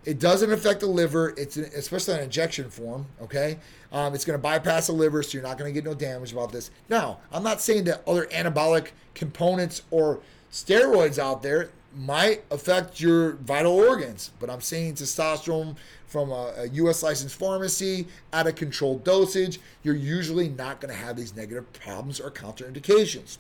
It 0.04 0.20
doesn't 0.20 0.52
affect 0.52 0.80
the 0.80 0.88
liver. 0.88 1.34
It's 1.38 1.58
an, 1.58 1.66
especially 1.76 2.16
an 2.16 2.22
injection 2.22 2.70
form. 2.70 3.06
Okay, 3.22 3.60
um, 3.92 4.14
it's 4.16 4.26
going 4.26 4.38
to 4.38 4.42
bypass 4.42 4.88
the 4.88 4.94
liver, 4.94 5.22
so 5.24 5.34
you're 5.34 5.48
not 5.48 5.58
going 5.58 5.72
to 5.72 5.74
get 5.74 5.86
no 5.88 5.94
damage 5.94 6.32
about 6.34 6.52
this. 6.52 6.72
Now, 6.90 7.20
I'm 7.32 7.44
not 7.44 7.62
saying 7.62 7.84
that 7.86 8.02
other 8.08 8.26
anabolic 8.28 8.90
components 9.14 9.84
or 9.92 10.20
steroids 10.52 11.20
out 11.20 11.44
there 11.44 11.70
might 11.96 12.44
affect 12.50 13.02
your 13.02 13.34
vital 13.34 13.74
organs, 13.74 14.32
but 14.40 14.50
I'm 14.50 14.62
saying 14.62 14.96
testosterone 14.96 15.76
from 16.08 16.32
a, 16.32 16.54
a 16.58 16.68
U.S. 16.70 17.04
licensed 17.04 17.36
pharmacy 17.36 18.08
at 18.34 18.48
a 18.48 18.54
controlled 18.54 19.04
dosage, 19.04 19.60
you're 19.84 19.96
usually 19.96 20.50
not 20.50 20.80
going 20.80 20.94
to 20.94 21.00
have 21.00 21.16
these 21.16 21.36
negative 21.36 21.72
problems 21.74 22.20
or 22.20 22.32
contraindications. 22.32 23.38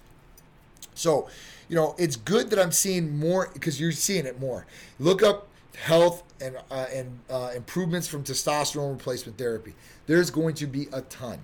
So, 0.93 1.29
you 1.69 1.75
know, 1.75 1.95
it's 1.97 2.15
good 2.15 2.49
that 2.49 2.59
I'm 2.59 2.71
seeing 2.71 3.17
more 3.17 3.49
because 3.53 3.79
you're 3.79 3.91
seeing 3.91 4.25
it 4.25 4.39
more. 4.39 4.65
Look 4.99 5.23
up 5.23 5.47
health 5.77 6.23
and 6.39 6.57
uh, 6.69 6.85
and 6.93 7.19
uh, 7.29 7.51
improvements 7.55 8.07
from 8.07 8.23
testosterone 8.23 8.91
replacement 8.97 9.37
therapy. 9.37 9.73
There's 10.07 10.29
going 10.29 10.55
to 10.55 10.67
be 10.67 10.87
a 10.91 11.01
ton. 11.01 11.39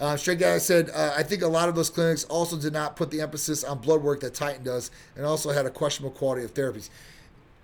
Uh, 0.00 0.16
Straight 0.16 0.40
Guy 0.40 0.58
said, 0.58 0.90
uh, 0.90 1.14
I 1.16 1.22
think 1.22 1.42
a 1.42 1.48
lot 1.48 1.68
of 1.68 1.76
those 1.76 1.88
clinics 1.88 2.24
also 2.24 2.58
did 2.58 2.72
not 2.72 2.96
put 2.96 3.10
the 3.10 3.20
emphasis 3.20 3.62
on 3.62 3.78
blood 3.78 4.02
work 4.02 4.20
that 4.20 4.34
Titan 4.34 4.64
does 4.64 4.90
and 5.16 5.24
also 5.24 5.50
had 5.50 5.64
a 5.64 5.70
questionable 5.70 6.16
quality 6.16 6.44
of 6.44 6.54
therapies. 6.54 6.88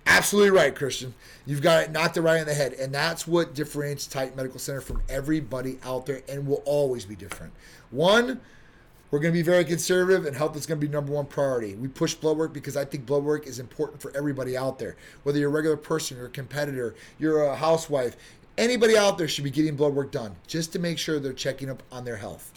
Absolutely 0.05 0.51
right, 0.51 0.73
Christian. 0.73 1.13
You've 1.45 1.61
got 1.61 1.83
it 1.83 1.91
knocked 1.91 2.17
it 2.17 2.21
right 2.21 2.39
in 2.39 2.47
the 2.47 2.53
head. 2.53 2.73
And 2.73 2.93
that's 2.93 3.27
what 3.27 3.53
differentiates 3.53 4.07
Titan 4.07 4.35
Medical 4.35 4.59
Center 4.59 4.81
from 4.81 5.01
everybody 5.09 5.79
out 5.83 6.05
there 6.05 6.21
and 6.29 6.47
will 6.47 6.63
always 6.65 7.05
be 7.05 7.15
different. 7.15 7.53
One, 7.91 8.39
we're 9.11 9.19
going 9.19 9.33
to 9.33 9.37
be 9.37 9.43
very 9.43 9.65
conservative, 9.65 10.25
and 10.25 10.35
health 10.35 10.55
is 10.55 10.65
going 10.65 10.79
to 10.79 10.85
be 10.85 10.91
number 10.91 11.11
one 11.11 11.25
priority. 11.25 11.75
We 11.75 11.87
push 11.87 12.13
blood 12.13 12.37
work 12.37 12.53
because 12.53 12.77
I 12.77 12.85
think 12.85 13.05
blood 13.05 13.23
work 13.23 13.47
is 13.47 13.59
important 13.59 14.01
for 14.01 14.15
everybody 14.15 14.55
out 14.55 14.77
there. 14.77 14.97
Whether 15.23 15.39
you're 15.39 15.49
a 15.49 15.53
regular 15.53 15.77
person, 15.77 16.17
you're 16.17 16.27
a 16.27 16.29
competitor, 16.29 16.95
you're 17.17 17.43
a 17.43 17.55
housewife, 17.55 18.15
anybody 18.57 18.97
out 18.97 19.17
there 19.17 19.27
should 19.27 19.43
be 19.43 19.49
getting 19.49 19.75
blood 19.75 19.95
work 19.95 20.11
done 20.11 20.35
just 20.45 20.71
to 20.73 20.79
make 20.79 20.99
sure 20.99 21.19
they're 21.19 21.33
checking 21.33 21.69
up 21.69 21.81
on 21.91 22.05
their 22.05 22.17
health. 22.17 22.51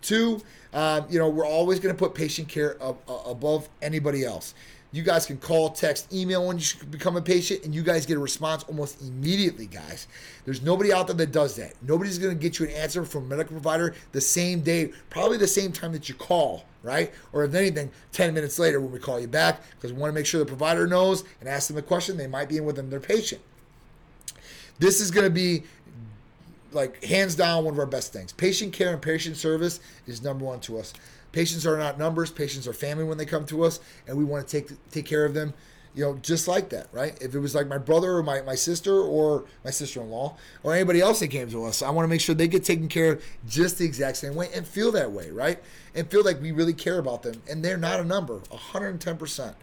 Two, 0.00 0.40
um, 0.72 1.06
you 1.08 1.18
know, 1.18 1.28
we're 1.28 1.46
always 1.46 1.78
going 1.78 1.94
to 1.94 1.98
put 1.98 2.14
patient 2.14 2.48
care 2.48 2.76
above 3.06 3.68
anybody 3.80 4.24
else. 4.24 4.54
You 4.92 5.02
guys 5.02 5.24
can 5.24 5.38
call, 5.38 5.70
text, 5.70 6.12
email 6.12 6.46
when 6.46 6.58
you 6.58 6.62
should 6.62 6.90
become 6.90 7.16
a 7.16 7.22
patient, 7.22 7.64
and 7.64 7.74
you 7.74 7.82
guys 7.82 8.04
get 8.04 8.18
a 8.18 8.20
response 8.20 8.62
almost 8.64 9.00
immediately, 9.00 9.66
guys. 9.66 10.06
There's 10.44 10.60
nobody 10.60 10.92
out 10.92 11.06
there 11.06 11.16
that 11.16 11.32
does 11.32 11.56
that. 11.56 11.72
Nobody's 11.80 12.18
to 12.18 12.34
get 12.34 12.58
you 12.58 12.66
an 12.66 12.72
answer 12.72 13.02
from 13.04 13.24
a 13.24 13.26
medical 13.28 13.52
provider 13.52 13.94
the 14.12 14.20
same 14.20 14.60
day, 14.60 14.92
probably 15.08 15.38
the 15.38 15.46
same 15.46 15.72
time 15.72 15.92
that 15.92 16.10
you 16.10 16.14
call, 16.14 16.66
right? 16.82 17.10
Or 17.32 17.42
if 17.44 17.54
anything, 17.54 17.90
10 18.12 18.34
minutes 18.34 18.58
later 18.58 18.80
when 18.80 18.92
we 18.92 18.98
call 18.98 19.18
you 19.18 19.28
back, 19.28 19.62
because 19.70 19.94
we 19.94 19.98
want 19.98 20.10
to 20.10 20.14
make 20.14 20.26
sure 20.26 20.40
the 20.40 20.46
provider 20.46 20.86
knows 20.86 21.24
and 21.40 21.48
ask 21.48 21.68
them 21.68 21.76
the 21.76 21.82
question. 21.82 22.18
They 22.18 22.26
might 22.26 22.50
be 22.50 22.58
in 22.58 22.66
with 22.66 22.76
them, 22.76 22.90
their 22.90 23.00
patient. 23.00 23.40
This 24.78 25.00
is 25.00 25.10
to 25.10 25.30
be 25.30 25.62
like 26.72 27.02
hands 27.04 27.34
down 27.34 27.64
one 27.64 27.74
of 27.74 27.78
our 27.78 27.86
best 27.86 28.12
things. 28.12 28.32
Patient 28.32 28.72
care 28.72 28.92
and 28.92 29.00
patient 29.00 29.36
service 29.36 29.80
is 30.06 30.22
number 30.22 30.44
one 30.44 30.60
to 30.60 30.78
us. 30.78 30.92
Patients 31.32 31.66
are 31.66 31.76
not 31.76 31.98
numbers. 31.98 32.30
Patients 32.30 32.68
are 32.68 32.72
family 32.72 33.04
when 33.04 33.18
they 33.18 33.26
come 33.26 33.44
to 33.46 33.64
us, 33.64 33.80
and 34.06 34.16
we 34.16 34.24
want 34.24 34.46
to 34.46 34.60
take 34.60 34.90
take 34.90 35.06
care 35.06 35.24
of 35.24 35.34
them. 35.34 35.54
You 35.94 36.04
know, 36.04 36.16
just 36.22 36.48
like 36.48 36.70
that, 36.70 36.86
right? 36.90 37.20
If 37.20 37.34
it 37.34 37.38
was 37.38 37.54
like 37.54 37.66
my 37.66 37.76
brother 37.76 38.16
or 38.16 38.22
my, 38.22 38.40
my 38.40 38.54
sister 38.54 38.98
or 38.98 39.44
my 39.62 39.70
sister 39.70 40.00
in 40.00 40.10
law 40.10 40.36
or 40.62 40.72
anybody 40.72 41.02
else 41.02 41.20
that 41.20 41.28
came 41.28 41.50
to 41.50 41.66
us, 41.66 41.82
I 41.82 41.90
want 41.90 42.04
to 42.04 42.08
make 42.08 42.22
sure 42.22 42.34
they 42.34 42.48
get 42.48 42.64
taken 42.64 42.88
care 42.88 43.12
of 43.12 43.24
just 43.46 43.76
the 43.76 43.84
exact 43.84 44.16
same 44.16 44.34
way 44.34 44.48
and 44.54 44.66
feel 44.66 44.90
that 44.92 45.12
way, 45.12 45.30
right? 45.30 45.62
And 45.94 46.10
feel 46.10 46.24
like 46.24 46.40
we 46.40 46.50
really 46.50 46.72
care 46.72 46.98
about 46.98 47.22
them. 47.22 47.42
And 47.46 47.62
they're 47.62 47.76
not 47.76 48.00
a 48.00 48.04
number, 48.04 48.38
110%. 48.38 49.54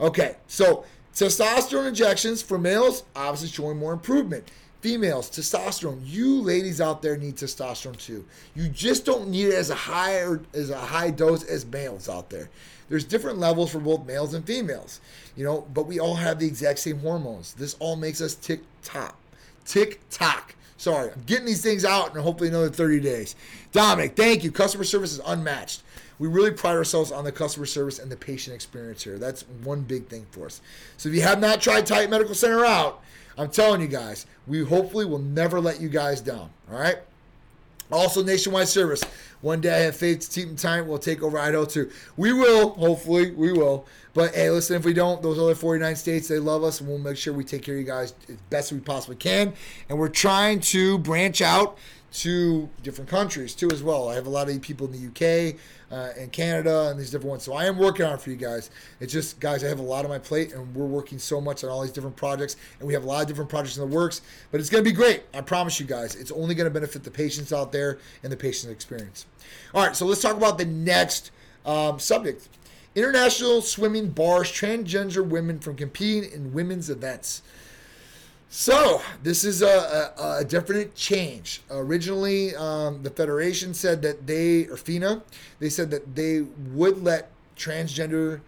Okay, 0.00 0.36
so 0.48 0.84
testosterone 1.14 1.86
injections 1.86 2.42
for 2.42 2.58
males 2.58 3.04
obviously 3.14 3.48
showing 3.48 3.78
more 3.78 3.92
improvement. 3.92 4.50
Females, 4.80 5.30
testosterone. 5.30 6.00
You 6.04 6.40
ladies 6.40 6.80
out 6.80 7.02
there 7.02 7.16
need 7.16 7.36
testosterone 7.36 7.98
too. 7.98 8.24
You 8.54 8.68
just 8.68 9.04
don't 9.04 9.28
need 9.28 9.48
it 9.48 9.54
as 9.54 9.68
a 9.70 9.74
high 9.74 10.22
as 10.54 10.70
a 10.70 10.78
high 10.78 11.10
dose 11.10 11.44
as 11.44 11.66
males 11.66 12.08
out 12.08 12.30
there. 12.30 12.48
There's 12.88 13.04
different 13.04 13.38
levels 13.38 13.70
for 13.70 13.78
both 13.78 14.06
males 14.06 14.34
and 14.34 14.44
females, 14.44 15.00
you 15.36 15.44
know, 15.44 15.66
but 15.74 15.86
we 15.86 16.00
all 16.00 16.16
have 16.16 16.38
the 16.38 16.46
exact 16.46 16.78
same 16.80 16.98
hormones. 16.98 17.54
This 17.54 17.76
all 17.78 17.94
makes 17.94 18.20
us 18.20 18.34
tick 18.34 18.62
tock. 18.82 19.16
Tick 19.64 20.00
tock. 20.10 20.54
Sorry, 20.76 21.12
I'm 21.12 21.22
getting 21.26 21.44
these 21.44 21.62
things 21.62 21.84
out 21.84 22.16
in 22.16 22.22
hopefully 22.22 22.48
another 22.48 22.70
30 22.70 23.00
days. 23.00 23.36
Dominic, 23.70 24.16
thank 24.16 24.42
you. 24.42 24.50
Customer 24.50 24.84
service 24.84 25.12
is 25.12 25.20
unmatched. 25.26 25.82
We 26.18 26.26
really 26.26 26.50
pride 26.50 26.76
ourselves 26.76 27.12
on 27.12 27.24
the 27.24 27.32
customer 27.32 27.66
service 27.66 27.98
and 27.98 28.10
the 28.10 28.16
patient 28.16 28.54
experience 28.54 29.04
here. 29.04 29.18
That's 29.18 29.42
one 29.62 29.82
big 29.82 30.08
thing 30.08 30.26
for 30.30 30.46
us. 30.46 30.62
So 30.96 31.10
if 31.10 31.14
you 31.14 31.20
have 31.22 31.38
not 31.38 31.60
tried 31.60 31.86
Titan 31.86 32.10
Medical 32.10 32.34
Center 32.34 32.64
out, 32.64 33.02
I'm 33.40 33.48
telling 33.48 33.80
you 33.80 33.86
guys, 33.86 34.26
we 34.46 34.62
hopefully 34.62 35.06
will 35.06 35.18
never 35.18 35.60
let 35.60 35.80
you 35.80 35.88
guys 35.88 36.20
down. 36.20 36.50
All 36.70 36.78
right. 36.78 36.98
Also, 37.90 38.22
nationwide 38.22 38.68
service. 38.68 39.02
One 39.40 39.62
day 39.62 39.74
I 39.74 39.78
have 39.78 39.96
faith 39.96 40.30
Team 40.30 40.56
Titan 40.56 40.86
will 40.86 40.98
take 40.98 41.22
over 41.22 41.38
Idaho 41.38 41.64
too. 41.64 41.90
We 42.18 42.34
will, 42.34 42.74
hopefully, 42.74 43.30
we 43.30 43.52
will. 43.52 43.86
But 44.12 44.34
hey, 44.34 44.50
listen, 44.50 44.76
if 44.76 44.84
we 44.84 44.92
don't, 44.92 45.22
those 45.22 45.38
other 45.38 45.54
49 45.54 45.96
states, 45.96 46.28
they 46.28 46.38
love 46.38 46.62
us, 46.62 46.80
and 46.80 46.88
we'll 46.88 46.98
make 46.98 47.16
sure 47.16 47.32
we 47.32 47.42
take 47.42 47.62
care 47.62 47.76
of 47.76 47.80
you 47.80 47.86
guys 47.86 48.12
as 48.28 48.36
best 48.50 48.72
we 48.72 48.78
possibly 48.80 49.16
can. 49.16 49.54
And 49.88 49.98
we're 49.98 50.08
trying 50.08 50.60
to 50.60 50.98
branch 50.98 51.40
out 51.40 51.78
to 52.12 52.68
different 52.82 53.08
countries 53.08 53.54
too 53.54 53.70
as 53.70 53.82
well. 53.82 54.08
I 54.08 54.14
have 54.14 54.26
a 54.26 54.30
lot 54.30 54.48
of 54.48 54.60
people 54.60 54.92
in 54.92 54.92
the 54.92 55.08
UK 55.08 55.56
uh, 55.92 56.12
and 56.18 56.32
Canada 56.32 56.88
and 56.88 56.98
these 56.98 57.10
different 57.10 57.30
ones. 57.30 57.42
So 57.44 57.52
I 57.52 57.66
am 57.66 57.78
working 57.78 58.04
on 58.04 58.14
it 58.14 58.20
for 58.20 58.30
you 58.30 58.36
guys. 58.36 58.70
It's 58.98 59.12
just 59.12 59.38
guys, 59.38 59.62
I 59.62 59.68
have 59.68 59.78
a 59.78 59.82
lot 59.82 60.04
on 60.04 60.10
my 60.10 60.18
plate 60.18 60.52
and 60.52 60.74
we're 60.74 60.86
working 60.86 61.18
so 61.18 61.40
much 61.40 61.62
on 61.62 61.70
all 61.70 61.82
these 61.82 61.92
different 61.92 62.16
projects 62.16 62.56
and 62.78 62.86
we 62.86 62.94
have 62.94 63.04
a 63.04 63.06
lot 63.06 63.22
of 63.22 63.28
different 63.28 63.50
projects 63.50 63.76
in 63.76 63.88
the 63.88 63.94
works. 63.94 64.22
But 64.50 64.60
it's 64.60 64.70
going 64.70 64.82
to 64.82 64.90
be 64.90 64.94
great. 64.94 65.22
I 65.32 65.40
promise 65.40 65.78
you 65.78 65.86
guys. 65.86 66.16
It's 66.16 66.32
only 66.32 66.54
going 66.54 66.66
to 66.66 66.74
benefit 66.74 67.04
the 67.04 67.10
patients 67.10 67.52
out 67.52 67.70
there 67.70 67.98
and 68.22 68.32
the 68.32 68.36
patient 68.36 68.72
experience. 68.72 69.26
All 69.74 69.84
right, 69.84 69.94
so 69.94 70.06
let's 70.06 70.22
talk 70.22 70.36
about 70.36 70.58
the 70.58 70.64
next 70.64 71.30
um, 71.64 71.98
subject. 71.98 72.48
International 72.96 73.62
swimming 73.62 74.08
bars 74.08 74.50
transgender 74.50 75.24
women 75.24 75.60
from 75.60 75.76
competing 75.76 76.32
in 76.32 76.52
women's 76.52 76.90
events. 76.90 77.42
So 78.52 79.00
this 79.22 79.44
is 79.44 79.62
a, 79.62 80.12
a, 80.18 80.38
a 80.40 80.44
definite 80.44 80.96
change. 80.96 81.62
Originally, 81.70 82.54
um, 82.56 83.00
the 83.04 83.10
federation 83.10 83.72
said 83.72 84.02
that 84.02 84.26
they, 84.26 84.64
or 84.64 84.76
FINA, 84.76 85.22
they 85.60 85.68
said 85.68 85.88
that 85.92 86.16
they 86.16 86.40
would 86.72 87.02
let 87.04 87.30
transgender 87.56 88.40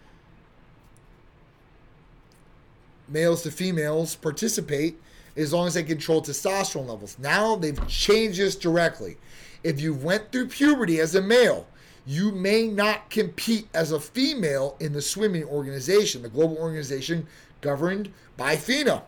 males 3.06 3.44
to 3.44 3.52
females 3.52 4.16
participate 4.16 5.00
as 5.36 5.52
long 5.52 5.68
as 5.68 5.74
they 5.74 5.84
control 5.84 6.20
testosterone 6.20 6.88
levels. 6.88 7.16
Now 7.20 7.54
they've 7.54 7.86
changed 7.86 8.40
this 8.40 8.56
directly. 8.56 9.18
If 9.62 9.80
you 9.80 9.94
went 9.94 10.32
through 10.32 10.48
puberty 10.48 10.98
as 10.98 11.14
a 11.14 11.22
male, 11.22 11.68
you 12.04 12.32
may 12.32 12.66
not 12.66 13.08
compete 13.08 13.68
as 13.72 13.92
a 13.92 14.00
female 14.00 14.76
in 14.80 14.92
the 14.92 15.00
swimming 15.00 15.44
organization, 15.44 16.22
the 16.22 16.28
global 16.28 16.56
organization 16.56 17.28
governed 17.60 18.12
by 18.36 18.56
FINA. 18.56 19.04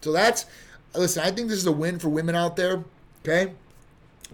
So 0.00 0.12
that's 0.12 0.46
listen. 0.94 1.22
I 1.22 1.30
think 1.30 1.48
this 1.48 1.58
is 1.58 1.66
a 1.66 1.72
win 1.72 1.98
for 1.98 2.08
women 2.08 2.34
out 2.34 2.56
there. 2.56 2.84
Okay, 3.24 3.52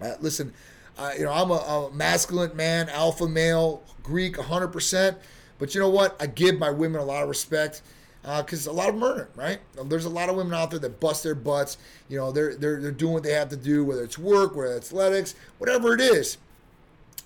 uh, 0.01 0.13
listen. 0.21 0.53
Uh, 0.97 1.11
you 1.17 1.25
know, 1.25 1.31
I'm 1.31 1.51
a, 1.51 1.55
a 1.55 1.91
masculine 1.91 2.55
man, 2.55 2.87
alpha 2.87 3.27
male, 3.27 3.83
Greek, 4.01 4.37
100%. 4.37 5.17
But 5.59 5.75
you 5.75 5.81
know 5.81 5.89
what? 5.89 6.15
I 6.21 6.27
give 6.27 6.57
my 6.57 6.69
women 6.69 7.01
a 7.01 7.03
lot 7.03 7.21
of 7.21 7.27
respect 7.27 7.81
because 8.21 8.67
uh, 8.67 8.71
a 8.71 8.73
lot 8.73 8.89
of 8.89 9.17
it, 9.19 9.29
right? 9.35 9.59
There's 9.85 10.05
a 10.05 10.09
lot 10.09 10.29
of 10.29 10.35
women 10.35 10.53
out 10.53 10.71
there 10.71 10.79
that 10.79 10.99
bust 10.99 11.23
their 11.23 11.35
butts. 11.35 11.77
You 12.09 12.17
know, 12.17 12.31
they're, 12.31 12.55
they're, 12.55 12.81
they're 12.81 12.91
doing 12.91 13.13
what 13.13 13.23
they 13.23 13.33
have 13.33 13.49
to 13.49 13.57
do, 13.57 13.83
whether 13.83 14.03
it's 14.03 14.17
work, 14.17 14.55
whether 14.55 14.75
it's 14.75 14.87
athletics, 14.87 15.35
whatever 15.57 15.93
it 15.93 16.01
is. 16.01 16.37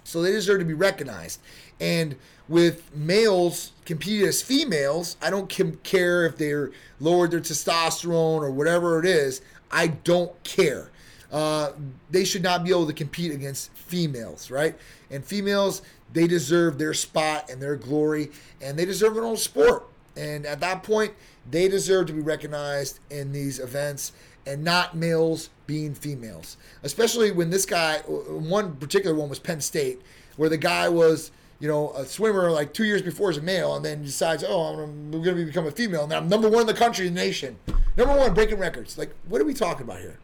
So 0.03 0.21
they 0.21 0.31
deserve 0.31 0.59
to 0.59 0.65
be 0.65 0.73
recognized. 0.73 1.39
And 1.79 2.15
with 2.47 2.95
males 2.95 3.71
competing 3.85 4.27
as 4.27 4.41
females, 4.41 5.17
I 5.21 5.29
don't 5.29 5.47
care 5.83 6.25
if 6.25 6.37
they're 6.37 6.71
lowered 6.99 7.31
their 7.31 7.39
testosterone 7.39 8.41
or 8.41 8.51
whatever 8.51 8.99
it 8.99 9.05
is. 9.05 9.41
I 9.71 9.87
don't 9.87 10.43
care. 10.43 10.89
Uh, 11.31 11.73
they 12.09 12.25
should 12.25 12.41
not 12.41 12.63
be 12.63 12.71
able 12.71 12.87
to 12.87 12.93
compete 12.93 13.31
against 13.31 13.71
females, 13.73 14.49
right? 14.49 14.75
And 15.11 15.23
females, 15.23 15.83
they 16.11 16.25
deserve 16.25 16.79
their 16.79 16.93
spot 16.93 17.49
and 17.51 17.61
their 17.61 17.75
glory, 17.75 18.31
and 18.61 18.77
they 18.77 18.85
deserve 18.85 19.13
their 19.13 19.25
own 19.25 19.37
sport. 19.37 19.87
And 20.15 20.45
at 20.45 20.59
that 20.61 20.81
point, 20.81 21.13
they 21.49 21.67
deserve 21.67 22.07
to 22.07 22.13
be 22.13 22.21
recognized 22.21 22.99
in 23.09 23.31
these 23.31 23.59
events 23.59 24.11
and 24.49 24.63
not 24.63 24.95
males 24.95 25.49
being 25.67 25.93
females. 25.93 26.57
Especially 26.81 27.31
when 27.31 27.51
this 27.51 27.65
guy, 27.65 27.99
one 27.99 28.75
particular 28.77 29.15
one 29.15 29.29
was 29.29 29.37
Penn 29.37 29.61
State, 29.61 30.01
where 30.37 30.49
the 30.49 30.57
guy 30.57 30.89
was, 30.89 31.31
you 31.59 31.67
know, 31.67 31.91
a 31.91 32.05
swimmer 32.05 32.49
like 32.49 32.73
two 32.73 32.85
years 32.85 33.03
before 33.03 33.29
as 33.29 33.37
a 33.37 33.41
male, 33.41 33.75
and 33.75 33.85
then 33.85 34.03
decides, 34.03 34.43
oh, 34.43 34.81
I'm 34.81 35.11
going 35.11 35.23
to 35.23 35.45
become 35.45 35.67
a 35.67 35.71
female, 35.71 36.03
and 36.03 36.13
I'm 36.13 36.27
number 36.27 36.49
one 36.49 36.61
in 36.61 36.67
the 36.67 36.73
country, 36.73 37.07
the 37.07 37.13
nation, 37.13 37.57
number 37.95 38.15
one 38.15 38.33
breaking 38.33 38.57
records. 38.57 38.97
Like, 38.97 39.13
what 39.27 39.39
are 39.39 39.45
we 39.45 39.53
talking 39.53 39.83
about 39.83 39.99
here? 39.99 40.17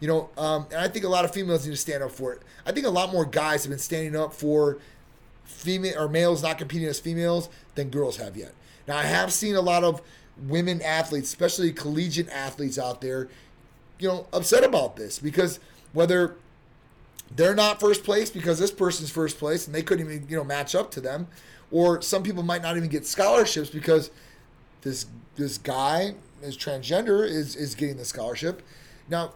You 0.00 0.08
know, 0.08 0.30
um, 0.36 0.66
and 0.70 0.80
I 0.80 0.88
think 0.88 1.04
a 1.04 1.08
lot 1.08 1.24
of 1.24 1.32
females 1.32 1.64
need 1.64 1.72
to 1.72 1.76
stand 1.76 2.02
up 2.02 2.10
for 2.10 2.32
it. 2.32 2.42
I 2.66 2.72
think 2.72 2.86
a 2.86 2.90
lot 2.90 3.12
more 3.12 3.24
guys 3.24 3.64
have 3.64 3.70
been 3.70 3.78
standing 3.78 4.16
up 4.16 4.34
for 4.34 4.78
female 5.44 5.98
or 5.98 6.08
males 6.08 6.42
not 6.42 6.58
competing 6.58 6.88
as 6.88 7.00
females 7.00 7.48
than 7.74 7.90
girls 7.90 8.16
have 8.18 8.36
yet. 8.36 8.52
Now, 8.86 8.98
I 8.98 9.02
have 9.02 9.32
seen 9.32 9.56
a 9.56 9.60
lot 9.60 9.84
of 9.84 10.02
women 10.36 10.80
athletes, 10.82 11.28
especially 11.28 11.72
collegiate 11.72 12.28
athletes 12.30 12.78
out 12.78 13.00
there, 13.00 13.28
you 14.00 14.08
know, 14.08 14.26
upset 14.32 14.64
about 14.64 14.96
this 14.96 15.18
because 15.18 15.60
whether 15.92 16.36
they're 17.34 17.54
not 17.54 17.78
first 17.78 18.02
place 18.02 18.30
because 18.30 18.58
this 18.58 18.70
person's 18.70 19.10
first 19.10 19.38
place 19.38 19.66
and 19.66 19.74
they 19.74 19.82
couldn't 19.82 20.06
even, 20.06 20.28
you 20.28 20.36
know, 20.36 20.44
match 20.44 20.74
up 20.74 20.90
to 20.92 21.00
them, 21.00 21.28
or 21.70 22.02
some 22.02 22.22
people 22.22 22.42
might 22.42 22.62
not 22.62 22.76
even 22.76 22.88
get 22.88 23.06
scholarships 23.06 23.70
because 23.70 24.10
this 24.82 25.06
this 25.36 25.58
guy 25.58 26.14
is 26.42 26.56
transgender 26.56 27.24
is 27.24 27.54
is 27.54 27.74
getting 27.74 27.96
the 27.96 28.04
scholarship. 28.04 28.62
Now, 29.08 29.32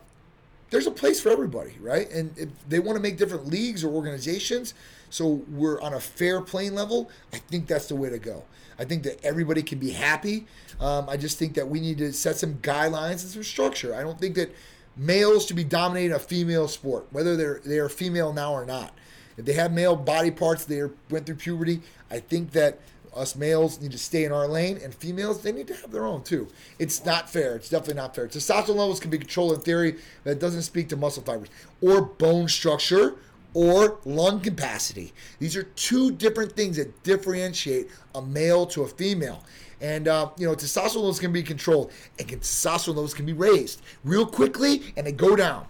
there's 0.70 0.86
a 0.86 0.90
place 0.90 1.20
for 1.20 1.28
everybody, 1.30 1.76
right? 1.80 2.10
And 2.10 2.36
if 2.36 2.48
they 2.68 2.80
want 2.80 2.96
to 2.96 3.02
make 3.02 3.16
different 3.16 3.46
leagues 3.46 3.84
or 3.84 3.88
organizations 3.92 4.74
so 5.10 5.42
we're 5.48 5.80
on 5.80 5.94
a 5.94 6.00
fair 6.00 6.40
playing 6.40 6.74
level, 6.74 7.10
I 7.32 7.38
think 7.38 7.66
that's 7.66 7.86
the 7.86 7.96
way 7.96 8.10
to 8.10 8.18
go. 8.18 8.44
I 8.78 8.84
think 8.84 9.04
that 9.04 9.24
everybody 9.24 9.62
can 9.62 9.78
be 9.78 9.90
happy. 9.90 10.46
Um, 10.80 11.08
I 11.08 11.16
just 11.16 11.38
think 11.38 11.54
that 11.54 11.68
we 11.68 11.80
need 11.80 11.98
to 11.98 12.12
set 12.12 12.36
some 12.36 12.54
guidelines 12.54 13.22
and 13.22 13.30
some 13.30 13.42
structure. 13.42 13.94
I 13.94 14.02
don't 14.02 14.18
think 14.18 14.34
that 14.34 14.54
males 14.96 15.46
should 15.46 15.56
be 15.56 15.64
dominating 15.64 16.12
a 16.12 16.18
female 16.18 16.68
sport, 16.68 17.06
whether 17.10 17.36
they're 17.36 17.60
they 17.64 17.78
are 17.78 17.88
female 17.88 18.32
now 18.32 18.52
or 18.52 18.64
not. 18.64 18.92
If 19.36 19.44
they 19.44 19.52
have 19.54 19.72
male 19.72 19.96
body 19.96 20.30
parts, 20.30 20.64
they 20.64 20.78
are, 20.80 20.92
went 21.10 21.26
through 21.26 21.36
puberty. 21.36 21.82
I 22.10 22.20
think 22.20 22.52
that 22.52 22.80
us 23.14 23.36
males 23.36 23.80
need 23.80 23.92
to 23.92 23.98
stay 23.98 24.24
in 24.24 24.32
our 24.32 24.48
lane, 24.48 24.78
and 24.82 24.92
females 24.94 25.42
they 25.42 25.52
need 25.52 25.68
to 25.68 25.74
have 25.74 25.92
their 25.92 26.04
own 26.04 26.22
too. 26.22 26.48
It's 26.78 27.04
not 27.04 27.30
fair. 27.30 27.54
It's 27.56 27.68
definitely 27.68 27.94
not 27.94 28.14
fair. 28.14 28.26
Testosterone 28.26 28.76
levels 28.76 29.00
can 29.00 29.10
be 29.10 29.18
controlled 29.18 29.54
in 29.54 29.60
theory, 29.60 29.96
but 30.24 30.30
it 30.30 30.40
doesn't 30.40 30.62
speak 30.62 30.88
to 30.88 30.96
muscle 30.96 31.22
fibers 31.22 31.48
or 31.80 32.02
bone 32.02 32.48
structure 32.48 33.16
or 33.54 33.98
lung 34.04 34.40
capacity. 34.40 35.12
These 35.38 35.56
are 35.56 35.62
two 35.62 36.10
different 36.10 36.52
things 36.52 36.76
that 36.76 37.02
differentiate 37.04 37.88
a 38.14 38.20
male 38.20 38.66
to 38.66 38.82
a 38.82 38.88
female. 38.88 39.42
And 39.80 40.08
uh, 40.08 40.30
you 40.36 40.46
know, 40.46 40.54
testosterone 40.54 40.96
levels 40.96 41.20
can 41.20 41.32
be 41.32 41.42
controlled, 41.42 41.92
and 42.18 42.28
testosterone 42.28 42.88
levels 42.88 43.14
can 43.14 43.26
be 43.26 43.32
raised 43.32 43.82
real 44.02 44.26
quickly, 44.26 44.82
and 44.96 45.06
they 45.06 45.12
go 45.12 45.36
down. 45.36 45.66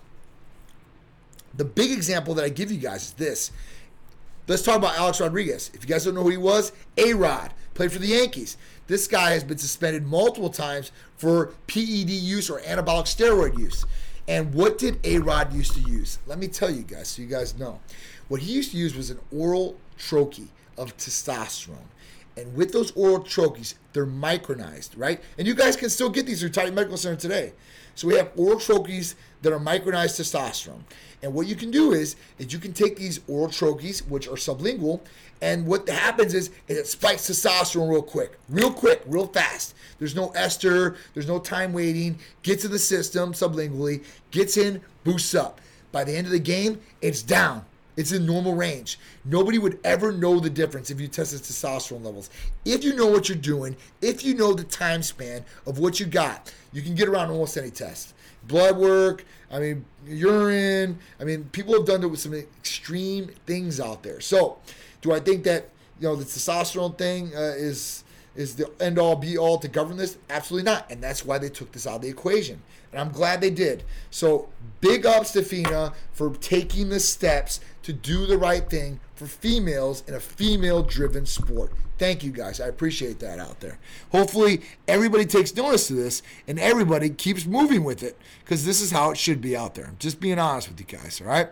The 1.57 1.65
big 1.65 1.91
example 1.91 2.35
that 2.35 2.45
I 2.45 2.49
give 2.49 2.71
you 2.71 2.79
guys 2.79 3.05
is 3.05 3.13
this: 3.13 3.51
Let's 4.47 4.63
talk 4.63 4.77
about 4.77 4.97
Alex 4.99 5.21
Rodriguez. 5.21 5.71
If 5.75 5.83
you 5.83 5.89
guys 5.89 6.05
don't 6.05 6.15
know 6.15 6.23
who 6.23 6.31
he 6.31 6.37
was, 6.37 6.73
A 6.97 7.15
Rod 7.15 7.55
played 7.73 7.93
for 7.93 7.99
the 7.99 8.09
Yankees. 8.09 8.57
This 8.87 9.09
guy 9.09 9.31
has 9.31 9.43
been 9.43 9.59
suspended 9.59 10.07
multiple 10.07 10.51
times 10.51 10.93
for 11.17 11.55
PED 11.67 12.11
use 12.11 12.51
or 12.51 12.61
anabolic 12.61 13.07
steroid 13.07 13.59
use. 13.59 13.87
And 14.27 14.55
what 14.55 14.79
did 14.79 14.99
A 15.05 15.19
Rod 15.19 15.53
used 15.53 15.75
to 15.75 15.81
use? 15.81 16.19
Let 16.27 16.39
me 16.39 16.49
tell 16.49 16.71
you 16.71 16.83
guys 16.83 17.09
so 17.09 17.23
you 17.23 17.29
guys 17.29 17.59
know. 17.59 17.81
What 18.29 18.41
he 18.41 18.53
used 18.53 18.71
to 18.71 18.77
use 18.77 18.97
was 18.97 19.11
an 19.11 19.19
oral 19.31 19.77
troche 19.99 20.49
of 20.79 20.97
testosterone. 20.97 21.89
And 22.37 22.55
with 22.55 22.73
those 22.73 22.91
oral 22.93 23.21
troches, 23.21 23.75
they're 23.93 24.07
micronized, 24.07 24.91
right? 24.97 25.23
And 25.39 25.47
you 25.47 25.55
guys 25.55 25.77
can 25.77 25.89
still 25.89 26.09
get 26.09 26.27
these 26.27 26.41
through 26.41 26.51
Titan 26.51 26.75
Medical 26.75 26.97
Center 26.97 27.21
today. 27.21 27.53
So 27.95 28.09
we 28.09 28.17
have 28.17 28.33
oral 28.35 28.59
troches 28.59 29.15
that 29.43 29.53
are 29.53 29.61
micronized 29.61 30.19
testosterone. 30.19 30.83
And 31.23 31.33
what 31.33 31.47
you 31.47 31.55
can 31.55 31.71
do 31.71 31.93
is, 31.93 32.17
is 32.39 32.53
you 32.53 32.59
can 32.59 32.73
take 32.73 32.97
these 32.97 33.21
oral 33.29 33.49
troches, 33.49 34.07
which 34.09 34.27
are 34.27 34.33
sublingual, 34.33 35.01
and 35.43 35.67
what 35.67 35.89
happens 35.89 36.35
is, 36.35 36.51
is 36.69 36.79
it 36.79 36.87
spikes 36.87 37.29
testosterone 37.29 37.91
real 37.91 38.03
quick, 38.03 38.39
real 38.49 38.73
quick, 38.73 39.03
real 39.07 39.27
fast. 39.27 39.75
There's 39.99 40.15
no 40.15 40.31
ester, 40.31 40.97
there's 41.13 41.29
no 41.29 41.39
time 41.39 41.73
waiting. 41.73 42.19
Gets 42.43 42.65
in 42.65 42.71
the 42.71 42.79
system 42.79 43.33
sublingually, 43.33 44.05
gets 44.31 44.57
in, 44.57 44.81
boosts 45.05 45.35
up. 45.35 45.61
By 45.93 46.05
the 46.05 46.17
end 46.17 46.27
of 46.27 46.33
the 46.33 46.39
game, 46.39 46.81
it's 47.03 47.23
down. 47.23 47.65
It's 47.97 48.11
in 48.11 48.27
normal 48.27 48.55
range. 48.55 48.99
Nobody 49.25 49.59
would 49.59 49.79
ever 49.85 50.11
know 50.11 50.41
the 50.41 50.51
difference 50.51 50.91
if 50.91 51.01
you 51.01 51.07
tested 51.07 51.43
testosterone 51.43 52.05
levels. 52.05 52.31
If 52.65 52.83
you 52.83 52.97
know 52.97 53.07
what 53.07 53.29
you're 53.29 53.39
doing, 53.39 53.77
if 54.03 54.25
you 54.25 54.35
know 54.35 54.53
the 54.53 54.65
time 54.65 55.03
span 55.03 55.45
of 55.67 55.79
what 55.79 56.01
you 56.01 56.07
got, 56.07 56.53
you 56.73 56.83
can 56.83 56.97
get 56.97 57.09
around 57.09 57.31
almost 57.31 57.57
any 57.57 57.71
test. 57.71 58.15
Blood 58.49 58.77
work, 58.77 59.25
I 59.51 59.59
mean, 59.59 59.85
urine. 60.07 60.99
I 61.21 61.25
mean, 61.25 61.45
people 61.53 61.75
have 61.75 61.87
done 61.87 62.03
it 62.03 62.07
with 62.09 62.21
some 62.21 62.35
extreme 62.35 63.29
things 63.47 63.81
out 63.81 64.03
there. 64.03 64.21
So, 64.21 64.59
do 65.03 65.13
I 65.13 65.21
think 65.21 65.45
that 65.45 65.69
you 66.01 66.09
know 66.09 66.17
the 66.17 66.25
testosterone 66.25 66.97
thing 66.97 67.35
uh, 67.35 67.55
is 67.57 68.04
is 68.37 68.57
the 68.57 68.71
end 68.81 68.99
all 68.99 69.17
be 69.17 69.39
all 69.39 69.59
to 69.59 69.69
govern 69.69 69.97
this? 69.97 70.19
Absolutely 70.29 70.71
not. 70.71 70.91
And 70.91 71.03
that's 71.03 71.25
why 71.25 71.39
they 71.39 71.49
took 71.49 71.73
this 71.73 71.87
out 71.87 71.97
of 71.97 72.03
the 72.03 72.09
equation. 72.09 72.63
And 72.93 73.01
I'm 73.01 73.11
glad 73.11 73.41
they 73.41 73.51
did. 73.51 73.85
So 74.11 74.49
big 74.81 75.07
ups 75.07 75.33
to 75.33 75.43
FINA 75.43 75.93
for 76.13 76.31
taking 76.37 76.89
the 76.89 77.01
steps 77.01 77.61
to 77.83 77.93
do 77.93 78.27
the 78.27 78.39
right 78.39 78.69
thing 78.69 79.01
for 79.15 79.27
females 79.27 80.03
in 80.07 80.15
a 80.15 80.21
female 80.21 80.83
driven 80.83 81.27
sport. 81.27 81.73
Thank 81.99 82.25
you 82.25 82.33
guys. 82.33 82.61
I 82.61 82.67
appreciate 82.67 83.21
that 83.21 83.39
out 83.39 83.61
there. 83.61 83.79
Hopefully, 84.11 84.63
everybody 84.89 85.25
takes 85.27 85.55
notice 85.55 85.91
of 85.91 85.97
this 85.97 86.23
and 86.49 86.59
everybody 86.59 87.11
keeps 87.11 87.47
moving 87.47 87.85
with 87.85 88.03
it 88.03 88.19
because 88.45 88.65
this 88.65 88.81
is 88.81 88.91
how 88.91 89.11
it 89.11 89.19
should 89.19 89.41
be 89.41 89.57
out 89.57 89.75
there. 89.75 89.93
Just 89.99 90.19
being 90.19 90.39
honest 90.39 90.69
with 90.69 90.81
you 90.81 90.87
guys, 90.87 91.21
all 91.21 91.29
right? 91.29 91.49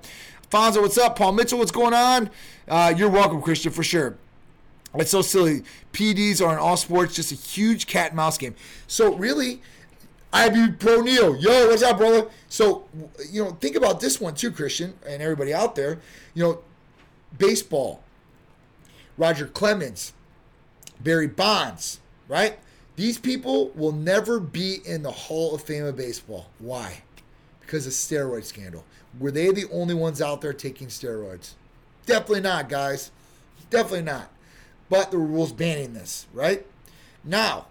Fonzo, 0.51 0.83
what's 0.83 0.99
up? 0.99 1.17
Paul 1.17 1.33
Mitchell, 1.33 1.59
what's 1.59 1.71
going 1.71 1.95
on? 1.95 2.29
Uh, 2.69 2.93
you're 2.97 3.09
welcome, 3.09 3.41
Christian, 3.41 3.73
for 3.73 3.83
sure. 3.83 4.17
It's 4.95 5.11
so 5.11 5.23
silly. 5.23 5.63
PEDs 5.93 6.45
are 6.47 6.53
in 6.53 6.59
all 6.59 6.77
sports 6.77 7.15
just 7.15 7.33
a 7.33 7.35
huge 7.35 7.87
cat 7.87 8.09
and 8.09 8.17
mouse 8.17 8.37
game. 8.37 8.55
So 8.87 9.15
really, 9.15 9.63
IB 10.33 10.73
Pro 10.79 11.01
Neo, 11.01 11.35
yo, 11.35 11.69
what's 11.69 11.83
up, 11.83 11.99
brother? 11.99 12.29
So 12.49 12.85
you 13.31 13.45
know, 13.45 13.51
think 13.53 13.77
about 13.77 14.01
this 14.01 14.21
one 14.21 14.35
too, 14.35 14.51
Christian, 14.51 14.95
and 15.07 15.23
everybody 15.23 15.55
out 15.55 15.75
there. 15.75 16.01
You 16.35 16.45
know, 16.45 16.59
baseball. 17.39 18.03
Roger 19.19 19.47
Clemens, 19.47 20.15
Barry 21.01 21.27
Bonds, 21.27 22.01
right? 22.29 22.59
These 22.97 23.19
people 23.19 23.69
will 23.75 23.93
never 23.93 24.41
be 24.41 24.79
in 24.87 25.03
the 25.03 25.11
Hall 25.11 25.55
of 25.55 25.63
Fame 25.63 25.85
of 25.85 25.97
baseball. 25.97 26.49
Why? 26.59 27.03
Because 27.61 27.87
of 27.87 27.93
steroid 27.93 28.45
scandal. 28.45 28.85
Were 29.19 29.31
they 29.31 29.51
the 29.51 29.67
only 29.71 29.95
ones 29.95 30.23
out 30.23 30.41
there 30.41 30.55
taking 30.55 30.89
steroids? 30.89 31.53
Definitely 32.07 32.41
not, 32.41 32.71
guys. 32.71 33.11
Definitely 33.71 34.03
not 34.03 34.32
but 34.93 35.11
the 35.11 35.17
rules 35.17 35.53
banning 35.53 35.95
this, 35.95 36.27
right? 36.35 36.67
Now, 37.25 37.65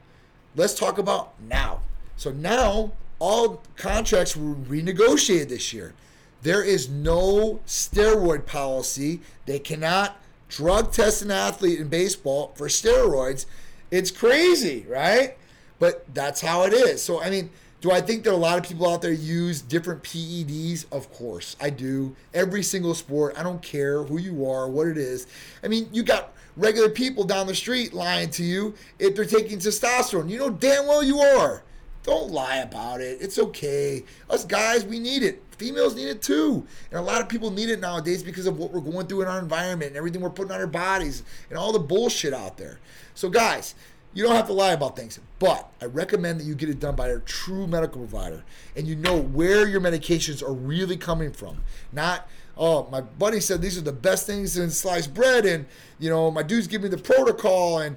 let's 0.55 0.73
talk 0.73 0.97
about 0.97 1.33
now. 1.39 1.81
So 2.17 2.31
now 2.31 2.93
all 3.19 3.61
contracts 3.75 4.35
were 4.35 4.55
renegotiated 4.55 5.49
this 5.49 5.71
year. 5.71 5.93
There 6.41 6.63
is 6.63 6.89
no 6.89 7.59
steroid 7.67 8.47
policy. 8.47 9.21
They 9.45 9.59
cannot 9.59 10.19
drug 10.49 10.93
test 10.93 11.21
an 11.21 11.29
athlete 11.29 11.79
in 11.79 11.89
baseball 11.89 12.53
for 12.55 12.67
steroids. 12.67 13.45
It's 13.91 14.09
crazy, 14.09 14.83
right? 14.89 15.37
But 15.77 16.11
that's 16.15 16.41
how 16.41 16.63
it 16.63 16.73
is. 16.73 17.03
So 17.03 17.21
I 17.21 17.29
mean, 17.29 17.51
do 17.81 17.91
I 17.91 18.01
think 18.01 18.23
that 18.23 18.33
a 18.33 18.35
lot 18.35 18.57
of 18.57 18.63
people 18.63 18.91
out 18.91 19.03
there 19.03 19.13
use 19.13 19.61
different 19.61 20.01
PEDs? 20.01 20.85
Of 20.91 21.13
course, 21.13 21.55
I 21.61 21.69
do. 21.69 22.15
Every 22.33 22.63
single 22.63 22.95
sport, 22.95 23.35
I 23.37 23.43
don't 23.43 23.61
care 23.61 24.01
who 24.03 24.19
you 24.19 24.49
are, 24.49 24.67
what 24.67 24.87
it 24.87 24.97
is. 24.97 25.27
I 25.63 25.67
mean, 25.67 25.87
you 25.91 26.01
got 26.01 26.33
regular 26.55 26.89
people 26.89 27.23
down 27.23 27.47
the 27.47 27.55
street 27.55 27.93
lying 27.93 28.29
to 28.31 28.43
you 28.43 28.73
if 28.99 29.15
they're 29.15 29.25
taking 29.25 29.59
testosterone. 29.59 30.29
You 30.29 30.37
know 30.37 30.49
damn 30.49 30.87
well 30.87 31.03
you 31.03 31.19
are. 31.19 31.63
Don't 32.03 32.31
lie 32.31 32.57
about 32.57 32.99
it. 32.99 33.19
It's 33.21 33.37
okay. 33.37 34.03
Us 34.29 34.43
guys, 34.43 34.83
we 34.85 34.99
need 34.99 35.21
it. 35.21 35.43
Females 35.57 35.95
need 35.95 36.07
it 36.07 36.21
too. 36.21 36.65
And 36.89 36.99
a 36.99 37.03
lot 37.03 37.21
of 37.21 37.29
people 37.29 37.51
need 37.51 37.69
it 37.69 37.79
nowadays 37.79 38.23
because 38.23 38.47
of 38.47 38.57
what 38.57 38.71
we're 38.71 38.81
going 38.81 39.05
through 39.05 39.21
in 39.21 39.27
our 39.27 39.37
environment 39.37 39.89
and 39.89 39.97
everything 39.97 40.21
we're 40.21 40.31
putting 40.31 40.51
on 40.51 40.59
our 40.59 40.65
bodies 40.65 41.21
and 41.49 41.59
all 41.59 41.71
the 41.71 41.79
bullshit 41.79 42.33
out 42.33 42.57
there. 42.57 42.79
So, 43.13 43.29
guys, 43.29 43.75
you 44.13 44.23
don't 44.23 44.35
have 44.35 44.47
to 44.47 44.53
lie 44.53 44.73
about 44.73 44.95
things, 44.95 45.19
but 45.37 45.71
I 45.79 45.85
recommend 45.85 46.39
that 46.39 46.45
you 46.45 46.55
get 46.55 46.69
it 46.69 46.79
done 46.79 46.95
by 46.95 47.09
a 47.09 47.19
true 47.19 47.67
medical 47.67 47.99
provider 47.99 48.43
and 48.75 48.87
you 48.87 48.95
know 48.95 49.21
where 49.21 49.67
your 49.67 49.79
medications 49.79 50.41
are 50.41 50.53
really 50.53 50.97
coming 50.97 51.31
from. 51.31 51.61
Not, 51.93 52.27
oh, 52.57 52.87
my 52.91 53.01
buddy 53.01 53.39
said 53.39 53.61
these 53.61 53.77
are 53.77 53.81
the 53.81 53.91
best 53.91 54.25
things 54.25 54.57
in 54.57 54.69
sliced 54.69 55.13
bread, 55.13 55.45
and 55.45 55.65
you 55.99 56.09
know, 56.09 56.31
my 56.31 56.43
dude's 56.43 56.67
giving 56.67 56.89
me 56.89 56.95
the 56.95 57.01
protocol, 57.01 57.79
and 57.79 57.95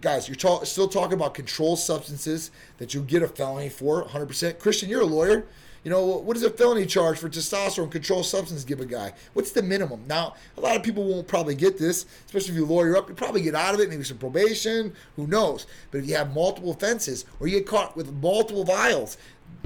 guys, 0.00 0.28
you're 0.28 0.36
talk, 0.36 0.66
still 0.66 0.88
talking 0.88 1.14
about 1.14 1.34
controlled 1.34 1.78
substances 1.78 2.50
that 2.78 2.94
you 2.94 3.00
get 3.00 3.22
a 3.22 3.28
felony 3.28 3.68
for 3.68 4.04
100%. 4.04 4.58
Christian, 4.58 4.88
you're 4.88 5.00
a 5.00 5.06
lawyer. 5.06 5.46
You 5.82 5.90
know, 5.90 6.04
what 6.04 6.34
is 6.34 6.42
a 6.42 6.50
felony 6.50 6.86
charge 6.86 7.18
for 7.18 7.28
testosterone 7.28 7.90
controlled 7.90 8.24
substance 8.24 8.64
give 8.64 8.80
a 8.80 8.86
guy? 8.86 9.12
What's 9.34 9.50
the 9.50 9.62
minimum? 9.62 10.04
Now, 10.08 10.34
a 10.56 10.60
lot 10.60 10.76
of 10.76 10.82
people 10.82 11.04
won't 11.04 11.28
probably 11.28 11.54
get 11.54 11.78
this, 11.78 12.06
especially 12.24 12.52
if 12.52 12.56
you 12.56 12.64
lawyer 12.64 12.96
up. 12.96 13.10
You 13.10 13.14
probably 13.14 13.42
get 13.42 13.54
out 13.54 13.74
of 13.74 13.80
it, 13.80 13.90
maybe 13.90 14.02
some 14.02 14.16
probation, 14.16 14.94
who 15.16 15.26
knows? 15.26 15.66
But 15.90 15.98
if 15.98 16.06
you 16.06 16.16
have 16.16 16.34
multiple 16.34 16.70
offenses 16.70 17.26
or 17.38 17.48
you 17.48 17.58
get 17.58 17.66
caught 17.66 17.96
with 17.96 18.10
multiple 18.14 18.64
vials, 18.64 19.18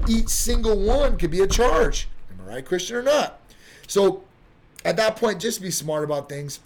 each 0.09 0.27
single 0.27 0.77
one 0.81 1.17
could 1.17 1.31
be 1.31 1.39
a 1.39 1.47
charge. 1.47 2.09
Am 2.31 2.45
I 2.45 2.55
right, 2.55 2.65
Christian, 2.65 2.97
or 2.97 3.03
not? 3.03 3.39
So 3.89 4.23
at 4.85 4.95
that 4.97 5.15
point, 5.15 5.41
just 5.41 5.61
be 5.61 5.71
smart 5.71 6.03
about 6.03 6.29
things. 6.29 6.59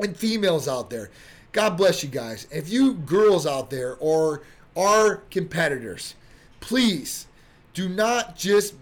And 0.00 0.16
females 0.16 0.68
out 0.68 0.88
there, 0.88 1.10
God 1.50 1.76
bless 1.76 2.02
you 2.02 2.08
guys. 2.08 2.46
If 2.50 2.70
you 2.70 2.94
girls 2.94 3.46
out 3.46 3.68
there 3.68 3.96
or 3.98 4.42
are 4.74 5.16
competitors, 5.30 6.14
please 6.60 7.26
do 7.74 7.88
not 7.88 8.36
just 8.36 8.74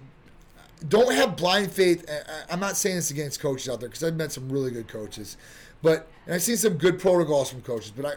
don't 0.89 1.13
have 1.15 1.37
blind 1.37 1.73
faith. 1.73 2.09
I'm 2.49 2.61
not 2.61 2.77
saying 2.77 2.97
this 2.97 3.11
against 3.11 3.41
coaches 3.41 3.69
out 3.69 3.81
there 3.81 3.89
because 3.89 4.05
I've 4.05 4.15
met 4.15 4.31
some 4.31 4.49
really 4.51 4.71
good 4.71 4.87
coaches, 4.87 5.37
but 5.83 6.07
and 6.27 6.35
I've 6.35 6.43
seen 6.43 6.59
some 6.59 6.75
good 6.75 7.01
protocols 7.01 7.51
from 7.51 7.63
coaches. 7.63 7.93
But 7.97 8.07
I 8.07 8.13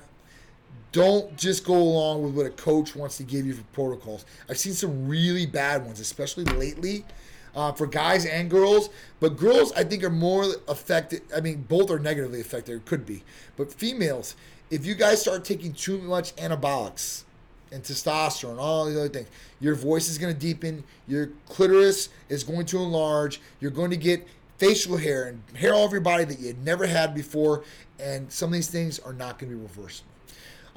don't 0.91 1.35
just 1.37 1.65
go 1.65 1.73
along 1.73 2.23
with 2.23 2.35
what 2.35 2.45
a 2.45 2.51
coach 2.51 2.95
wants 2.95 3.17
to 3.17 3.23
give 3.23 3.45
you 3.45 3.53
for 3.53 3.63
protocols. 3.73 4.25
I've 4.49 4.57
seen 4.57 4.73
some 4.73 5.07
really 5.07 5.45
bad 5.45 5.85
ones, 5.85 5.99
especially 5.99 6.45
lately. 6.45 7.05
Uh, 7.55 7.71
for 7.71 7.85
guys 7.85 8.25
and 8.25 8.49
girls, 8.49 8.89
but 9.19 9.37
girls 9.37 9.71
I 9.73 9.83
think 9.83 10.03
are 10.03 10.09
more 10.09 10.43
affected. 10.67 11.21
I 11.35 11.39
mean, 11.39 11.65
both 11.69 11.91
are 11.91 11.99
negatively 11.99 12.41
affected, 12.41 12.73
or 12.73 12.79
could 12.79 13.05
be. 13.05 13.23
But 13.57 13.71
females, 13.71 14.35
if 14.71 14.87
you 14.87 14.95
guys 14.95 15.21
start 15.21 15.45
taking 15.45 15.71
too 15.71 15.99
much 15.99 16.35
anabolics, 16.37 17.25
and 17.73 17.83
testosterone, 17.83 18.59
all 18.59 18.85
these 18.85 18.95
other 18.95 19.09
things. 19.09 19.27
Your 19.59 19.75
voice 19.75 20.07
is 20.07 20.17
going 20.17 20.33
to 20.33 20.39
deepen. 20.39 20.83
Your 21.07 21.31
clitoris 21.49 22.09
is 22.29 22.43
going 22.43 22.67
to 22.67 22.77
enlarge. 22.77 23.41
You're 23.59 23.71
going 23.71 23.89
to 23.89 23.97
get 23.97 24.27
facial 24.59 24.95
hair 24.95 25.23
and 25.23 25.41
hair 25.57 25.73
all 25.73 25.83
over 25.83 25.95
your 25.95 26.01
body 26.01 26.23
that 26.23 26.39
you 26.39 26.47
had 26.47 26.63
never 26.63 26.85
had 26.85 27.15
before. 27.15 27.63
And 27.99 28.31
some 28.31 28.49
of 28.49 28.53
these 28.53 28.69
things 28.69 28.99
are 28.99 29.13
not 29.13 29.39
going 29.39 29.51
to 29.51 29.57
be 29.57 29.61
reversible. 29.61 30.09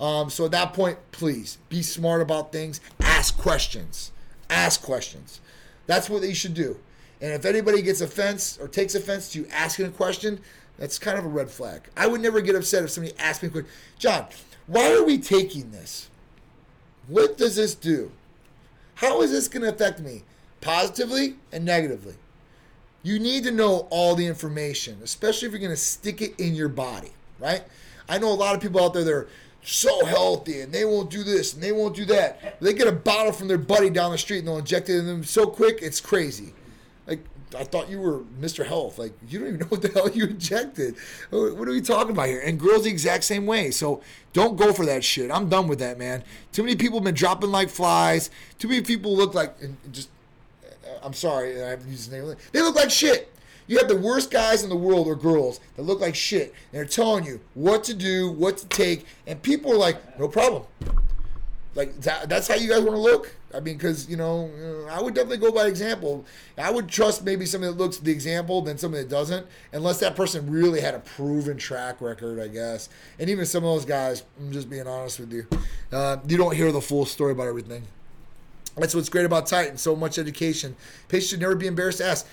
Um, 0.00 0.30
so 0.30 0.46
at 0.46 0.50
that 0.52 0.72
point, 0.72 0.98
please 1.12 1.58
be 1.68 1.82
smart 1.82 2.22
about 2.22 2.50
things. 2.50 2.80
Ask 3.00 3.36
questions. 3.36 4.12
Ask 4.48 4.82
questions. 4.82 5.40
That's 5.86 6.10
what 6.10 6.22
you 6.22 6.34
should 6.34 6.54
do. 6.54 6.78
And 7.20 7.32
if 7.32 7.44
anybody 7.44 7.82
gets 7.82 8.00
offense 8.00 8.58
or 8.60 8.68
takes 8.68 8.94
offense 8.94 9.32
to 9.32 9.40
you 9.40 9.46
asking 9.50 9.86
a 9.86 9.90
question, 9.90 10.40
that's 10.78 10.98
kind 10.98 11.18
of 11.18 11.24
a 11.24 11.28
red 11.28 11.50
flag. 11.50 11.88
I 11.96 12.06
would 12.06 12.20
never 12.20 12.40
get 12.40 12.54
upset 12.54 12.84
if 12.84 12.90
somebody 12.90 13.16
asked 13.18 13.42
me 13.42 13.48
a 13.48 13.52
question. 13.52 13.70
John, 13.98 14.26
why 14.66 14.92
are 14.92 15.04
we 15.04 15.18
taking 15.18 15.70
this? 15.70 16.10
What 17.08 17.38
does 17.38 17.56
this 17.56 17.74
do? 17.74 18.10
How 18.96 19.22
is 19.22 19.30
this 19.30 19.48
going 19.48 19.62
to 19.62 19.70
affect 19.70 20.00
me 20.00 20.24
positively 20.60 21.36
and 21.52 21.64
negatively? 21.64 22.14
You 23.02 23.18
need 23.18 23.44
to 23.44 23.50
know 23.50 23.86
all 23.90 24.14
the 24.16 24.26
information, 24.26 24.98
especially 25.02 25.46
if 25.46 25.52
you're 25.52 25.60
going 25.60 25.70
to 25.70 25.76
stick 25.76 26.20
it 26.20 26.38
in 26.40 26.54
your 26.54 26.68
body, 26.68 27.12
right? 27.38 27.62
I 28.08 28.18
know 28.18 28.28
a 28.28 28.34
lot 28.34 28.54
of 28.54 28.60
people 28.60 28.82
out 28.82 28.94
there 28.94 29.04
that 29.04 29.12
are 29.12 29.28
so 29.66 30.04
healthy 30.04 30.60
and 30.60 30.72
they 30.72 30.84
won't 30.84 31.10
do 31.10 31.24
this 31.24 31.54
and 31.54 31.62
they 31.62 31.72
won't 31.72 31.94
do 31.94 32.04
that. 32.04 32.60
They 32.60 32.72
get 32.72 32.86
a 32.86 32.92
bottle 32.92 33.32
from 33.32 33.48
their 33.48 33.58
buddy 33.58 33.90
down 33.90 34.12
the 34.12 34.18
street 34.18 34.38
and 34.38 34.48
they'll 34.48 34.58
inject 34.58 34.88
it 34.88 34.98
in 34.98 35.06
them 35.06 35.24
so 35.24 35.46
quick, 35.46 35.80
it's 35.82 36.00
crazy. 36.00 36.54
Like, 37.06 37.20
I 37.56 37.64
thought 37.64 37.88
you 37.88 38.00
were 38.00 38.20
Mr. 38.40 38.64
Health. 38.64 38.98
Like 38.98 39.12
you 39.28 39.40
don't 39.40 39.48
even 39.48 39.60
know 39.60 39.66
what 39.66 39.82
the 39.82 39.88
hell 39.88 40.08
you 40.08 40.26
injected. 40.26 40.94
What 41.30 41.68
are 41.68 41.72
we 41.72 41.80
talking 41.80 42.12
about 42.12 42.28
here? 42.28 42.40
And 42.40 42.60
girls 42.60 42.84
the 42.84 42.90
exact 42.90 43.24
same 43.24 43.44
way. 43.44 43.72
So 43.72 44.02
don't 44.32 44.56
go 44.56 44.72
for 44.72 44.86
that 44.86 45.02
shit. 45.02 45.30
I'm 45.30 45.48
done 45.48 45.66
with 45.66 45.80
that, 45.80 45.98
man. 45.98 46.22
Too 46.52 46.62
many 46.62 46.76
people 46.76 46.98
have 46.98 47.04
been 47.04 47.14
dropping 47.14 47.50
like 47.50 47.68
flies. 47.68 48.30
Too 48.58 48.68
many 48.68 48.82
people 48.82 49.16
look 49.16 49.34
like 49.34 49.56
just. 49.90 50.10
Uh, 50.64 50.98
I'm 51.02 51.12
sorry, 51.12 51.62
I 51.62 51.70
have 51.70 51.82
to 51.82 51.88
use 51.88 52.06
his 52.06 52.12
name. 52.12 52.36
They 52.52 52.62
look 52.62 52.76
like 52.76 52.90
shit. 52.90 53.32
You 53.66 53.78
have 53.78 53.88
the 53.88 53.96
worst 53.96 54.30
guys 54.30 54.62
in 54.62 54.68
the 54.68 54.76
world 54.76 55.06
or 55.06 55.16
girls 55.16 55.60
that 55.76 55.82
look 55.82 56.00
like 56.00 56.14
shit. 56.14 56.54
And 56.72 56.78
they're 56.78 56.84
telling 56.84 57.24
you 57.24 57.40
what 57.54 57.84
to 57.84 57.94
do, 57.94 58.30
what 58.30 58.58
to 58.58 58.66
take, 58.68 59.06
and 59.26 59.40
people 59.42 59.72
are 59.72 59.76
like, 59.76 60.18
no 60.18 60.28
problem. 60.28 60.64
Like 61.74 62.00
that, 62.00 62.28
that's 62.28 62.48
how 62.48 62.54
you 62.54 62.70
guys 62.70 62.80
want 62.80 62.94
to 62.94 63.00
look. 63.00 63.34
I 63.54 63.60
mean, 63.60 63.76
because 63.76 64.08
you 64.08 64.16
know, 64.16 64.50
I 64.90 65.00
would 65.00 65.14
definitely 65.14 65.38
go 65.38 65.52
by 65.52 65.66
example. 65.66 66.24
I 66.56 66.70
would 66.70 66.88
trust 66.88 67.24
maybe 67.24 67.44
somebody 67.46 67.72
that 67.72 67.78
looks 67.78 67.98
the 67.98 68.10
example 68.10 68.62
than 68.62 68.78
somebody 68.78 69.02
that 69.02 69.10
doesn't, 69.10 69.46
unless 69.72 70.00
that 70.00 70.16
person 70.16 70.50
really 70.50 70.80
had 70.80 70.94
a 70.94 71.00
proven 71.00 71.58
track 71.58 72.00
record, 72.00 72.40
I 72.40 72.48
guess. 72.48 72.88
And 73.18 73.28
even 73.28 73.44
some 73.46 73.62
of 73.64 73.74
those 73.74 73.84
guys, 73.84 74.24
I'm 74.38 74.52
just 74.52 74.70
being 74.70 74.86
honest 74.86 75.20
with 75.20 75.32
you, 75.32 75.46
uh, 75.92 76.18
you 76.26 76.36
don't 76.36 76.54
hear 76.54 76.72
the 76.72 76.80
full 76.80 77.04
story 77.04 77.32
about 77.32 77.46
everything. 77.46 77.82
That's 78.76 78.94
what's 78.94 79.08
great 79.08 79.24
about 79.24 79.46
Titan. 79.46 79.78
So 79.78 79.96
much 79.96 80.18
education. 80.18 80.76
Patients 81.08 81.30
should 81.30 81.40
never 81.40 81.54
be 81.54 81.66
embarrassed 81.66 81.98
to 81.98 82.06
ask. 82.06 82.26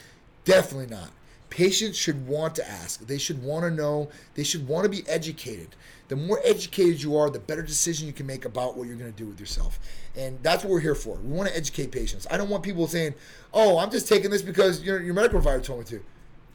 Definitely 0.44 0.88
not. 0.88 1.10
Patients 1.54 1.98
should 1.98 2.26
want 2.26 2.56
to 2.56 2.68
ask. 2.68 3.06
They 3.06 3.20
should 3.20 3.44
want 3.44 3.64
to 3.64 3.70
know. 3.72 4.10
They 4.34 4.44
should 4.44 4.68
want 4.68 4.86
to 4.86 4.90
be 4.90 5.08
educated 5.08 5.76
the 6.14 6.16
more 6.16 6.40
educated 6.44 7.02
you 7.02 7.18
are, 7.18 7.30
the 7.30 7.40
better 7.40 7.64
decision 7.64 8.06
you 8.06 8.14
can 8.14 8.28
make 8.28 8.46
about 8.46 8.78
what 8.78 8.88
you're 8.88 8.98
going 8.98 9.12
to 9.12 9.18
do 9.18 9.26
with 9.26 9.40
yourself. 9.40 9.80
And 10.16 10.38
that's 10.44 10.64
what 10.64 10.72
we're 10.72 10.80
here 10.80 10.94
for. 10.94 11.16
We 11.18 11.32
want 11.32 11.50
to 11.50 11.58
educate 11.58 11.92
patients. 11.92 12.28
I 12.30 12.38
don't 12.38 12.50
want 12.50 12.64
people 12.64 12.88
saying, 12.88 13.16
oh, 13.54 13.80
I'm 13.80 13.90
just 13.90 14.08
taking 14.08 14.30
this 14.30 14.44
because 14.44 14.84
your, 14.84 15.02
your 15.02 15.14
medical 15.14 15.42
provider 15.42 15.64
told 15.64 15.80
me 15.80 15.86
to. 15.86 16.04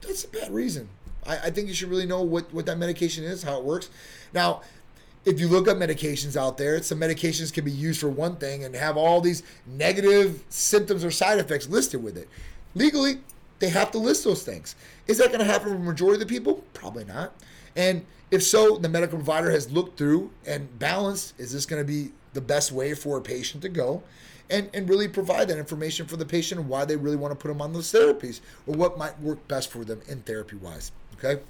That's 0.03 0.25
a 0.25 0.29
bad 0.29 0.53
reason. 0.53 0.89
I, 1.27 1.39
I 1.39 1.51
think 1.51 1.67
you 1.67 1.75
should 1.75 1.89
really 1.89 2.07
know 2.07 2.23
what, 2.23 2.53
what 2.53 2.67
that 2.67 2.79
medication 2.79 3.25
is, 3.25 3.43
how 3.43 3.59
it 3.59 3.65
works. 3.65 3.91
Now, 4.33 4.63
if 5.25 5.41
you 5.41 5.49
look 5.49 5.67
up 5.67 5.77
medications 5.77 6.37
out 6.37 6.57
there, 6.57 6.81
some 6.83 7.01
medications 7.01 7.53
can 7.53 7.65
be 7.65 7.73
used 7.73 8.01
for 8.01 8.09
one 8.09 8.37
thing 8.37 8.65
and 8.65 8.75
have 8.77 8.97
all 8.97 9.21
these 9.21 9.43
negative 9.67 10.45
symptoms 10.51 11.05
or 11.05 11.11
side 11.11 11.39
effects 11.39 11.69
listed 11.69 12.03
with 12.03 12.17
it. 12.17 12.29
Legally, 12.77 13.23
they 13.59 13.69
have 13.69 13.91
to 13.93 13.99
list 13.99 14.25
those 14.25 14.43
things. 14.43 14.77
Is 15.07 15.19
that 15.19 15.29
going 15.29 15.41
to 15.41 15.45
happen 15.45 15.69
for 15.69 15.79
the 15.79 15.85
majority 15.85 16.23
of 16.23 16.29
the 16.29 16.33
people? 16.33 16.65
Probably 16.75 17.05
not. 17.05 17.33
And 17.77 18.05
if 18.31 18.43
so, 18.43 18.77
the 18.77 18.89
medical 18.89 19.19
provider 19.19 19.51
has 19.51 19.71
looked 19.71 19.99
through 19.99 20.31
and 20.47 20.79
balanced 20.79 21.35
is 21.39 21.53
this 21.53 21.67
going 21.67 21.81
to 21.81 21.87
be 21.87 22.13
the 22.35 22.41
best 22.41 22.73
way 22.73 22.95
for 22.95 23.17
a 23.19 23.23
patient 23.23 23.63
to 23.63 23.69
go? 23.69 24.03
And, 24.51 24.71
and 24.73 24.89
really 24.89 25.09
provide 25.09 25.49
that 25.49 25.59
information 25.59 26.07
for 26.07 26.17
the 26.17 26.25
patient 26.25 26.59
and 26.59 26.71
why 26.71 26.87
they 26.87 26.97
really 26.97 27.17
want 27.17 27.33
to 27.33 27.37
put 27.37 27.49
them 27.49 27.61
on 27.61 27.75
those 27.75 27.93
therapies 27.93 28.41
or 28.67 28.75
what 28.75 28.97
might 28.97 29.21
work 29.21 29.47
best 29.47 29.71
for 29.71 29.85
them 29.85 30.01
in 30.09 30.23
therapy 30.23 30.57
wise. 30.57 30.91
Okay? 31.19 31.43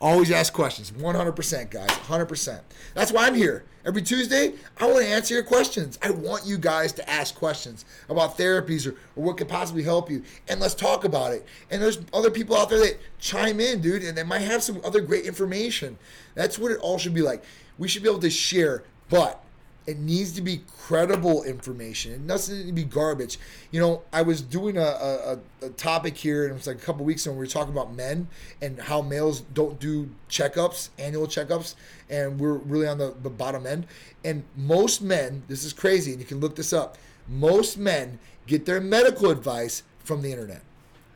Always 0.00 0.30
ask 0.30 0.52
questions. 0.52 0.92
100%, 0.92 1.70
guys. 1.70 1.88
100%. 1.88 2.60
That's 2.94 3.12
why 3.12 3.26
I'm 3.26 3.34
here. 3.34 3.64
Every 3.84 4.02
Tuesday, 4.02 4.54
I 4.76 4.86
want 4.86 4.98
to 4.98 5.08
answer 5.08 5.34
your 5.34 5.42
questions. 5.42 5.98
I 6.02 6.10
want 6.10 6.46
you 6.46 6.56
guys 6.56 6.92
to 6.92 7.10
ask 7.10 7.34
questions 7.34 7.84
about 8.08 8.38
therapies 8.38 8.86
or, 8.86 8.90
or 9.16 9.24
what 9.24 9.38
could 9.38 9.48
possibly 9.48 9.82
help 9.82 10.08
you. 10.10 10.22
And 10.46 10.60
let's 10.60 10.74
talk 10.74 11.04
about 11.04 11.32
it. 11.32 11.44
And 11.70 11.82
there's 11.82 11.98
other 12.12 12.30
people 12.30 12.56
out 12.56 12.70
there 12.70 12.78
that 12.78 12.98
chime 13.18 13.58
in, 13.58 13.80
dude, 13.80 14.04
and 14.04 14.16
they 14.16 14.22
might 14.22 14.42
have 14.42 14.62
some 14.62 14.80
other 14.84 15.00
great 15.00 15.24
information. 15.24 15.98
That's 16.34 16.58
what 16.58 16.70
it 16.70 16.78
all 16.78 16.98
should 16.98 17.14
be 17.14 17.22
like. 17.22 17.42
We 17.76 17.88
should 17.88 18.02
be 18.02 18.08
able 18.08 18.20
to 18.20 18.30
share, 18.30 18.84
but 19.08 19.42
it 19.88 19.98
needs 19.98 20.32
to 20.32 20.42
be 20.42 20.60
credible 20.66 21.44
information. 21.44 22.12
It 22.12 22.26
doesn't 22.26 22.58
need 22.58 22.66
to 22.66 22.72
be 22.74 22.84
garbage. 22.84 23.38
You 23.70 23.80
know, 23.80 24.02
I 24.12 24.20
was 24.20 24.42
doing 24.42 24.76
a, 24.76 24.82
a, 24.82 25.38
a 25.62 25.70
topic 25.70 26.14
here, 26.14 26.44
and 26.44 26.50
it 26.50 26.54
was 26.54 26.66
like 26.66 26.76
a 26.76 26.80
couple 26.80 27.06
weeks 27.06 27.24
ago. 27.24 27.32
we 27.32 27.38
were 27.38 27.46
talking 27.46 27.72
about 27.72 27.94
men 27.94 28.28
and 28.60 28.78
how 28.78 29.00
males 29.00 29.40
don't 29.40 29.80
do 29.80 30.10
checkups, 30.28 30.90
annual 30.98 31.26
checkups, 31.26 31.74
and 32.10 32.38
we're 32.38 32.58
really 32.58 32.86
on 32.86 32.98
the, 32.98 33.14
the 33.22 33.30
bottom 33.30 33.66
end. 33.66 33.86
And 34.22 34.44
most 34.54 35.00
men, 35.00 35.42
this 35.48 35.64
is 35.64 35.72
crazy, 35.72 36.10
and 36.12 36.20
you 36.20 36.26
can 36.26 36.38
look 36.38 36.54
this 36.54 36.74
up. 36.74 36.98
Most 37.26 37.78
men 37.78 38.18
get 38.46 38.66
their 38.66 38.82
medical 38.82 39.30
advice 39.30 39.84
from 40.04 40.20
the 40.20 40.30
internet. 40.30 40.60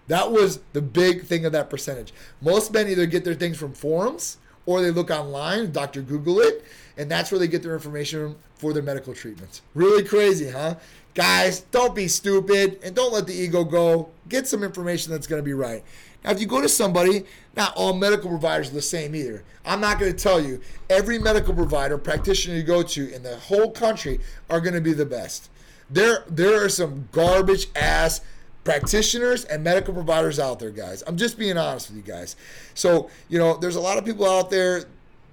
That 0.06 0.32
was 0.32 0.60
the 0.72 0.80
big 0.80 1.26
thing 1.26 1.44
of 1.44 1.52
that 1.52 1.68
percentage. 1.68 2.14
Most 2.40 2.72
men 2.72 2.88
either 2.88 3.04
get 3.04 3.26
their 3.26 3.34
things 3.34 3.58
from 3.58 3.74
forums 3.74 4.38
or 4.66 4.82
they 4.82 4.90
look 4.90 5.10
online, 5.10 5.72
Dr. 5.72 6.02
Google 6.02 6.40
it, 6.40 6.64
and 6.96 7.10
that's 7.10 7.30
where 7.30 7.38
they 7.38 7.48
get 7.48 7.62
their 7.62 7.74
information 7.74 8.36
for 8.54 8.72
their 8.72 8.82
medical 8.82 9.14
treatments. 9.14 9.62
Really 9.74 10.04
crazy, 10.04 10.50
huh? 10.50 10.76
Guys, 11.14 11.60
don't 11.70 11.94
be 11.94 12.08
stupid 12.08 12.78
and 12.82 12.94
don't 12.94 13.12
let 13.12 13.26
the 13.26 13.34
ego 13.34 13.64
go. 13.64 14.08
Get 14.28 14.46
some 14.46 14.62
information 14.62 15.12
that's 15.12 15.26
going 15.26 15.40
to 15.40 15.44
be 15.44 15.52
right. 15.52 15.84
Now, 16.24 16.30
if 16.30 16.40
you 16.40 16.46
go 16.46 16.60
to 16.60 16.68
somebody, 16.68 17.24
not 17.56 17.74
all 17.76 17.92
medical 17.94 18.30
providers 18.30 18.70
are 18.70 18.74
the 18.74 18.82
same 18.82 19.14
either. 19.14 19.42
I'm 19.64 19.80
not 19.80 19.98
going 19.98 20.12
to 20.12 20.18
tell 20.18 20.40
you 20.40 20.60
every 20.88 21.18
medical 21.18 21.52
provider, 21.54 21.98
practitioner 21.98 22.56
you 22.56 22.62
go 22.62 22.82
to 22.82 23.12
in 23.12 23.22
the 23.22 23.36
whole 23.36 23.70
country 23.70 24.20
are 24.48 24.60
going 24.60 24.74
to 24.74 24.80
be 24.80 24.92
the 24.92 25.06
best. 25.06 25.50
there 25.90 26.24
there 26.28 26.64
are 26.64 26.68
some 26.68 27.08
garbage 27.12 27.66
ass 27.76 28.22
practitioners 28.64 29.44
and 29.44 29.64
medical 29.64 29.92
providers 29.92 30.38
out 30.38 30.58
there, 30.58 30.70
guys. 30.70 31.02
I'm 31.06 31.16
just 31.16 31.38
being 31.38 31.56
honest 31.56 31.90
with 31.90 31.96
you 31.96 32.02
guys. 32.02 32.36
So, 32.74 33.10
you 33.28 33.38
know, 33.38 33.56
there's 33.56 33.76
a 33.76 33.80
lot 33.80 33.98
of 33.98 34.04
people 34.04 34.28
out 34.28 34.50
there 34.50 34.84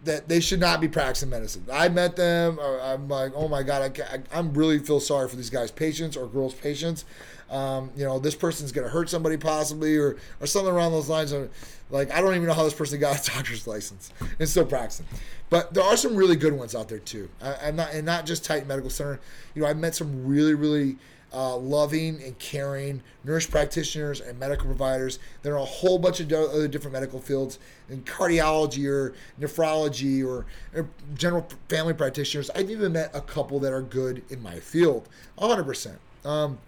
that 0.06 0.28
they 0.30 0.40
should 0.40 0.60
not 0.60 0.80
be 0.80 0.88
practicing 0.88 1.30
medicine. 1.30 1.66
I 1.72 1.90
met 1.90 2.16
them. 2.16 2.58
I'm 2.60 3.08
like, 3.08 3.34
oh 3.36 3.48
my 3.48 3.64
god, 3.64 4.00
I, 4.34 4.38
am 4.38 4.54
really 4.54 4.80
feel 4.80 5.00
sorry 5.00 5.28
for 5.28 5.36
these 5.36 5.50
guys' 5.50 5.72
patients 5.72 6.16
or 6.16 6.28
girls' 6.28 6.54
patients. 6.54 7.06
Um, 7.50 7.92
you 7.96 8.06
know, 8.06 8.20
this 8.20 8.36
person's 8.36 8.72
gonna 8.72 8.90
hurt 8.90 9.10
somebody 9.10 9.36
possibly 9.36 9.98
or 9.98 10.18
or 10.40 10.48
something 10.48 10.72
around 10.72 10.92
those 10.92 11.10
lines. 11.10 11.32
Of, 11.32 11.50
like, 11.90 12.12
I 12.12 12.22
don't 12.22 12.36
even 12.36 12.48
know 12.48 12.54
how 12.54 12.64
this 12.64 12.74
person 12.74 13.00
got 13.00 13.28
a 13.28 13.32
doctor's 13.34 13.68
license 13.68 14.14
and 14.40 14.48
still 14.48 14.66
practicing. 14.66 15.08
But 15.50 15.74
there 15.74 15.84
are 15.84 15.98
some 15.98 16.16
really 16.16 16.36
good 16.36 16.54
ones 16.54 16.76
out 16.76 16.88
there 16.88 17.00
too. 17.00 17.28
I, 17.42 17.70
am 17.70 17.76
not 17.76 17.94
and 17.94 18.06
not 18.06 18.26
just 18.26 18.46
Titan 18.46 18.68
Medical 18.68 18.90
Center. 18.90 19.20
You 19.54 19.64
know, 19.64 19.68
I 19.68 19.74
met 19.74 19.96
some 19.96 20.26
really 20.26 20.54
really 20.54 20.98
uh, 21.34 21.56
loving 21.56 22.22
and 22.24 22.38
caring 22.40 23.02
nurse 23.24 23.46
practitioners 23.46 24.22
and 24.22 24.40
medical 24.40 24.66
providers. 24.66 25.20
There 25.44 25.54
are 25.54 25.60
a 25.60 25.66
whole 25.66 26.00
bunch 26.00 26.20
of 26.20 26.32
other 26.32 26.68
different 26.68 26.94
medical 26.94 27.20
fields 27.20 27.60
in 27.90 28.04
cardiology 28.04 28.88
or 28.88 29.14
nephrology 29.40 30.26
or, 30.26 30.46
or, 30.76 30.90
general 31.16 31.48
family 31.68 31.94
practitioners. 31.94 32.50
I've 32.52 32.70
even 32.70 32.94
met 32.94 33.12
a 33.14 33.22
couple 33.22 33.60
that 33.60 33.74
are 33.74 33.82
good 33.82 34.24
in 34.30 34.42
my 34.42 34.60
field, 34.60 35.08
100%. 35.38 35.98
Um, 36.26 36.60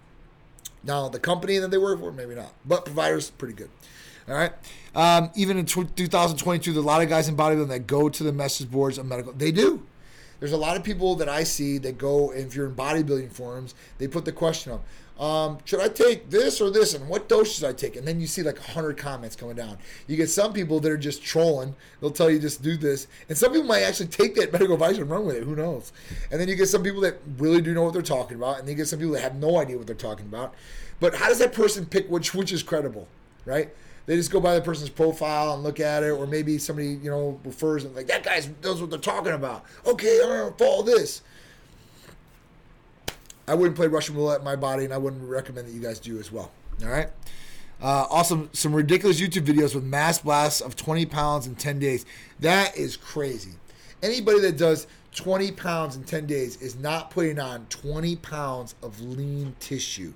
now, 0.84 1.08
the 1.08 1.20
company 1.20 1.58
that 1.58 1.70
they 1.70 1.78
work 1.78 2.00
for, 2.00 2.12
maybe 2.12 2.34
not, 2.34 2.52
but 2.64 2.84
providers, 2.84 3.30
pretty 3.30 3.54
good. 3.54 3.70
All 4.28 4.34
right. 4.34 4.52
Um, 4.94 5.30
even 5.34 5.58
in 5.58 5.66
2022, 5.66 6.72
there's 6.72 6.84
a 6.84 6.86
lot 6.86 7.02
of 7.02 7.08
guys 7.08 7.28
in 7.28 7.36
bodybuilding 7.36 7.68
that 7.68 7.86
go 7.86 8.08
to 8.08 8.22
the 8.22 8.32
message 8.32 8.70
boards 8.70 8.98
of 8.98 9.06
medical. 9.06 9.32
They 9.32 9.50
do. 9.50 9.84
There's 10.42 10.50
a 10.50 10.56
lot 10.56 10.76
of 10.76 10.82
people 10.82 11.14
that 11.14 11.28
I 11.28 11.44
see 11.44 11.78
that 11.78 11.98
go, 11.98 12.32
if 12.32 12.56
you're 12.56 12.66
in 12.66 12.74
bodybuilding 12.74 13.30
forums, 13.30 13.76
they 13.98 14.08
put 14.08 14.24
the 14.24 14.32
question 14.32 14.72
up. 14.72 14.84
Um, 15.22 15.58
should 15.64 15.78
I 15.78 15.86
take 15.86 16.30
this 16.30 16.60
or 16.60 16.68
this, 16.68 16.94
and 16.94 17.08
what 17.08 17.28
dose 17.28 17.54
should 17.54 17.64
I 17.64 17.72
take? 17.72 17.94
And 17.94 18.08
then 18.08 18.20
you 18.20 18.26
see 18.26 18.42
like 18.42 18.56
100 18.56 18.96
comments 18.96 19.36
coming 19.36 19.54
down. 19.54 19.78
You 20.08 20.16
get 20.16 20.30
some 20.30 20.52
people 20.52 20.80
that 20.80 20.90
are 20.90 20.96
just 20.96 21.22
trolling. 21.22 21.76
They'll 22.00 22.10
tell 22.10 22.28
you 22.28 22.40
just 22.40 22.60
do 22.60 22.76
this, 22.76 23.06
and 23.28 23.38
some 23.38 23.52
people 23.52 23.68
might 23.68 23.82
actually 23.82 24.08
take 24.08 24.34
that 24.34 24.52
medical 24.52 24.74
advice 24.74 24.98
and 24.98 25.08
run 25.08 25.26
with 25.26 25.36
it. 25.36 25.44
Who 25.44 25.54
knows? 25.54 25.92
And 26.32 26.40
then 26.40 26.48
you 26.48 26.56
get 26.56 26.68
some 26.68 26.82
people 26.82 27.02
that 27.02 27.20
really 27.38 27.60
do 27.60 27.72
know 27.72 27.84
what 27.84 27.92
they're 27.92 28.02
talking 28.02 28.36
about, 28.36 28.58
and 28.58 28.66
then 28.66 28.72
you 28.72 28.78
get 28.78 28.88
some 28.88 28.98
people 28.98 29.14
that 29.14 29.22
have 29.22 29.36
no 29.36 29.58
idea 29.60 29.78
what 29.78 29.86
they're 29.86 29.94
talking 29.94 30.26
about. 30.26 30.56
But 30.98 31.14
how 31.14 31.28
does 31.28 31.38
that 31.38 31.52
person 31.52 31.86
pick 31.86 32.10
which 32.10 32.34
which 32.34 32.52
is 32.52 32.64
credible, 32.64 33.06
right? 33.44 33.72
They 34.06 34.16
just 34.16 34.30
go 34.30 34.40
by 34.40 34.54
the 34.54 34.60
person's 34.60 34.90
profile 34.90 35.54
and 35.54 35.62
look 35.62 35.80
at 35.80 36.02
it, 36.02 36.10
or 36.10 36.26
maybe 36.26 36.58
somebody 36.58 36.88
you 37.02 37.10
know 37.10 37.40
refers 37.44 37.84
them 37.84 37.94
like 37.94 38.06
that 38.08 38.22
guy 38.22 38.40
knows 38.62 38.80
what 38.80 38.90
they're 38.90 38.98
talking 38.98 39.32
about. 39.32 39.64
Okay, 39.86 40.20
I'm 40.22 40.28
gonna 40.28 40.52
follow 40.52 40.82
this. 40.82 41.22
I 43.46 43.54
wouldn't 43.54 43.76
play 43.76 43.86
Russian 43.88 44.14
roulette 44.14 44.38
in 44.38 44.44
my 44.44 44.56
body, 44.56 44.84
and 44.84 44.94
I 44.94 44.98
wouldn't 44.98 45.28
recommend 45.28 45.68
that 45.68 45.72
you 45.72 45.80
guys 45.80 45.98
do 45.98 46.18
as 46.18 46.30
well. 46.30 46.50
All 46.82 46.88
right. 46.88 47.08
Uh, 47.82 48.06
also, 48.08 48.48
some 48.52 48.74
ridiculous 48.74 49.20
YouTube 49.20 49.44
videos 49.44 49.74
with 49.74 49.82
mass 49.82 50.20
blasts 50.20 50.60
of 50.60 50.76
20 50.76 51.04
pounds 51.06 51.48
in 51.48 51.56
10 51.56 51.80
days. 51.80 52.06
That 52.38 52.76
is 52.76 52.96
crazy. 52.96 53.54
Anybody 54.02 54.38
that 54.40 54.56
does 54.56 54.86
20 55.16 55.50
pounds 55.52 55.96
in 55.96 56.04
10 56.04 56.26
days 56.26 56.56
is 56.62 56.76
not 56.76 57.10
putting 57.10 57.40
on 57.40 57.66
20 57.70 58.16
pounds 58.16 58.76
of 58.82 59.00
lean 59.00 59.56
tissue. 59.58 60.12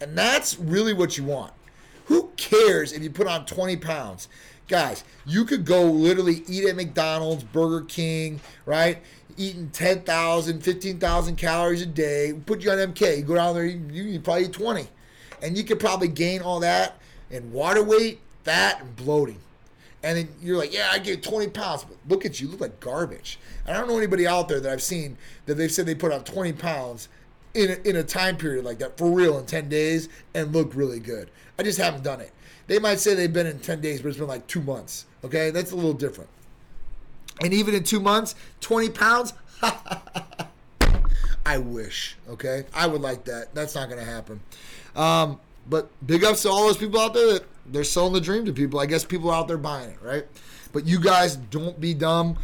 And 0.00 0.16
that's 0.16 0.58
really 0.58 0.92
what 0.92 1.18
you 1.18 1.24
want. 1.24 1.52
Who 2.08 2.30
cares 2.36 2.92
if 2.92 3.02
you 3.02 3.10
put 3.10 3.26
on 3.26 3.44
20 3.46 3.76
pounds? 3.76 4.28
Guys, 4.66 5.04
you 5.26 5.44
could 5.44 5.64
go 5.64 5.84
literally 5.84 6.42
eat 6.48 6.66
at 6.66 6.74
McDonald's, 6.76 7.44
Burger 7.44 7.84
King, 7.86 8.40
right? 8.66 8.98
Eating 9.36 9.70
10,000, 9.70 10.60
15,000 10.60 11.36
calories 11.36 11.82
a 11.82 11.86
day, 11.86 12.34
put 12.46 12.62
you 12.62 12.70
on 12.70 12.78
MK. 12.78 13.18
You 13.18 13.22
go 13.22 13.34
down 13.34 13.54
there, 13.54 13.64
you, 13.64 14.04
you 14.04 14.20
probably 14.20 14.44
eat 14.44 14.52
20. 14.52 14.88
And 15.42 15.56
you 15.56 15.64
could 15.64 15.78
probably 15.78 16.08
gain 16.08 16.42
all 16.42 16.60
that 16.60 16.98
in 17.30 17.52
water 17.52 17.82
weight, 17.82 18.20
fat, 18.44 18.80
and 18.80 18.96
bloating. 18.96 19.38
And 20.02 20.16
then 20.16 20.28
you're 20.40 20.58
like, 20.58 20.72
yeah, 20.72 20.88
I 20.90 20.98
gained 20.98 21.22
20 21.22 21.48
pounds. 21.48 21.84
But 21.84 21.96
look 22.08 22.24
at 22.24 22.40
you, 22.40 22.46
you 22.46 22.52
look 22.52 22.60
like 22.60 22.80
garbage. 22.80 23.38
And 23.66 23.76
I 23.76 23.80
don't 23.80 23.88
know 23.88 23.98
anybody 23.98 24.26
out 24.26 24.48
there 24.48 24.60
that 24.60 24.72
I've 24.72 24.82
seen 24.82 25.18
that 25.46 25.54
they've 25.54 25.70
said 25.70 25.86
they 25.86 25.94
put 25.94 26.12
on 26.12 26.24
20 26.24 26.54
pounds 26.54 27.08
in 27.54 27.70
a, 27.70 27.88
in 27.88 27.96
a 27.96 28.02
time 28.02 28.36
period 28.36 28.64
like 28.64 28.78
that 28.78 28.96
for 28.98 29.10
real 29.10 29.38
in 29.38 29.46
10 29.46 29.68
days 29.68 30.08
and 30.34 30.52
look 30.52 30.74
really 30.74 31.00
good. 31.00 31.30
I 31.58 31.62
just 31.62 31.78
haven't 31.78 32.04
done 32.04 32.20
it. 32.20 32.32
They 32.66 32.78
might 32.78 33.00
say 33.00 33.14
they've 33.14 33.32
been 33.32 33.46
in 33.46 33.58
10 33.58 33.80
days, 33.80 34.02
but 34.02 34.08
it's 34.08 34.18
been 34.18 34.28
like 34.28 34.46
two 34.46 34.60
months. 34.60 35.06
Okay, 35.24 35.50
that's 35.50 35.72
a 35.72 35.76
little 35.76 35.94
different. 35.94 36.30
And 37.40 37.54
even 37.54 37.74
in 37.74 37.82
two 37.82 38.00
months, 38.00 38.34
20 38.60 38.90
pounds? 38.90 39.32
I 41.46 41.58
wish. 41.58 42.16
Okay, 42.28 42.64
I 42.74 42.86
would 42.86 43.00
like 43.00 43.24
that. 43.24 43.54
That's 43.54 43.74
not 43.74 43.88
going 43.88 44.00
to 44.00 44.10
happen. 44.10 44.40
Um, 44.94 45.40
but 45.68 45.90
big 46.06 46.24
ups 46.24 46.42
to 46.42 46.50
all 46.50 46.66
those 46.66 46.76
people 46.76 47.00
out 47.00 47.14
there 47.14 47.34
that 47.34 47.44
they're 47.66 47.84
selling 47.84 48.12
the 48.12 48.20
dream 48.20 48.44
to 48.44 48.52
people. 48.52 48.80
I 48.80 48.86
guess 48.86 49.04
people 49.04 49.30
out 49.30 49.48
there 49.48 49.58
buying 49.58 49.90
it, 49.90 49.98
right? 50.02 50.26
But 50.72 50.86
you 50.86 51.00
guys 51.00 51.36
don't 51.36 51.80
be 51.80 51.94
dumb. 51.94 52.38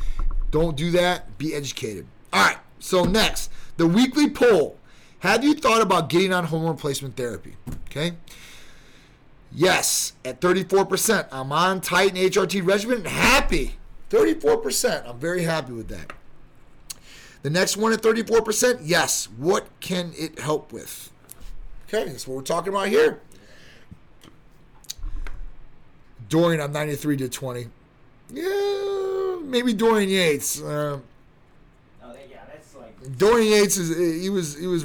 Don't 0.51 0.77
do 0.77 0.91
that. 0.93 1.37
Be 1.37 1.55
educated. 1.55 2.07
All 2.33 2.47
right. 2.47 2.59
So 2.79 3.05
next, 3.05 3.51
the 3.77 3.87
weekly 3.87 4.31
poll. 4.31 4.79
Have 5.25 5.43
you 5.43 5.55
thought 5.55 5.81
about 5.81 6.11
getting 6.11 6.35
on 6.35 6.45
hormone 6.45 6.72
replacement 6.72 7.16
therapy? 7.16 7.57
Okay. 7.89 8.12
Yes, 9.51 10.12
at 10.22 10.43
34%. 10.43 11.29
I'm 11.33 11.51
on 11.51 11.81
Titan 11.81 12.18
HRT 12.18 12.66
regimen 12.66 12.99
and 12.99 13.07
happy. 13.07 13.77
34%. 14.11 15.09
I'm 15.09 15.18
very 15.18 15.45
happy 15.45 15.72
with 15.72 15.89
that. 15.89 16.12
The 17.41 17.49
next 17.49 17.79
one 17.79 17.95
at 17.95 18.03
34%. 18.03 18.81
Yes. 18.83 19.31
What 19.39 19.66
can 19.81 20.12
it 20.14 20.41
help 20.41 20.75
with? 20.75 21.11
Okay, 21.89 22.05
that's 22.05 22.29
what 22.29 22.37
we're 22.37 22.43
talking 22.43 22.68
about 22.75 22.89
here. 22.89 23.22
Dorian, 26.29 26.61
I'm 26.61 26.72
93 26.72 27.16
to 27.16 27.29
20. 27.31 27.68
Yeah, 28.31 29.39
maybe 29.43 29.72
Dorian 29.72 30.11
Yates. 30.11 30.61
Uh, 30.61 30.99
oh, 32.03 32.14
yeah, 32.31 32.41
that's 32.47 32.75
like 32.75 33.16
Dorian 33.16 33.51
Yates 33.51 33.79
is 33.79 34.22
he 34.22 34.29
was 34.29 34.59
he 34.59 34.66
was 34.66 34.85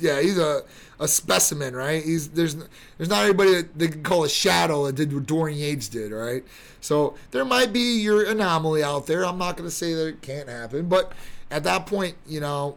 yeah 0.00 0.20
he's 0.20 0.38
a 0.38 0.62
a 1.00 1.08
specimen, 1.08 1.74
right? 1.74 2.04
He's 2.04 2.28
there's 2.28 2.54
there's 2.98 3.08
not 3.08 3.24
anybody 3.24 3.54
that 3.54 3.78
they 3.78 3.88
can 3.88 4.02
call 4.02 4.22
a 4.24 4.28
shadow 4.28 4.86
that 4.86 4.94
did 4.94 5.12
what 5.12 5.26
Dorian 5.26 5.58
Yates 5.58 5.88
did, 5.88 6.12
right? 6.12 6.44
So 6.82 7.16
there 7.30 7.44
might 7.44 7.72
be 7.72 8.00
your 8.00 8.24
anomaly 8.24 8.84
out 8.84 9.06
there. 9.06 9.24
I'm 9.24 9.38
not 9.38 9.56
to 9.56 9.70
say 9.70 9.94
that 9.94 10.06
it 10.06 10.22
can't 10.22 10.48
happen, 10.48 10.88
but 10.88 11.12
at 11.50 11.64
that 11.64 11.86
point, 11.86 12.16
you 12.26 12.40
know, 12.40 12.76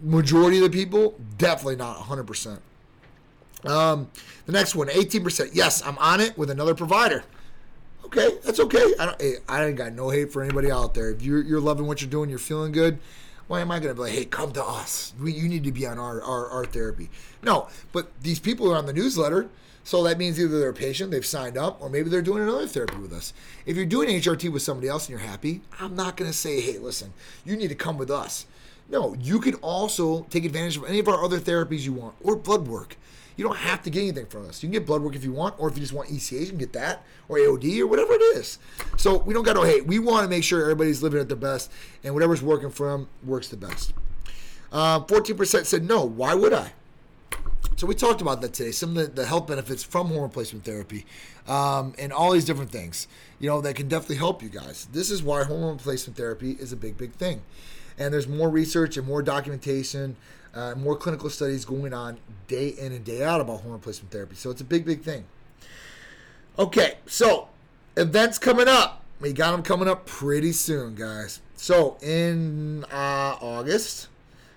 majority 0.00 0.58
of 0.58 0.70
the 0.70 0.70
people 0.70 1.14
definitely 1.38 1.76
not 1.76 1.98
100. 1.98 2.24
percent 2.24 2.60
Um, 3.64 4.08
the 4.46 4.52
next 4.52 4.76
one, 4.76 4.88
18 4.88 5.24
percent. 5.24 5.50
Yes, 5.52 5.84
I'm 5.84 5.98
on 5.98 6.20
it 6.20 6.38
with 6.38 6.50
another 6.50 6.76
provider. 6.76 7.24
Okay, 8.04 8.28
that's 8.44 8.60
okay. 8.60 8.94
I 8.98 9.06
don't. 9.06 9.22
I 9.48 9.64
ain't 9.64 9.76
got 9.76 9.92
no 9.92 10.10
hate 10.10 10.32
for 10.32 10.42
anybody 10.42 10.70
out 10.70 10.94
there. 10.94 11.10
If 11.10 11.22
you're, 11.22 11.42
you're 11.42 11.60
loving 11.60 11.86
what 11.86 12.00
you're 12.00 12.10
doing, 12.10 12.30
you're 12.30 12.38
feeling 12.38 12.70
good 12.70 13.00
why 13.50 13.60
am 13.60 13.72
I 13.72 13.80
going 13.80 13.88
to 13.88 13.96
be 13.96 14.02
like, 14.02 14.12
hey, 14.12 14.26
come 14.26 14.52
to 14.52 14.64
us? 14.64 15.12
We, 15.20 15.32
you 15.32 15.48
need 15.48 15.64
to 15.64 15.72
be 15.72 15.84
on 15.84 15.98
our, 15.98 16.22
our, 16.22 16.48
our 16.50 16.64
therapy. 16.64 17.10
No, 17.42 17.66
but 17.90 18.12
these 18.22 18.38
people 18.38 18.72
are 18.72 18.76
on 18.76 18.86
the 18.86 18.92
newsletter. 18.92 19.48
So 19.82 20.04
that 20.04 20.18
means 20.18 20.38
either 20.38 20.60
they're 20.60 20.68
a 20.68 20.72
patient, 20.72 21.10
they've 21.10 21.26
signed 21.26 21.58
up, 21.58 21.82
or 21.82 21.90
maybe 21.90 22.08
they're 22.10 22.22
doing 22.22 22.44
another 22.44 22.68
therapy 22.68 22.98
with 22.98 23.12
us. 23.12 23.32
If 23.66 23.76
you're 23.76 23.86
doing 23.86 24.08
HRT 24.08 24.52
with 24.52 24.62
somebody 24.62 24.86
else 24.86 25.08
and 25.08 25.18
you're 25.18 25.28
happy, 25.28 25.62
I'm 25.80 25.96
not 25.96 26.16
going 26.16 26.30
to 26.30 26.36
say, 26.36 26.60
hey, 26.60 26.78
listen, 26.78 27.12
you 27.44 27.56
need 27.56 27.70
to 27.70 27.74
come 27.74 27.98
with 27.98 28.08
us. 28.08 28.46
No, 28.88 29.14
you 29.14 29.40
can 29.40 29.54
also 29.54 30.22
take 30.30 30.44
advantage 30.44 30.76
of 30.76 30.84
any 30.84 31.00
of 31.00 31.08
our 31.08 31.24
other 31.24 31.40
therapies 31.40 31.80
you 31.80 31.92
want 31.92 32.14
or 32.22 32.36
blood 32.36 32.68
work. 32.68 32.96
You 33.36 33.44
don't 33.44 33.56
have 33.56 33.82
to 33.82 33.90
get 33.90 34.00
anything 34.00 34.26
from 34.26 34.48
us. 34.48 34.62
You 34.62 34.68
can 34.68 34.72
get 34.72 34.86
blood 34.86 35.02
work 35.02 35.14
if 35.14 35.24
you 35.24 35.32
want, 35.32 35.54
or 35.58 35.68
if 35.68 35.76
you 35.76 35.80
just 35.80 35.92
want 35.92 36.10
ECH, 36.10 36.32
you 36.32 36.46
can 36.46 36.58
get 36.58 36.72
that, 36.74 37.04
or 37.28 37.38
AOD, 37.38 37.80
or 37.80 37.86
whatever 37.86 38.12
it 38.12 38.22
is. 38.36 38.58
So 38.96 39.18
we 39.18 39.34
don't 39.34 39.44
got 39.44 39.56
no 39.56 39.62
hate. 39.62 39.86
We 39.86 39.98
want 39.98 40.24
to 40.24 40.28
make 40.28 40.44
sure 40.44 40.62
everybody's 40.62 41.02
living 41.02 41.20
at 41.20 41.28
the 41.28 41.36
best, 41.36 41.70
and 42.04 42.14
whatever's 42.14 42.42
working 42.42 42.70
for 42.70 42.90
them 42.90 43.08
works 43.24 43.48
the 43.48 43.56
best. 43.56 43.94
Uh, 44.72 45.00
14% 45.00 45.64
said 45.64 45.84
no. 45.84 46.04
Why 46.04 46.34
would 46.34 46.52
I? 46.52 46.72
So 47.76 47.86
we 47.86 47.94
talked 47.94 48.20
about 48.20 48.42
that 48.42 48.52
today. 48.52 48.72
Some 48.72 48.90
of 48.90 48.96
the, 48.96 49.22
the 49.22 49.26
health 49.26 49.46
benefits 49.46 49.82
from 49.82 50.08
hormone 50.08 50.24
replacement 50.24 50.64
therapy, 50.66 51.06
um, 51.48 51.94
and 51.98 52.12
all 52.12 52.32
these 52.32 52.44
different 52.44 52.70
things, 52.70 53.08
you 53.38 53.48
know, 53.48 53.62
that 53.62 53.74
can 53.74 53.88
definitely 53.88 54.16
help 54.16 54.42
you 54.42 54.50
guys. 54.50 54.86
This 54.92 55.10
is 55.10 55.22
why 55.22 55.44
hormone 55.44 55.76
replacement 55.76 56.16
therapy 56.16 56.52
is 56.52 56.72
a 56.72 56.76
big, 56.76 56.98
big 56.98 57.12
thing. 57.12 57.40
And 57.96 58.12
there's 58.12 58.28
more 58.28 58.50
research 58.50 58.96
and 58.96 59.06
more 59.06 59.22
documentation 59.22 60.16
uh, 60.54 60.74
more 60.74 60.96
clinical 60.96 61.30
studies 61.30 61.64
going 61.64 61.92
on 61.92 62.18
day 62.48 62.68
in 62.68 62.92
and 62.92 63.04
day 63.04 63.22
out 63.22 63.40
about 63.40 63.60
hormone 63.60 63.74
replacement 63.74 64.10
therapy. 64.10 64.34
So 64.34 64.50
it's 64.50 64.60
a 64.60 64.64
big, 64.64 64.84
big 64.84 65.02
thing. 65.02 65.24
Okay, 66.58 66.98
so 67.06 67.48
events 67.96 68.38
coming 68.38 68.68
up. 68.68 69.04
We 69.20 69.32
got 69.32 69.52
them 69.52 69.62
coming 69.62 69.88
up 69.88 70.06
pretty 70.06 70.52
soon, 70.52 70.94
guys. 70.94 71.40
So 71.56 71.98
in 72.00 72.84
uh, 72.90 73.36
August, 73.40 74.08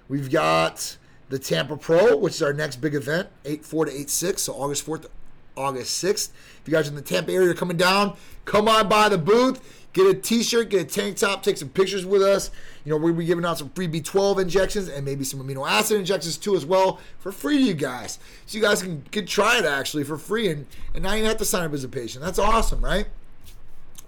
we've 0.07 0.31
got 0.31 0.97
the 1.29 1.37
Tampa 1.37 1.77
Pro, 1.77 2.15
which 2.15 2.35
is 2.35 2.41
our 2.41 2.53
next 2.53 2.77
big 2.77 2.95
event, 2.95 3.29
8 3.45 3.65
4 3.65 3.85
to 3.85 3.91
8 3.91 4.09
6. 4.09 4.41
So 4.41 4.53
August 4.53 4.85
4th 4.85 5.07
August 5.55 6.03
6th. 6.03 6.29
If 6.61 6.67
you 6.67 6.73
guys 6.73 6.87
are 6.87 6.91
in 6.91 6.95
the 6.95 7.01
Tampa 7.01 7.31
area 7.31 7.53
coming 7.53 7.77
down, 7.77 8.15
come 8.45 8.67
on 8.67 8.87
by 8.87 9.09
the 9.09 9.17
booth. 9.17 9.82
Get 9.93 10.07
a 10.07 10.13
t-shirt, 10.15 10.69
get 10.69 10.81
a 10.81 10.85
tank 10.85 11.17
top, 11.17 11.43
take 11.43 11.57
some 11.57 11.69
pictures 11.69 12.03
with 12.03 12.23
us. 12.23 12.49
You 12.83 12.89
know, 12.89 12.97
we'll 12.97 13.13
be 13.13 13.25
giving 13.25 13.45
out 13.45 13.59
some 13.59 13.69
free 13.69 13.87
B12 13.87 14.41
injections 14.41 14.87
and 14.87 15.05
maybe 15.05 15.23
some 15.23 15.39
amino 15.39 15.69
acid 15.69 15.99
injections 15.99 16.35
too 16.37 16.55
as 16.55 16.65
well 16.65 16.99
for 17.19 17.31
free 17.31 17.59
to 17.59 17.63
you 17.63 17.73
guys. 17.75 18.17
So 18.47 18.57
you 18.57 18.63
guys 18.63 18.81
can, 18.81 19.03
can 19.11 19.27
try 19.27 19.59
it 19.59 19.65
actually 19.65 20.03
for 20.03 20.17
free 20.17 20.49
and, 20.49 20.65
and 20.95 21.03
now 21.03 21.13
you 21.13 21.25
have 21.25 21.37
to 21.37 21.45
sign 21.45 21.63
up 21.63 21.73
as 21.73 21.83
a 21.83 21.89
patient. 21.89 22.25
That's 22.25 22.39
awesome, 22.39 22.83
right? 22.83 23.05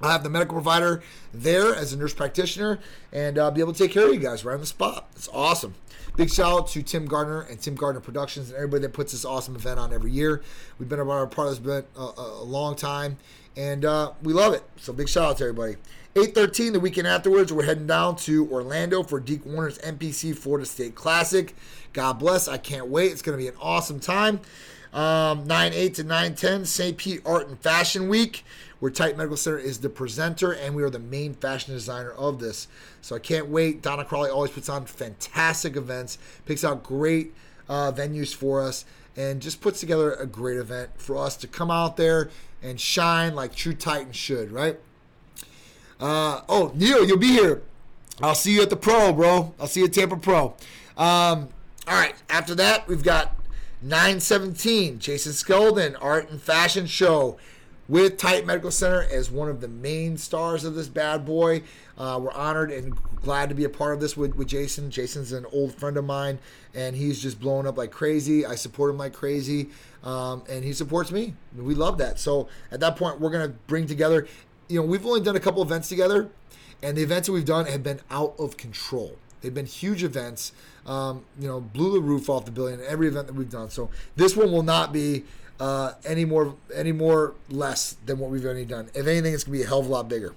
I'll 0.02 0.12
have 0.12 0.24
the 0.24 0.30
medical 0.30 0.56
provider 0.56 1.02
there 1.34 1.74
as 1.74 1.94
a 1.94 1.98
nurse 1.98 2.14
practitioner 2.14 2.80
and 3.14 3.38
uh, 3.38 3.52
be 3.52 3.62
able 3.62 3.74
to 3.74 3.80
take 3.80 3.92
care 3.92 4.08
of 4.08 4.14
you 4.14 4.20
guys 4.20 4.44
right 4.44 4.56
on 4.56 4.60
the 4.60 4.66
spot. 4.66 5.08
It's 5.16 5.30
awesome. 5.32 5.76
Big 6.18 6.32
shout 6.32 6.60
out 6.60 6.68
to 6.70 6.82
Tim 6.82 7.06
Gardner 7.06 7.42
and 7.42 7.60
Tim 7.62 7.76
Gardner 7.76 8.02
Productions 8.02 8.50
and 8.50 8.56
everybody 8.56 8.82
that 8.84 8.94
puts 8.94 9.12
this 9.12 9.26
awesome 9.26 9.56
event 9.56 9.80
on 9.80 9.94
every 9.94 10.12
year. 10.12 10.42
We've 10.80 10.90
been 10.90 11.00
a 11.00 11.06
part 11.06 11.38
of 11.38 11.50
this 11.50 11.60
event 11.60 11.88
a, 11.96 12.12
a 12.18 12.44
long 12.44 12.76
time 12.76 13.18
and 13.58 13.86
uh, 13.86 14.12
we 14.22 14.34
love 14.34 14.54
it. 14.54 14.64
So 14.78 14.94
big 14.94 15.10
shout 15.10 15.24
out 15.32 15.38
to 15.38 15.46
everybody. 15.46 15.76
8:13 16.16 16.74
the 16.74 16.80
weekend 16.80 17.08
afterwards, 17.08 17.52
we're 17.52 17.66
heading 17.66 17.88
down 17.88 18.16
to 18.18 18.50
Orlando 18.50 19.04
for 19.04 19.20
Deke 19.20 19.46
Warner's 19.46 19.78
NPC 19.80 20.36
Florida 20.38 20.66
State 20.66 20.96
Classic. 20.96 21.56
God 21.92 22.14
bless. 22.20 22.48
I 22.48 22.58
can't 22.58 22.88
wait. 22.88 23.12
It's 23.12 23.22
going 23.22 23.38
to 23.38 23.44
be 23.44 23.50
an 23.50 23.56
awesome 23.62 24.00
time. 24.00 24.40
Um, 24.94 25.46
9 25.46 25.74
8 25.74 25.94
to 25.96 26.04
9:10 26.06 26.66
St. 26.66 26.98
Pete 26.98 27.22
Art 27.26 27.50
and 27.50 27.60
Fashion 27.60 28.08
Week, 28.08 28.46
where 28.80 28.90
Titan 28.90 29.18
Medical 29.18 29.36
Center 29.36 29.58
is 29.58 29.80
the 29.80 29.90
presenter 29.90 30.54
and 30.54 30.74
we 30.74 30.84
are 30.84 30.90
the 30.90 31.00
main 31.00 31.34
fashion 31.34 31.74
designer 31.74 32.12
of 32.12 32.40
this. 32.40 32.70
So 33.02 33.18
I 33.18 33.20
can't 33.20 33.50
wait. 33.50 33.82
Donna 33.82 34.06
Crawley 34.06 34.30
always 34.30 34.52
puts 34.52 34.70
on 34.70 34.86
fantastic 34.86 35.76
events, 35.76 36.18
picks 36.46 36.64
out 36.64 36.82
great 36.82 37.34
uh, 37.68 37.92
venues 37.92 38.34
for 38.34 38.62
us, 38.62 38.86
and 39.16 39.42
just 39.42 39.62
puts 39.62 39.80
together 39.80 40.14
a 40.14 40.26
great 40.26 40.58
event 40.58 40.92
for 40.98 41.18
us 41.18 41.36
to 41.38 41.48
come 41.48 41.72
out 41.72 41.98
there 41.98 42.30
and 42.62 42.80
shine 42.80 43.36
like 43.36 43.56
true 43.56 43.74
Titans 43.74 44.16
should, 44.16 44.52
right? 44.52 44.80
Uh, 46.00 46.42
oh, 46.50 46.72
Neil, 46.76 47.06
you'll 47.06 47.18
be 47.18 47.32
here. 47.32 47.62
I'll 48.22 48.36
see 48.36 48.54
you 48.54 48.62
at 48.62 48.70
the 48.70 48.76
Pro, 48.76 49.14
bro. 49.14 49.54
I'll 49.60 49.68
see 49.68 49.82
you 49.82 49.88
at 49.88 49.94
Tampa 49.94 50.18
Pro. 50.18 50.56
Um, 50.98 51.50
all 51.88 51.96
right, 51.96 52.16
after 52.30 52.56
that, 52.56 52.88
we've 52.88 53.04
got 53.04 53.36
917, 53.82 55.00
Jason 55.00 55.34
Skeldon, 55.34 55.96
Art 56.02 56.30
and 56.30 56.42
Fashion 56.42 56.86
Show 56.86 57.38
with 57.88 58.18
Titan 58.18 58.48
Medical 58.48 58.72
Center 58.72 59.04
as 59.12 59.30
one 59.30 59.50
of 59.50 59.62
the 59.62 59.68
main 59.68 60.18
stars 60.18 60.64
of 60.64 60.76
this 60.76 60.88
bad 60.88 61.26
boy. 61.26 61.62
Uh, 61.98 62.20
we're 62.22 62.32
honored 62.32 62.72
and 62.72 62.96
glad 63.16 63.50
to 63.50 63.56
be 63.56 63.64
a 63.64 63.70
part 63.70 63.94
of 63.94 64.00
this 64.00 64.18
with, 64.18 64.36
with 64.36 64.48
Jason. 64.48 64.90
Jason's 64.90 65.32
an 65.32 65.46
old 65.52 65.76
friend 65.76 65.98
of 65.98 66.06
mine, 66.06 66.40
and 66.74 66.96
he's 66.96 67.22
just 67.22 67.40
blowing 67.40 67.68
up 67.68 67.78
like 67.78 67.92
crazy. 67.92 68.46
I 68.46 68.56
support 68.56 68.90
him 68.92 68.98
like 68.98 69.14
crazy, 69.14 69.70
um, 70.04 70.44
and 70.50 70.64
he 70.64 70.74
supports 70.74 71.12
me. 71.12 71.36
We 71.56 71.76
love 71.76 71.98
that. 72.00 72.20
So 72.20 72.48
at 72.72 72.80
that 72.80 72.96
point, 72.96 73.20
we're 73.20 73.32
going 73.32 73.48
to 73.48 73.56
bring 73.68 73.88
together, 73.88 74.28
you 74.68 74.80
know, 74.80 74.86
we've 74.86 75.06
only 75.06 75.22
done 75.22 75.36
a 75.36 75.40
couple 75.40 75.62
events 75.62 75.88
together, 75.90 76.30
and 76.82 76.98
the 76.98 77.04
events 77.04 77.28
that 77.28 77.34
we've 77.34 77.46
done 77.46 77.66
have 77.68 77.84
been 77.84 78.02
out 78.10 78.36
of 78.40 78.58
control. 78.58 79.18
They've 79.42 79.54
been 79.54 79.68
huge 79.68 80.04
events, 80.04 80.54
um, 80.88 81.24
you 81.40 81.48
know, 81.48 81.62
blew 81.62 81.94
the 81.94 82.00
roof 82.00 82.30
off 82.30 82.46
the 82.46 82.52
building 82.52 82.80
every 82.82 83.08
event 83.08 83.28
that 83.28 83.34
we've 83.34 83.50
done. 83.50 83.70
So 83.70 83.92
this 84.16 84.36
one 84.36 84.52
will 84.52 84.64
not 84.64 84.92
be 84.92 85.24
uh, 85.60 85.94
any 86.06 86.26
more 86.26 86.56
any 86.74 86.92
more 86.92 87.36
less 87.50 87.96
than 88.06 88.20
what 88.20 88.30
we've 88.30 88.46
already 88.46 88.66
done. 88.66 88.90
If 88.94 89.08
anything, 89.08 89.34
it's 89.34 89.44
gonna 89.44 89.58
be 89.58 89.64
a 89.64 89.68
hell 89.68 89.80
of 89.80 89.88
a 89.88 89.90
lot 89.90 90.10
bigger. 90.10 90.34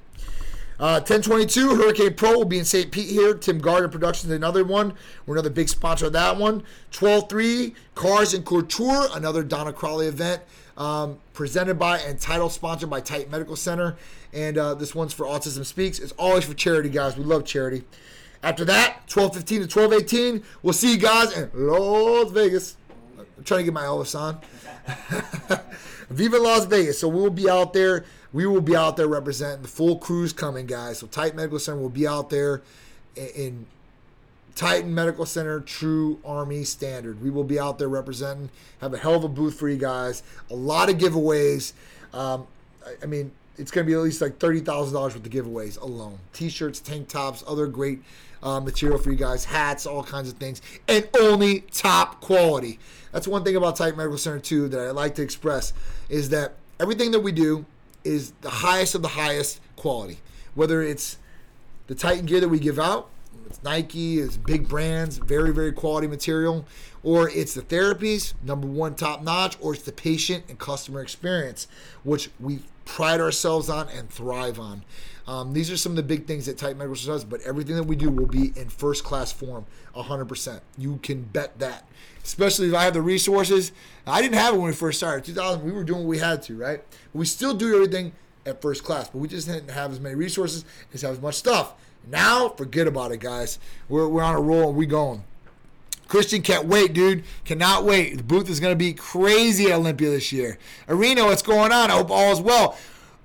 Uh, 0.80 1.02
1022 1.02 1.74
Hurricane 1.74 2.14
Pro 2.14 2.34
will 2.34 2.44
be 2.44 2.58
in 2.58 2.64
St. 2.64 2.92
Pete 2.92 3.08
here. 3.08 3.34
Tim 3.34 3.58
Gardner 3.58 3.88
Productions, 3.88 4.32
another 4.32 4.62
one. 4.62 4.94
We're 5.26 5.34
another 5.34 5.50
big 5.50 5.68
sponsor 5.68 6.06
of 6.06 6.12
that 6.12 6.36
one. 6.36 6.58
123 7.00 7.74
Cars 7.96 8.32
and 8.32 8.44
Couture, 8.44 9.08
another 9.12 9.42
Donna 9.42 9.72
Crawley 9.72 10.06
event. 10.06 10.42
Um, 10.76 11.18
presented 11.32 11.80
by 11.80 11.98
and 11.98 12.20
title 12.20 12.48
sponsored 12.48 12.88
by 12.88 13.00
Titan 13.00 13.28
Medical 13.32 13.56
Center. 13.56 13.96
And 14.32 14.56
uh, 14.56 14.74
this 14.74 14.94
one's 14.94 15.12
for 15.12 15.26
Autism 15.26 15.64
Speaks. 15.64 15.98
It's 15.98 16.12
always 16.12 16.44
for 16.44 16.54
charity, 16.54 16.90
guys. 16.90 17.16
We 17.16 17.24
love 17.24 17.44
charity. 17.44 17.82
After 18.44 18.64
that, 18.66 19.02
1215 19.12 19.66
to 19.66 19.80
1218, 19.80 20.44
we'll 20.62 20.72
see 20.72 20.92
you 20.92 20.98
guys 20.98 21.36
in 21.36 21.50
Las 21.54 22.30
Vegas. 22.30 22.76
I'm 23.18 23.42
trying 23.42 23.60
to 23.60 23.64
get 23.64 23.74
my 23.74 23.82
Elvis 23.82 24.16
on. 24.16 24.38
Viva 26.10 26.38
Las 26.38 26.64
Vegas. 26.64 26.98
So 26.98 27.08
we'll 27.08 27.30
be 27.30 27.48
out 27.48 27.72
there. 27.72 28.04
We 28.32 28.46
will 28.46 28.60
be 28.60 28.76
out 28.76 28.96
there 28.96 29.08
representing 29.08 29.62
the 29.62 29.68
full 29.68 29.96
crew's 29.96 30.32
coming, 30.32 30.66
guys. 30.66 30.98
So 30.98 31.06
Titan 31.06 31.36
Medical 31.36 31.58
Center 31.58 31.78
will 31.78 31.88
be 31.88 32.06
out 32.06 32.30
there 32.30 32.62
in 33.16 33.66
Titan 34.54 34.94
Medical 34.94 35.24
Center 35.24 35.60
True 35.60 36.18
Army 36.24 36.64
Standard. 36.64 37.22
We 37.22 37.30
will 37.30 37.44
be 37.44 37.58
out 37.58 37.78
there 37.78 37.88
representing. 37.88 38.50
Have 38.80 38.92
a 38.92 38.98
hell 38.98 39.14
of 39.14 39.24
a 39.24 39.28
booth 39.28 39.58
for 39.58 39.68
you 39.68 39.76
guys. 39.76 40.22
A 40.50 40.54
lot 40.54 40.90
of 40.90 40.96
giveaways. 40.98 41.72
Um, 42.12 42.46
I, 42.84 42.94
I 43.02 43.06
mean, 43.06 43.30
it's 43.56 43.70
going 43.70 43.86
to 43.86 43.90
be 43.90 43.94
at 43.94 44.00
least 44.00 44.20
like 44.20 44.38
thirty 44.38 44.60
thousand 44.60 44.94
dollars 44.94 45.14
worth 45.14 45.24
of 45.24 45.32
giveaways 45.32 45.80
alone. 45.80 46.18
T-shirts, 46.32 46.80
tank 46.80 47.08
tops, 47.08 47.44
other 47.46 47.66
great 47.66 48.02
uh, 48.42 48.60
material 48.60 48.98
for 48.98 49.10
you 49.10 49.16
guys, 49.16 49.44
hats, 49.44 49.86
all 49.86 50.02
kinds 50.02 50.28
of 50.28 50.36
things, 50.38 50.62
and 50.86 51.08
only 51.20 51.60
top 51.72 52.20
quality. 52.20 52.78
That's 53.12 53.26
one 53.26 53.44
thing 53.44 53.56
about 53.56 53.76
Titan 53.76 53.96
Medical 53.96 54.18
Center 54.18 54.38
too 54.38 54.68
that 54.68 54.80
I 54.80 54.90
like 54.90 55.14
to 55.16 55.22
express 55.22 55.72
is 56.08 56.28
that 56.30 56.54
everything 56.80 57.10
that 57.12 57.20
we 57.20 57.32
do 57.32 57.64
is 58.04 58.32
the 58.40 58.50
highest 58.50 58.94
of 58.94 59.02
the 59.02 59.08
highest 59.08 59.60
quality. 59.76 60.18
Whether 60.54 60.82
it's 60.82 61.18
the 61.86 61.94
Titan 61.94 62.26
gear 62.26 62.40
that 62.40 62.48
we 62.48 62.58
give 62.58 62.78
out, 62.78 63.08
it's 63.48 63.62
Nike, 63.62 64.18
it's 64.18 64.36
big 64.36 64.68
brands, 64.68 65.18
very 65.18 65.52
very 65.52 65.72
quality 65.72 66.06
material, 66.06 66.66
or 67.02 67.28
it's 67.30 67.54
the 67.54 67.62
therapies, 67.62 68.34
number 68.42 68.66
one 68.66 68.94
top 68.94 69.22
notch, 69.22 69.56
or 69.60 69.74
it's 69.74 69.82
the 69.82 69.92
patient 69.92 70.44
and 70.48 70.58
customer 70.58 71.00
experience, 71.00 71.66
which 72.04 72.30
we 72.38 72.60
pride 72.84 73.20
ourselves 73.20 73.68
on 73.68 73.88
and 73.88 74.10
thrive 74.10 74.58
on. 74.58 74.82
Um, 75.26 75.52
these 75.52 75.70
are 75.70 75.76
some 75.76 75.92
of 75.92 75.96
the 75.96 76.02
big 76.02 76.26
things 76.26 76.46
that 76.46 76.56
Titan 76.56 76.78
Medical 76.78 76.96
does, 77.12 77.22
but 77.22 77.42
everything 77.42 77.76
that 77.76 77.84
we 77.84 77.96
do 77.96 78.10
will 78.10 78.26
be 78.26 78.52
in 78.56 78.70
first 78.70 79.04
class 79.04 79.30
form, 79.30 79.66
100%. 79.94 80.60
You 80.78 80.98
can 81.02 81.22
bet 81.22 81.58
that. 81.58 81.86
Especially 82.24 82.68
if 82.68 82.74
I 82.74 82.84
have 82.84 82.94
the 82.94 83.02
resources. 83.02 83.72
I 84.06 84.22
didn't 84.22 84.36
have 84.36 84.54
it 84.54 84.56
when 84.56 84.68
we 84.68 84.72
first 84.72 84.98
started. 84.98 85.26
2000, 85.26 85.62
we 85.62 85.70
were 85.70 85.84
doing 85.84 86.00
what 86.00 86.08
we 86.08 86.18
had 86.18 86.42
to, 86.44 86.56
right? 86.56 86.82
We 87.12 87.26
still 87.26 87.52
do 87.52 87.74
everything 87.74 88.12
at 88.46 88.62
first 88.62 88.84
class, 88.84 89.10
but 89.10 89.18
we 89.18 89.28
just 89.28 89.46
didn't 89.46 89.70
have 89.70 89.92
as 89.92 90.00
many 90.00 90.14
resources, 90.14 90.64
didn't 90.90 91.02
have 91.02 91.12
as 91.12 91.20
much 91.20 91.34
stuff. 91.34 91.74
Now, 92.10 92.48
forget 92.50 92.86
about 92.86 93.12
it, 93.12 93.20
guys. 93.20 93.58
We're, 93.88 94.08
we're 94.08 94.22
on 94.22 94.34
a 94.34 94.40
roll 94.40 94.68
and 94.68 94.76
we 94.76 94.86
going. 94.86 95.24
Christian 96.08 96.40
can't 96.40 96.66
wait, 96.66 96.94
dude. 96.94 97.22
Cannot 97.44 97.84
wait. 97.84 98.16
The 98.16 98.22
booth 98.22 98.48
is 98.48 98.60
going 98.60 98.72
to 98.72 98.76
be 98.76 98.94
crazy 98.94 99.66
at 99.66 99.72
Olympia 99.72 100.08
this 100.08 100.32
year. 100.32 100.58
Arena, 100.88 101.24
what's 101.24 101.42
going 101.42 101.70
on? 101.70 101.90
I 101.90 101.94
hope 101.94 102.10
all 102.10 102.32
is 102.32 102.40
well. 102.40 102.78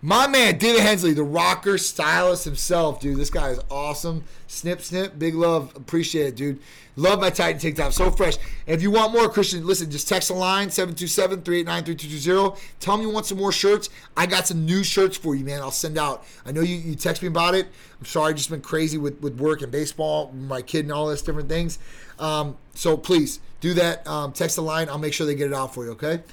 My 0.05 0.27
man, 0.27 0.57
David 0.57 0.81
Hensley, 0.81 1.13
the 1.13 1.23
rocker 1.23 1.77
stylist 1.77 2.43
himself, 2.43 2.99
dude. 2.99 3.15
This 3.15 3.29
guy 3.29 3.51
is 3.51 3.61
awesome. 3.71 4.25
Snip, 4.47 4.81
snip. 4.81 5.17
Big 5.17 5.33
love. 5.33 5.73
Appreciate 5.77 6.27
it, 6.27 6.35
dude. 6.35 6.59
Love 6.97 7.21
my 7.21 7.29
Titan 7.29 7.57
tank 7.57 7.77
top. 7.77 7.93
So 7.93 8.11
fresh. 8.11 8.35
And 8.67 8.75
if 8.75 8.81
you 8.81 8.91
want 8.91 9.13
more, 9.13 9.29
Christian, 9.29 9.65
listen, 9.65 9.89
just 9.89 10.09
text 10.09 10.27
the 10.27 10.33
line 10.33 10.69
727 10.69 11.43
389 11.43 11.83
3220. 11.85 12.61
Tell 12.81 12.97
me 12.97 13.03
you 13.03 13.11
want 13.11 13.27
some 13.27 13.37
more 13.37 13.53
shirts. 13.53 13.89
I 14.17 14.25
got 14.25 14.45
some 14.45 14.65
new 14.65 14.83
shirts 14.83 15.15
for 15.15 15.35
you, 15.35 15.45
man. 15.45 15.61
I'll 15.61 15.71
send 15.71 15.97
out. 15.97 16.25
I 16.45 16.51
know 16.51 16.59
you, 16.59 16.75
you 16.75 16.95
text 16.95 17.21
me 17.21 17.29
about 17.29 17.55
it. 17.55 17.67
I'm 17.97 18.05
sorry, 18.05 18.31
I've 18.31 18.35
just 18.35 18.49
been 18.49 18.59
crazy 18.59 18.97
with, 18.97 19.21
with 19.21 19.39
work 19.39 19.61
and 19.61 19.71
baseball, 19.71 20.33
my 20.33 20.61
kid, 20.61 20.83
and 20.83 20.91
all 20.91 21.07
this 21.07 21.21
different 21.21 21.47
things. 21.47 21.79
Um, 22.19 22.57
so 22.73 22.97
please 22.97 23.39
do 23.61 23.73
that. 23.75 24.05
Um, 24.05 24.33
text 24.33 24.57
the 24.57 24.63
line. 24.63 24.89
I'll 24.89 24.97
make 24.97 25.13
sure 25.13 25.25
they 25.25 25.35
get 25.35 25.47
it 25.47 25.53
out 25.53 25.73
for 25.73 25.85
you, 25.85 25.91
okay? 25.91 26.23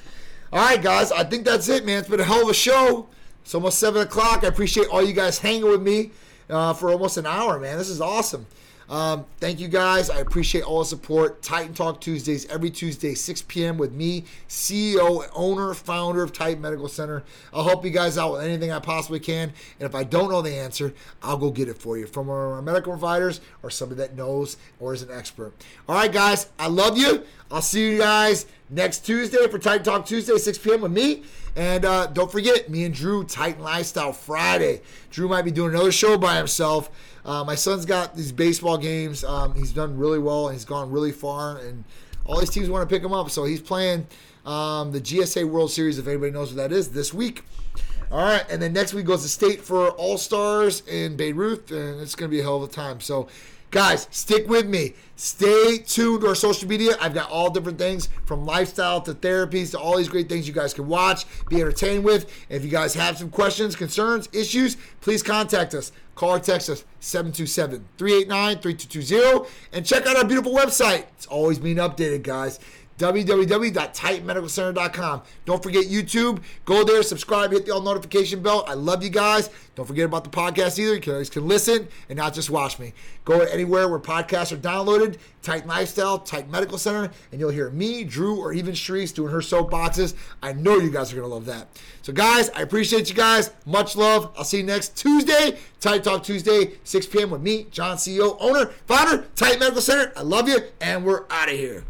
All 0.53 0.59
right, 0.59 0.83
guys. 0.83 1.13
I 1.13 1.23
think 1.23 1.45
that's 1.45 1.69
it, 1.69 1.87
man. 1.87 2.01
It's 2.01 2.09
been 2.09 2.19
a 2.19 2.25
hell 2.25 2.43
of 2.43 2.49
a 2.49 2.55
show. 2.55 3.07
It's 3.51 3.55
almost 3.57 3.81
7 3.81 4.03
o'clock. 4.03 4.45
I 4.45 4.47
appreciate 4.47 4.87
all 4.91 5.03
you 5.03 5.13
guys 5.13 5.41
hanging 5.41 5.69
with 5.69 5.83
me 5.83 6.13
uh, 6.49 6.73
for 6.73 6.93
almost 6.93 7.17
an 7.17 7.27
hour, 7.27 7.59
man. 7.59 7.79
This 7.79 7.89
is 7.89 8.01
awesome. 8.01 8.47
Um, 8.91 9.25
thank 9.39 9.61
you 9.61 9.69
guys. 9.69 10.11
I 10.11 10.19
appreciate 10.19 10.65
all 10.65 10.81
the 10.81 10.85
support. 10.85 11.43
Titan 11.43 11.75
Talk 11.75 12.01
Tuesdays, 12.01 12.45
every 12.47 12.71
Tuesday, 12.71 13.15
6 13.15 13.43
p.m. 13.43 13.79
with 13.79 13.93
me, 13.93 14.25
CEO, 14.49 15.31
owner, 15.33 15.73
founder 15.75 16.25
of 16.25 16.33
Titan 16.33 16.61
Medical 16.61 16.89
Center. 16.89 17.23
I'll 17.55 17.63
help 17.63 17.85
you 17.85 17.93
guys 17.93 18.19
out 18.19 18.33
with 18.33 18.43
anything 18.43 18.73
I 18.73 18.81
possibly 18.81 19.21
can. 19.21 19.53
And 19.79 19.89
if 19.89 19.95
I 19.95 20.03
don't 20.03 20.29
know 20.29 20.43
the 20.43 20.57
answer, 20.57 20.93
I'll 21.23 21.37
go 21.37 21.53
get 21.53 21.69
it 21.69 21.79
for 21.79 21.99
you 21.99 22.09
from 22.09 22.29
our 22.29 22.61
medical 22.63 22.93
providers 22.93 23.41
or 23.63 23.71
somebody 23.71 24.01
that 24.01 24.17
knows 24.17 24.57
or 24.81 24.93
is 24.93 25.03
an 25.03 25.11
expert. 25.13 25.53
All 25.89 25.95
right, 25.95 26.11
guys, 26.11 26.49
I 26.59 26.67
love 26.67 26.99
you. 26.99 27.23
I'll 27.53 27.63
see 27.63 27.93
you 27.93 27.99
guys 27.99 28.47
next 28.71 29.07
Tuesday 29.07 29.47
for 29.49 29.61
Titan 29.61 29.85
Talk 29.85 30.05
Tuesday, 30.05 30.37
6 30.37 30.59
p.m. 30.59 30.81
with 30.81 30.93
me. 30.93 31.23
And 31.57 31.85
uh, 31.85 32.07
don't 32.07 32.31
forget, 32.31 32.69
me 32.69 32.85
and 32.85 32.95
Drew, 32.95 33.25
Titan 33.25 33.63
Lifestyle 33.63 34.13
Friday. 34.13 34.83
Drew 35.11 35.29
might 35.29 35.43
be 35.43 35.51
doing 35.51 35.75
another 35.75 35.93
show 35.93 36.17
by 36.17 36.37
himself. 36.37 36.91
Uh, 37.25 37.45
my 37.45 37.55
son's 37.55 37.85
got 37.85 38.17
these 38.17 38.33
baseball 38.33 38.79
games. 38.79 39.25
Um, 39.25 39.55
he's 39.55 39.73
done 39.73 39.97
really 39.97 40.19
well 40.19 40.49
and 40.49 40.57
he's 40.57 40.65
gone 40.65 40.91
really 40.91 41.13
far, 41.13 41.59
and 41.59 41.85
all 42.25 42.41
these 42.41 42.51
teams 42.51 42.69
want 42.71 42.89
to 42.89 42.95
pick 42.95 43.05
him 43.05 43.13
up. 43.13 43.31
So 43.31 43.45
he's 43.45 43.61
playing 43.61 44.07
um, 44.47 44.93
the 44.93 45.01
GSA 45.01 45.49
World 45.49 45.71
Series, 45.71 45.99
if 45.99 46.07
anybody 46.07 46.33
knows 46.33 46.49
what 46.49 46.57
that 46.57 46.73
is, 46.73 46.91
this 46.91 47.13
week. 47.13 47.45
All 48.11 48.25
right, 48.25 48.45
and 48.51 48.61
then 48.61 48.73
next 48.73 48.93
week 48.93 49.07
goes 49.07 49.23
to 49.23 49.29
state 49.29 49.61
for 49.61 49.91
All 49.91 50.19
Stars 50.19 50.83
in 50.89 51.17
Beirut, 51.17 51.71
and 51.71 52.01
it's 52.01 52.17
going 52.17 52.29
to 52.29 52.35
be 52.35 52.41
a 52.41 52.43
hell 52.43 52.63
of 52.63 52.69
a 52.69 52.73
time. 52.73 52.99
So 53.01 53.29
Guys, 53.71 54.09
stick 54.11 54.49
with 54.49 54.67
me. 54.67 54.95
Stay 55.15 55.79
tuned 55.79 56.23
to 56.23 56.29
our 56.29 56.35
social 56.35 56.69
media. 56.69 56.97
I've 57.01 57.15
got 57.15 57.31
all 57.31 57.51
different 57.51 57.79
things 57.79 58.09
from 58.25 58.45
lifestyle 58.45 59.01
to 59.03 59.15
therapies 59.15 59.71
to 59.71 59.79
all 59.79 59.97
these 59.97 60.09
great 60.09 60.29
things 60.29 60.49
you 60.49 60.53
guys 60.53 60.75
can 60.75 60.89
watch, 60.89 61.25
be 61.49 61.61
entertained 61.61 62.03
with. 62.03 62.33
If 62.49 62.65
you 62.65 62.71
guys 62.71 62.95
have 62.95 63.17
some 63.17 63.31
questions, 63.31 63.77
concerns, 63.77 64.29
issues, 64.33 64.77
please 65.01 65.23
contact 65.23 65.75
us. 65.75 65.93
Call 66.21 66.35
or 66.35 66.39
text 66.39 66.69
us 66.69 66.85
727 67.01 67.83
389 67.97 68.59
3220 68.59 69.49
and 69.73 69.87
check 69.87 70.05
out 70.05 70.19
our 70.19 70.25
beautiful 70.27 70.53
website. 70.53 71.07
It's 71.17 71.25
always 71.25 71.59
being 71.59 71.79
updated, 71.79 72.25
guys 72.25 72.59
www.titanmedicalcenter.com. 73.01 75.23
Don't 75.47 75.63
forget 75.63 75.87
YouTube. 75.87 76.43
Go 76.67 76.85
there, 76.85 77.03
subscribe, 77.03 77.53
hit 77.53 77.65
the 77.65 77.73
all 77.73 77.81
notification 77.81 78.43
bell. 78.43 78.67
I 78.69 78.75
love 78.75 79.03
you 79.03 79.09
guys. 79.09 79.49
Don't 79.75 79.87
forget 79.87 80.05
about 80.05 80.25
the 80.25 80.31
podcast 80.31 80.79
either. 80.79 80.93
You 80.95 81.01
guys 81.01 81.31
can 81.31 81.49
listen 81.49 81.89
and 82.11 82.19
not 82.19 82.35
just 82.35 82.51
watch 82.51 82.79
me. 82.79 82.93
Go 83.25 83.41
anywhere 83.41 83.89
where 83.89 83.99
podcasts 83.99 84.53
are 84.53 84.59
downloaded, 84.59 85.17
Titan 85.43 85.69
Lifestyle, 85.69 86.19
Titan 86.19 86.51
Medical 86.51 86.77
Center, 86.77 87.11
and 87.33 87.41
you'll 87.41 87.49
hear 87.49 87.71
me, 87.71 88.05
Drew, 88.05 88.39
or 88.39 88.53
even 88.53 88.75
Shreese 88.75 89.15
doing 89.15 89.33
her 89.33 89.39
soapboxes. 89.39 90.13
I 90.43 90.53
know 90.53 90.77
you 90.77 90.91
guys 90.91 91.11
are 91.13 91.17
going 91.17 91.29
to 91.29 91.35
love 91.35 91.47
that. 91.47 91.69
So, 92.03 92.13
guys, 92.13 92.51
I 92.51 92.61
appreciate 92.61 93.09
you 93.09 93.15
guys. 93.15 93.51
Much 93.65 93.97
love. 93.97 94.31
I'll 94.37 94.45
see 94.45 94.59
you 94.59 94.65
next 94.65 94.95
Tuesday, 94.97 95.57
Titan 95.81 96.03
Talk 96.03 96.23
Tuesday, 96.23 96.73
6 96.85 97.07
p.m. 97.07 97.31
with 97.31 97.41
me, 97.41 97.67
John, 97.71 97.97
CEO, 97.97 98.37
owner, 98.41 98.67
founder, 98.87 99.25
Titan 99.37 99.61
Medical 99.61 99.81
Center. 99.81 100.13
I 100.17 100.21
love 100.21 100.49
you, 100.49 100.59
and 100.83 101.07
we're 101.07 101.25
out 101.31 101.49
of 101.49 101.57
here. 101.57 101.85